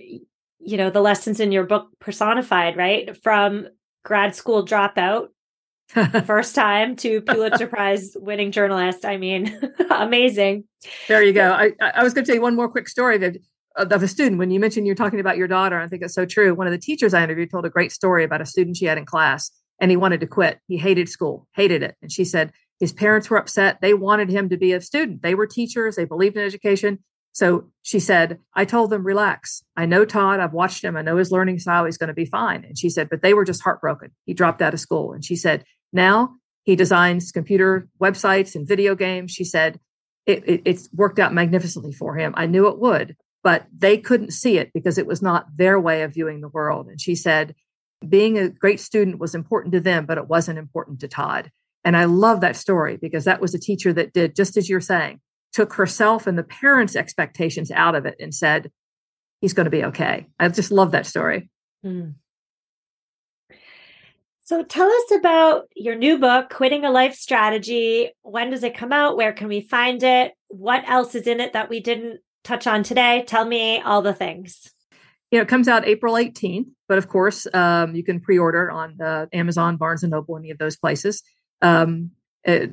you 0.61 0.76
know, 0.76 0.90
the 0.90 1.00
lessons 1.00 1.40
in 1.40 1.50
your 1.50 1.64
book 1.64 1.88
personified, 1.98 2.76
right? 2.76 3.20
From 3.22 3.66
grad 4.04 4.37
school 4.37 4.64
dropout, 4.64 5.28
first 6.24 6.54
time 6.54 6.94
to 6.96 7.20
Pulitzer 7.22 7.66
Prize 7.74 8.12
winning 8.16 8.52
journalist. 8.52 9.04
I 9.04 9.16
mean, 9.16 9.59
amazing. 9.90 10.64
There 11.09 11.22
you 11.22 11.33
go. 11.33 11.50
I, 11.50 11.72
I 11.81 12.04
was 12.04 12.14
going 12.14 12.24
to 12.24 12.28
tell 12.28 12.37
you 12.37 12.42
one 12.42 12.54
more 12.54 12.68
quick 12.68 12.88
story 12.88 13.18
that 13.18 13.38
of 13.76 14.02
a 14.02 14.09
student 14.09 14.38
when 14.38 14.50
you 14.50 14.59
mentioned 14.59 14.87
you're 14.87 14.96
talking 14.96 15.20
about 15.20 15.37
your 15.37 15.46
daughter 15.46 15.78
i 15.78 15.87
think 15.87 16.02
it's 16.02 16.14
so 16.14 16.26
true 16.26 16.52
one 16.52 16.66
of 16.66 16.72
the 16.72 16.78
teachers 16.78 17.14
i 17.14 17.22
interviewed 17.22 17.48
told 17.48 17.64
a 17.64 17.70
great 17.70 17.92
story 17.92 18.24
about 18.24 18.40
a 18.40 18.46
student 18.46 18.76
she 18.76 18.87
had 18.87 18.98
in 18.98 19.07
class 19.07 19.52
and 19.80 19.90
he 19.90 19.96
wanted 19.96 20.20
to 20.20 20.26
quit. 20.26 20.58
He 20.66 20.76
hated 20.76 21.08
school, 21.08 21.46
hated 21.54 21.82
it. 21.82 21.96
And 22.02 22.10
she 22.10 22.24
said 22.24 22.52
his 22.80 22.92
parents 22.92 23.28
were 23.28 23.38
upset. 23.38 23.80
They 23.80 23.94
wanted 23.94 24.30
him 24.30 24.48
to 24.50 24.56
be 24.56 24.72
a 24.72 24.80
student. 24.80 25.22
They 25.22 25.34
were 25.34 25.46
teachers, 25.46 25.96
they 25.96 26.04
believed 26.04 26.36
in 26.36 26.44
education. 26.44 26.98
So 27.32 27.70
she 27.82 28.00
said, 28.00 28.38
I 28.54 28.64
told 28.64 28.90
them, 28.90 29.04
relax. 29.04 29.62
I 29.76 29.86
know 29.86 30.04
Todd. 30.04 30.40
I've 30.40 30.54
watched 30.54 30.82
him. 30.82 30.96
I 30.96 31.02
know 31.02 31.18
his 31.18 31.30
learning 31.30 31.60
style. 31.60 31.84
He's 31.84 31.98
going 31.98 32.08
to 32.08 32.14
be 32.14 32.24
fine. 32.24 32.64
And 32.64 32.76
she 32.76 32.90
said, 32.90 33.08
but 33.08 33.22
they 33.22 33.32
were 33.32 33.44
just 33.44 33.62
heartbroken. 33.62 34.10
He 34.26 34.34
dropped 34.34 34.60
out 34.60 34.74
of 34.74 34.80
school. 34.80 35.12
And 35.12 35.24
she 35.24 35.36
said, 35.36 35.64
now 35.92 36.34
he 36.64 36.74
designs 36.74 37.30
computer 37.30 37.86
websites 38.00 38.56
and 38.56 38.66
video 38.66 38.96
games. 38.96 39.30
She 39.30 39.44
said, 39.44 39.78
it, 40.26 40.42
it, 40.48 40.62
it's 40.64 40.88
worked 40.92 41.18
out 41.18 41.32
magnificently 41.32 41.92
for 41.92 42.16
him. 42.16 42.34
I 42.36 42.46
knew 42.46 42.66
it 42.68 42.78
would, 42.78 43.16
but 43.44 43.66
they 43.76 43.98
couldn't 43.98 44.32
see 44.32 44.58
it 44.58 44.72
because 44.74 44.98
it 44.98 45.06
was 45.06 45.22
not 45.22 45.46
their 45.56 45.78
way 45.78 46.02
of 46.02 46.14
viewing 46.14 46.40
the 46.40 46.48
world. 46.48 46.88
And 46.88 47.00
she 47.00 47.14
said, 47.14 47.54
being 48.06 48.38
a 48.38 48.48
great 48.48 48.80
student 48.80 49.18
was 49.18 49.34
important 49.34 49.72
to 49.72 49.80
them, 49.80 50.06
but 50.06 50.18
it 50.18 50.28
wasn't 50.28 50.58
important 50.58 51.00
to 51.00 51.08
Todd. 51.08 51.50
And 51.84 51.96
I 51.96 52.04
love 52.04 52.40
that 52.40 52.56
story 52.56 52.96
because 52.96 53.24
that 53.24 53.40
was 53.40 53.54
a 53.54 53.58
teacher 53.58 53.92
that 53.92 54.12
did 54.12 54.37
just 54.37 54.56
as 54.56 54.68
you're 54.68 54.80
saying, 54.80 55.20
took 55.52 55.72
herself 55.72 56.26
and 56.26 56.37
the 56.37 56.42
parents' 56.42 56.96
expectations 56.96 57.70
out 57.70 57.94
of 57.94 58.06
it 58.06 58.16
and 58.20 58.34
said, 58.34 58.70
he's 59.40 59.54
going 59.54 59.64
to 59.64 59.70
be 59.70 59.84
okay. 59.84 60.26
I 60.38 60.48
just 60.48 60.70
love 60.70 60.92
that 60.92 61.06
story. 61.06 61.48
Mm. 61.84 62.14
So 64.42 64.62
tell 64.64 64.90
us 64.90 65.12
about 65.12 65.68
your 65.76 65.94
new 65.94 66.18
book, 66.18 66.50
Quitting 66.50 66.84
a 66.84 66.90
Life 66.90 67.14
Strategy. 67.14 68.12
When 68.22 68.50
does 68.50 68.62
it 68.62 68.76
come 68.76 68.92
out? 68.92 69.16
Where 69.16 69.32
can 69.32 69.48
we 69.48 69.61
find 69.61 70.02
it? 70.02 70.32
What 70.48 70.88
else 70.88 71.14
is 71.14 71.26
in 71.26 71.40
it 71.40 71.52
that 71.52 71.68
we 71.68 71.80
didn't 71.80 72.20
touch 72.44 72.66
on 72.66 72.82
today? 72.82 73.24
Tell 73.26 73.44
me 73.44 73.80
all 73.80 74.00
the 74.02 74.14
things 74.14 74.72
you 75.30 75.38
know, 75.38 75.42
it 75.42 75.48
comes 75.48 75.68
out 75.68 75.86
April 75.86 76.14
18th, 76.14 76.66
but 76.88 76.98
of 76.98 77.08
course, 77.08 77.46
um, 77.52 77.94
you 77.94 78.02
can 78.02 78.20
pre-order 78.20 78.70
on 78.70 79.00
uh, 79.00 79.26
Amazon, 79.32 79.76
Barnes 79.76 80.02
and 80.02 80.10
Noble, 80.10 80.36
any 80.36 80.50
of 80.50 80.58
those 80.58 80.76
places. 80.76 81.22
Um, 81.60 82.12
it, 82.44 82.70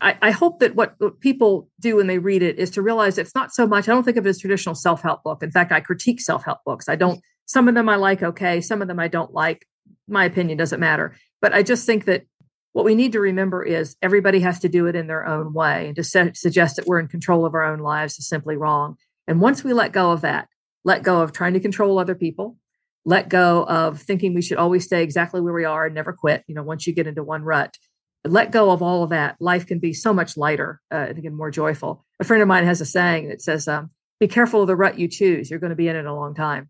I, 0.00 0.16
I, 0.20 0.30
hope 0.30 0.60
that 0.60 0.74
what, 0.74 0.94
what, 0.98 1.20
people 1.20 1.68
do 1.80 1.96
when 1.96 2.06
they 2.06 2.18
read 2.18 2.42
it 2.42 2.58
is 2.58 2.70
to 2.72 2.82
realize 2.82 3.18
it's 3.18 3.34
not 3.34 3.52
so 3.52 3.66
much. 3.66 3.88
I 3.88 3.92
don't 3.92 4.02
think 4.02 4.16
of 4.16 4.26
it 4.26 4.30
as 4.30 4.38
traditional 4.38 4.74
self-help 4.74 5.22
book. 5.22 5.42
In 5.42 5.50
fact, 5.50 5.72
I 5.72 5.80
critique 5.80 6.20
self-help 6.20 6.58
books. 6.64 6.88
I 6.88 6.96
don't. 6.96 7.20
Some 7.46 7.68
of 7.68 7.74
them 7.74 7.88
I 7.88 7.96
like. 7.96 8.22
Okay, 8.22 8.60
some 8.60 8.82
of 8.82 8.88
them 8.88 8.98
I 8.98 9.08
don't 9.08 9.32
like. 9.32 9.66
My 10.08 10.24
opinion 10.24 10.58
doesn't 10.58 10.80
matter. 10.80 11.16
But 11.40 11.54
I 11.54 11.62
just 11.62 11.86
think 11.86 12.04
that 12.06 12.24
what 12.72 12.84
we 12.84 12.94
need 12.94 13.12
to 13.12 13.20
remember 13.20 13.64
is 13.64 13.96
everybody 14.02 14.40
has 14.40 14.60
to 14.60 14.68
do 14.68 14.86
it 14.86 14.96
in 14.96 15.06
their 15.06 15.26
own 15.26 15.52
way, 15.52 15.86
and 15.86 15.96
to 15.96 16.04
su- 16.04 16.32
suggest 16.34 16.76
that 16.76 16.86
we're 16.86 17.00
in 17.00 17.08
control 17.08 17.46
of 17.46 17.54
our 17.54 17.64
own 17.64 17.80
lives 17.80 18.18
is 18.18 18.28
simply 18.28 18.56
wrong. 18.56 18.96
And 19.26 19.40
once 19.40 19.64
we 19.64 19.72
let 19.72 19.92
go 19.92 20.12
of 20.12 20.20
that, 20.22 20.48
let 20.84 21.02
go 21.02 21.20
of 21.20 21.32
trying 21.32 21.54
to 21.54 21.60
control 21.60 21.98
other 21.98 22.14
people, 22.14 22.56
let 23.04 23.28
go 23.28 23.64
of 23.64 24.00
thinking 24.00 24.34
we 24.34 24.42
should 24.42 24.58
always 24.58 24.84
stay 24.84 25.02
exactly 25.02 25.40
where 25.40 25.52
we 25.52 25.64
are 25.64 25.86
and 25.86 25.94
never 25.94 26.12
quit. 26.12 26.44
You 26.46 26.54
know, 26.54 26.62
once 26.62 26.86
you 26.86 26.92
get 26.92 27.06
into 27.06 27.22
one 27.22 27.42
rut, 27.42 27.76
let 28.24 28.50
go 28.50 28.70
of 28.70 28.82
all 28.82 29.02
of 29.02 29.10
that. 29.10 29.36
Life 29.40 29.66
can 29.66 29.78
be 29.78 29.92
so 29.92 30.12
much 30.12 30.36
lighter, 30.36 30.80
uh, 30.90 31.06
and 31.16 31.36
more 31.36 31.50
joyful. 31.50 32.04
A 32.20 32.24
friend 32.24 32.42
of 32.42 32.48
mine 32.48 32.64
has 32.64 32.80
a 32.80 32.86
saying 32.86 33.28
that 33.28 33.40
says, 33.40 33.66
um, 33.66 33.90
"Be 34.18 34.28
careful 34.28 34.60
of 34.62 34.66
the 34.66 34.76
rut 34.76 34.98
you 34.98 35.08
choose. 35.08 35.50
You're 35.50 35.60
going 35.60 35.70
to 35.70 35.76
be 35.76 35.88
in 35.88 35.96
it 35.96 36.04
a 36.04 36.14
long 36.14 36.34
time." 36.34 36.68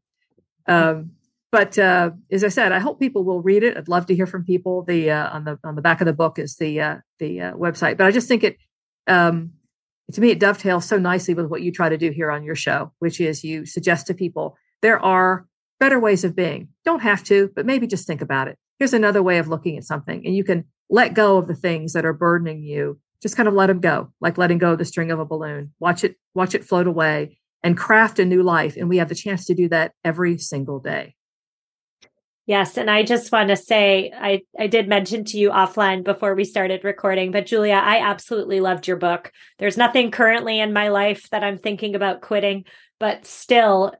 Um, 0.66 1.12
but 1.50 1.76
uh, 1.78 2.10
as 2.30 2.44
I 2.44 2.48
said, 2.48 2.70
I 2.70 2.78
hope 2.78 3.00
people 3.00 3.24
will 3.24 3.42
read 3.42 3.64
it. 3.64 3.76
I'd 3.76 3.88
love 3.88 4.06
to 4.06 4.14
hear 4.14 4.26
from 4.26 4.44
people. 4.44 4.82
The 4.82 5.10
uh, 5.10 5.30
on 5.30 5.44
the 5.44 5.58
on 5.64 5.74
the 5.74 5.82
back 5.82 6.00
of 6.00 6.06
the 6.06 6.12
book 6.12 6.38
is 6.38 6.56
the 6.56 6.80
uh, 6.80 6.96
the 7.18 7.40
uh, 7.40 7.52
website. 7.54 7.96
But 7.96 8.06
I 8.06 8.12
just 8.12 8.28
think 8.28 8.44
it 8.44 8.56
um, 9.08 9.54
to 10.14 10.20
me, 10.20 10.30
it 10.30 10.40
dovetails 10.40 10.86
so 10.86 10.98
nicely 10.98 11.34
with 11.34 11.46
what 11.46 11.62
you 11.62 11.72
try 11.72 11.88
to 11.88 11.98
do 11.98 12.10
here 12.10 12.30
on 12.30 12.44
your 12.44 12.54
show, 12.54 12.92
which 12.98 13.20
is 13.20 13.44
you 13.44 13.66
suggest 13.66 14.06
to 14.06 14.14
people 14.14 14.56
there 14.82 14.98
are 15.00 15.46
better 15.78 15.98
ways 15.98 16.24
of 16.24 16.36
being. 16.36 16.68
Don't 16.84 17.02
have 17.02 17.24
to, 17.24 17.50
but 17.54 17.66
maybe 17.66 17.86
just 17.86 18.06
think 18.06 18.20
about 18.20 18.48
it. 18.48 18.56
here's 18.78 18.94
another 18.94 19.22
way 19.22 19.38
of 19.38 19.48
looking 19.48 19.76
at 19.76 19.84
something. 19.84 20.24
And 20.24 20.34
you 20.34 20.42
can 20.42 20.64
let 20.88 21.14
go 21.14 21.36
of 21.36 21.48
the 21.48 21.54
things 21.54 21.92
that 21.92 22.06
are 22.06 22.12
burdening 22.12 22.62
you. 22.62 22.98
Just 23.22 23.36
kind 23.36 23.48
of 23.48 23.54
let 23.54 23.66
them 23.66 23.80
go, 23.80 24.10
like 24.20 24.38
letting 24.38 24.56
go 24.56 24.72
of 24.72 24.78
the 24.78 24.84
string 24.86 25.10
of 25.10 25.18
a 25.18 25.26
balloon. 25.26 25.72
Watch 25.78 26.04
it, 26.04 26.16
watch 26.34 26.54
it 26.54 26.64
float 26.64 26.86
away 26.86 27.38
and 27.62 27.76
craft 27.76 28.18
a 28.18 28.24
new 28.24 28.42
life. 28.42 28.76
And 28.76 28.88
we 28.88 28.96
have 28.96 29.10
the 29.10 29.14
chance 29.14 29.44
to 29.46 29.54
do 29.54 29.68
that 29.68 29.92
every 30.04 30.38
single 30.38 30.78
day. 30.80 31.14
Yes. 32.50 32.76
And 32.76 32.90
I 32.90 33.04
just 33.04 33.30
want 33.30 33.50
to 33.50 33.56
say, 33.56 34.10
I, 34.12 34.42
I 34.58 34.66
did 34.66 34.88
mention 34.88 35.22
to 35.26 35.38
you 35.38 35.50
offline 35.50 36.02
before 36.02 36.34
we 36.34 36.42
started 36.42 36.82
recording, 36.82 37.30
but 37.30 37.46
Julia, 37.46 37.74
I 37.74 38.00
absolutely 38.00 38.58
loved 38.58 38.88
your 38.88 38.96
book. 38.96 39.30
There's 39.60 39.76
nothing 39.76 40.10
currently 40.10 40.58
in 40.58 40.72
my 40.72 40.88
life 40.88 41.30
that 41.30 41.44
I'm 41.44 41.58
thinking 41.58 41.94
about 41.94 42.22
quitting, 42.22 42.64
but 42.98 43.24
still, 43.24 43.92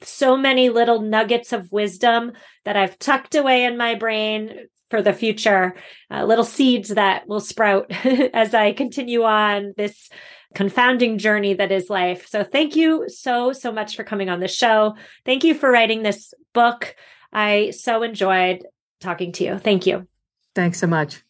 so 0.00 0.38
many 0.38 0.70
little 0.70 1.02
nuggets 1.02 1.52
of 1.52 1.70
wisdom 1.70 2.32
that 2.64 2.78
I've 2.78 2.98
tucked 2.98 3.34
away 3.34 3.64
in 3.64 3.76
my 3.76 3.94
brain 3.94 4.68
for 4.88 5.02
the 5.02 5.12
future, 5.12 5.76
uh, 6.10 6.24
little 6.24 6.46
seeds 6.46 6.88
that 6.88 7.28
will 7.28 7.40
sprout 7.40 7.90
as 8.32 8.54
I 8.54 8.72
continue 8.72 9.24
on 9.24 9.74
this 9.76 10.08
confounding 10.54 11.18
journey 11.18 11.52
that 11.52 11.70
is 11.70 11.90
life. 11.90 12.26
So 12.26 12.42
thank 12.42 12.74
you 12.74 13.04
so, 13.08 13.52
so 13.52 13.70
much 13.70 13.96
for 13.96 14.02
coming 14.02 14.30
on 14.30 14.40
the 14.40 14.48
show. 14.48 14.96
Thank 15.26 15.44
you 15.44 15.52
for 15.52 15.70
writing 15.70 16.02
this 16.02 16.32
book. 16.54 16.96
I 17.32 17.70
so 17.70 18.02
enjoyed 18.02 18.66
talking 19.00 19.32
to 19.32 19.44
you. 19.44 19.58
Thank 19.58 19.86
you. 19.86 20.06
Thanks 20.54 20.80
so 20.80 20.86
much. 20.86 21.22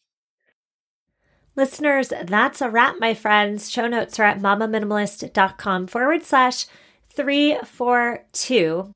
Listeners, 1.56 2.12
that's 2.24 2.60
a 2.60 2.70
wrap, 2.70 2.96
my 3.00 3.14
friends. 3.14 3.70
Show 3.70 3.88
notes 3.88 4.20
are 4.20 4.24
at 4.24 4.38
mamaminimalist.com 4.38 5.88
forward 5.88 6.22
slash 6.24 6.66
342. 7.10 8.92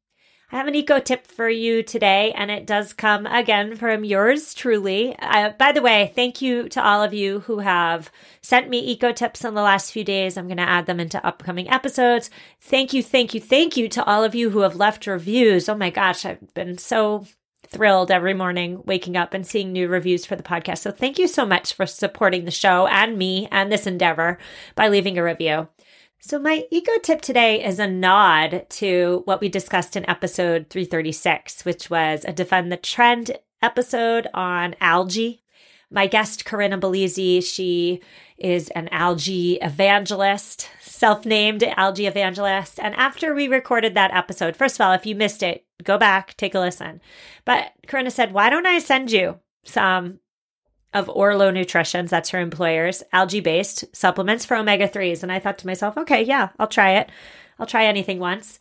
I 0.53 0.57
have 0.57 0.69
an 0.69 0.75
eco 0.75 1.01
tip 1.01 1.27
for 1.27 1.49
you 1.49 1.83
today, 1.83 2.31
and 2.37 2.51
it 2.51 2.67
does 2.67 2.93
come 2.93 3.25
again 3.25 3.75
from 3.75 4.05
yours 4.05 4.53
truly. 4.53 5.17
Uh, 5.19 5.53
by 5.59 5.73
the 5.73 5.81
way, 5.81 6.13
thank 6.15 6.43
you 6.43 6.69
to 6.69 6.85
all 6.85 7.03
of 7.03 7.15
you 7.15 7.41
who 7.41 7.61
have 7.61 8.11
sent 8.43 8.69
me 8.69 8.79
eco 8.81 9.13
tips 9.13 9.47
in 9.47 9.55
the 9.55 9.63
last 9.63 9.93
few 9.93 10.05
days. 10.05 10.37
I'm 10.37 10.49
going 10.49 10.59
to 10.59 10.69
add 10.69 10.85
them 10.85 11.01
into 11.01 11.27
upcoming 11.27 11.71
episodes. 11.71 12.29
Thank 12.61 12.93
you, 12.93 13.03
thank 13.03 13.33
you, 13.33 13.41
thank 13.41 13.79
you 13.79 13.89
to 13.89 14.05
all 14.05 14.25
of 14.25 14.35
you 14.35 14.51
who 14.51 14.61
have 14.61 14.77
left 14.77 15.07
reviews. 15.07 15.71
Oh 15.71 15.75
my 15.75 15.89
gosh, 15.89 16.27
I've 16.27 16.53
been 16.53 16.77
so 16.77 17.25
thrilled 17.67 18.11
every 18.11 18.35
morning 18.35 18.83
waking 18.85 19.17
up 19.17 19.33
and 19.33 19.47
seeing 19.47 19.73
new 19.73 19.89
reviews 19.89 20.27
for 20.27 20.37
the 20.37 20.43
podcast. 20.43 20.79
So 20.79 20.91
thank 20.91 21.19
you 21.19 21.29
so 21.29 21.47
much 21.47 21.73
for 21.73 21.87
supporting 21.87 22.45
the 22.45 22.51
show 22.51 22.87
and 22.89 23.17
me 23.17 23.49
and 23.51 23.73
this 23.73 23.87
endeavor 23.87 24.37
by 24.75 24.89
leaving 24.89 25.17
a 25.17 25.25
review. 25.25 25.69
So, 26.25 26.39
my 26.39 26.67
eco 26.71 26.93
tip 27.03 27.21
today 27.21 27.65
is 27.65 27.81
a 27.81 27.89
nod 27.89 28.67
to 28.71 29.23
what 29.25 29.41
we 29.41 29.49
discussed 29.49 29.97
in 29.97 30.09
episode 30.09 30.69
336, 30.71 31.65
which 31.65 31.91
was 31.91 32.25
a 32.25 32.33
Defend 32.33 32.71
the 32.71 32.77
Trend 32.77 33.33
episode 33.61 34.29
on 34.33 34.77
algae. 34.81 35.43
My 35.91 36.07
guest, 36.07 36.45
Corinna 36.45 36.79
Bellizzi, 36.79 37.43
she 37.43 38.03
is 38.39 38.69
an 38.69 38.87
algae 38.93 39.59
evangelist, 39.61 40.71
self 40.81 41.27
named 41.27 41.65
algae 41.77 42.07
evangelist. 42.07 42.79
And 42.79 42.95
after 42.95 43.35
we 43.35 43.49
recorded 43.49 43.95
that 43.95 44.15
episode, 44.15 44.55
first 44.55 44.77
of 44.77 44.87
all, 44.87 44.93
if 44.93 45.05
you 45.05 45.17
missed 45.17 45.43
it, 45.43 45.67
go 45.83 45.99
back, 45.99 46.37
take 46.37 46.55
a 46.55 46.61
listen. 46.61 47.01
But 47.45 47.73
Corinna 47.89 48.13
said, 48.13 48.33
Why 48.33 48.49
don't 48.49 48.67
I 48.67 48.79
send 48.79 49.11
you 49.11 49.41
some 49.65 50.21
of 50.95 51.09
Orlo 51.09 51.51
Nutritions, 51.51 52.11
that's 52.11 52.31
her 52.31 52.41
employer's 52.41 53.03
algae 53.13 53.41
based 53.41 53.85
supplements 53.95 54.45
for 54.45 54.57
omega 54.57 54.89
3s. 54.89 55.23
And 55.23 55.33
I 55.33 55.39
thought 55.39 55.59
to 55.59 55.67
myself, 55.67 55.97
okay, 55.97 56.23
yeah, 56.23 56.51
I'll 56.59 56.67
try 56.67 56.93
it. 56.93 57.11
I'll 57.59 57.67
try 57.67 57.85
anything 57.85 58.19
once. 58.19 58.59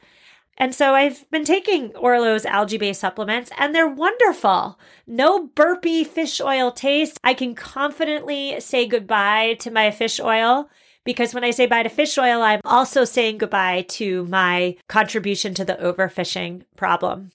And 0.57 0.75
so 0.75 0.93
I've 0.93 1.29
been 1.32 1.45
taking 1.45 1.95
Orlo's 1.95 2.45
algae 2.45 2.77
based 2.77 2.99
supplements 2.99 3.51
and 3.57 3.73
they're 3.73 3.88
wonderful. 3.88 4.79
No 5.07 5.47
burpy 5.47 6.03
fish 6.03 6.39
oil 6.39 6.71
taste. 6.71 7.17
I 7.23 7.34
can 7.34 7.55
confidently 7.55 8.59
say 8.59 8.86
goodbye 8.86 9.55
to 9.59 9.71
my 9.71 9.91
fish 9.91 10.19
oil 10.19 10.69
because 11.03 11.34
when 11.34 11.43
I 11.43 11.51
say 11.51 11.65
bye 11.65 11.84
to 11.84 11.89
fish 11.89 12.17
oil, 12.17 12.41
I'm 12.41 12.61
also 12.63 13.05
saying 13.05 13.39
goodbye 13.39 13.86
to 13.89 14.25
my 14.25 14.77
contribution 14.88 15.53
to 15.55 15.65
the 15.65 15.75
overfishing 15.75 16.63
problem. 16.75 17.32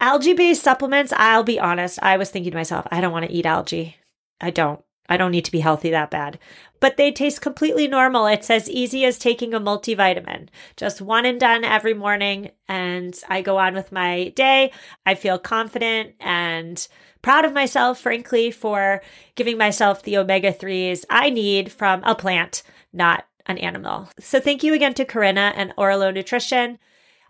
Algae 0.00 0.32
based 0.32 0.62
supplements, 0.62 1.12
I'll 1.16 1.44
be 1.44 1.60
honest, 1.60 1.98
I 2.02 2.16
was 2.16 2.30
thinking 2.30 2.52
to 2.52 2.58
myself, 2.58 2.86
I 2.90 3.00
don't 3.00 3.12
want 3.12 3.26
to 3.26 3.32
eat 3.32 3.46
algae. 3.46 3.96
I 4.42 4.50
don't. 4.50 4.84
I 5.08 5.16
don't 5.16 5.30
need 5.30 5.44
to 5.44 5.52
be 5.52 5.60
healthy 5.60 5.90
that 5.90 6.10
bad. 6.10 6.38
But 6.80 6.96
they 6.96 7.12
taste 7.12 7.40
completely 7.40 7.86
normal. 7.86 8.26
It's 8.26 8.50
as 8.50 8.68
easy 8.68 9.04
as 9.04 9.18
taking 9.18 9.52
a 9.52 9.60
multivitamin. 9.60 10.48
Just 10.76 11.02
one 11.02 11.26
and 11.26 11.38
done 11.38 11.64
every 11.64 11.94
morning. 11.94 12.50
And 12.68 13.18
I 13.28 13.42
go 13.42 13.58
on 13.58 13.74
with 13.74 13.92
my 13.92 14.32
day. 14.34 14.72
I 15.04 15.14
feel 15.14 15.38
confident 15.38 16.14
and 16.18 16.86
proud 17.20 17.44
of 17.44 17.52
myself, 17.52 18.00
frankly, 18.00 18.50
for 18.50 19.02
giving 19.34 19.58
myself 19.58 20.02
the 20.02 20.16
omega 20.16 20.52
3s 20.52 21.04
I 21.10 21.30
need 21.30 21.70
from 21.70 22.02
a 22.04 22.14
plant, 22.14 22.62
not 22.92 23.26
an 23.46 23.58
animal. 23.58 24.08
So 24.18 24.40
thank 24.40 24.62
you 24.62 24.72
again 24.72 24.94
to 24.94 25.04
Corinna 25.04 25.52
and 25.56 25.74
Orlo 25.76 26.10
Nutrition. 26.10 26.78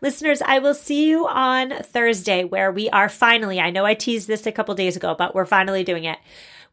Listeners, 0.00 0.42
I 0.42 0.58
will 0.58 0.74
see 0.74 1.08
you 1.08 1.28
on 1.28 1.70
Thursday 1.82 2.42
where 2.42 2.72
we 2.72 2.90
are 2.90 3.08
finally, 3.08 3.60
I 3.60 3.70
know 3.70 3.84
I 3.84 3.94
teased 3.94 4.28
this 4.28 4.46
a 4.46 4.52
couple 4.52 4.74
days 4.74 4.96
ago, 4.96 5.14
but 5.16 5.34
we're 5.34 5.46
finally 5.46 5.84
doing 5.84 6.04
it 6.04 6.18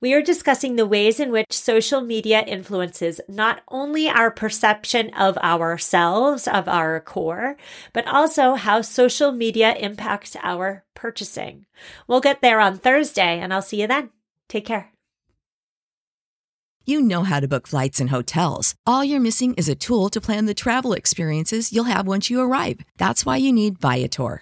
we 0.02 0.14
are 0.14 0.22
discussing 0.22 0.76
the 0.76 0.86
ways 0.86 1.20
in 1.20 1.32
which 1.32 1.52
social 1.52 2.02
media 2.02 2.42
influences 2.42 3.20
not 3.28 3.62
only 3.68 4.08
our 4.08 4.32
perception 4.32 5.14
of 5.14 5.38
ourselves, 5.40 6.48
of 6.48 6.68
our 6.68 7.00
core, 7.02 7.58
but 7.94 8.08
also 8.08 8.56
how 8.56 8.82
social 8.82 9.32
media 9.32 9.74
impacts 9.74 10.36
our 10.42 10.86
purchasing. 10.96 11.66
We'll 12.08 12.22
get 12.22 12.42
there 12.42 12.60
on 12.60 12.78
Thursday, 12.78 13.40
and 13.40 13.54
I'll 13.54 13.62
see 13.62 13.82
you 13.82 13.88
then. 13.88 14.10
Take 14.48 14.66
care. 14.66 14.92
You 16.86 17.02
know 17.02 17.24
how 17.24 17.40
to 17.40 17.48
book 17.48 17.68
flights 17.68 18.00
and 18.00 18.10
hotels. 18.10 18.74
All 18.86 19.04
you're 19.04 19.20
missing 19.20 19.54
is 19.56 19.70
a 19.70 19.76
tool 19.76 20.10
to 20.10 20.22
plan 20.22 20.46
the 20.46 20.56
travel 20.56 20.94
experiences 20.94 21.72
you'll 21.72 21.84
have 21.84 22.08
once 22.08 22.30
you 22.30 22.42
arrive. 22.42 22.82
That's 22.98 23.26
why 23.26 23.38
you 23.38 23.54
need 23.54 23.80
Viator. 23.80 24.42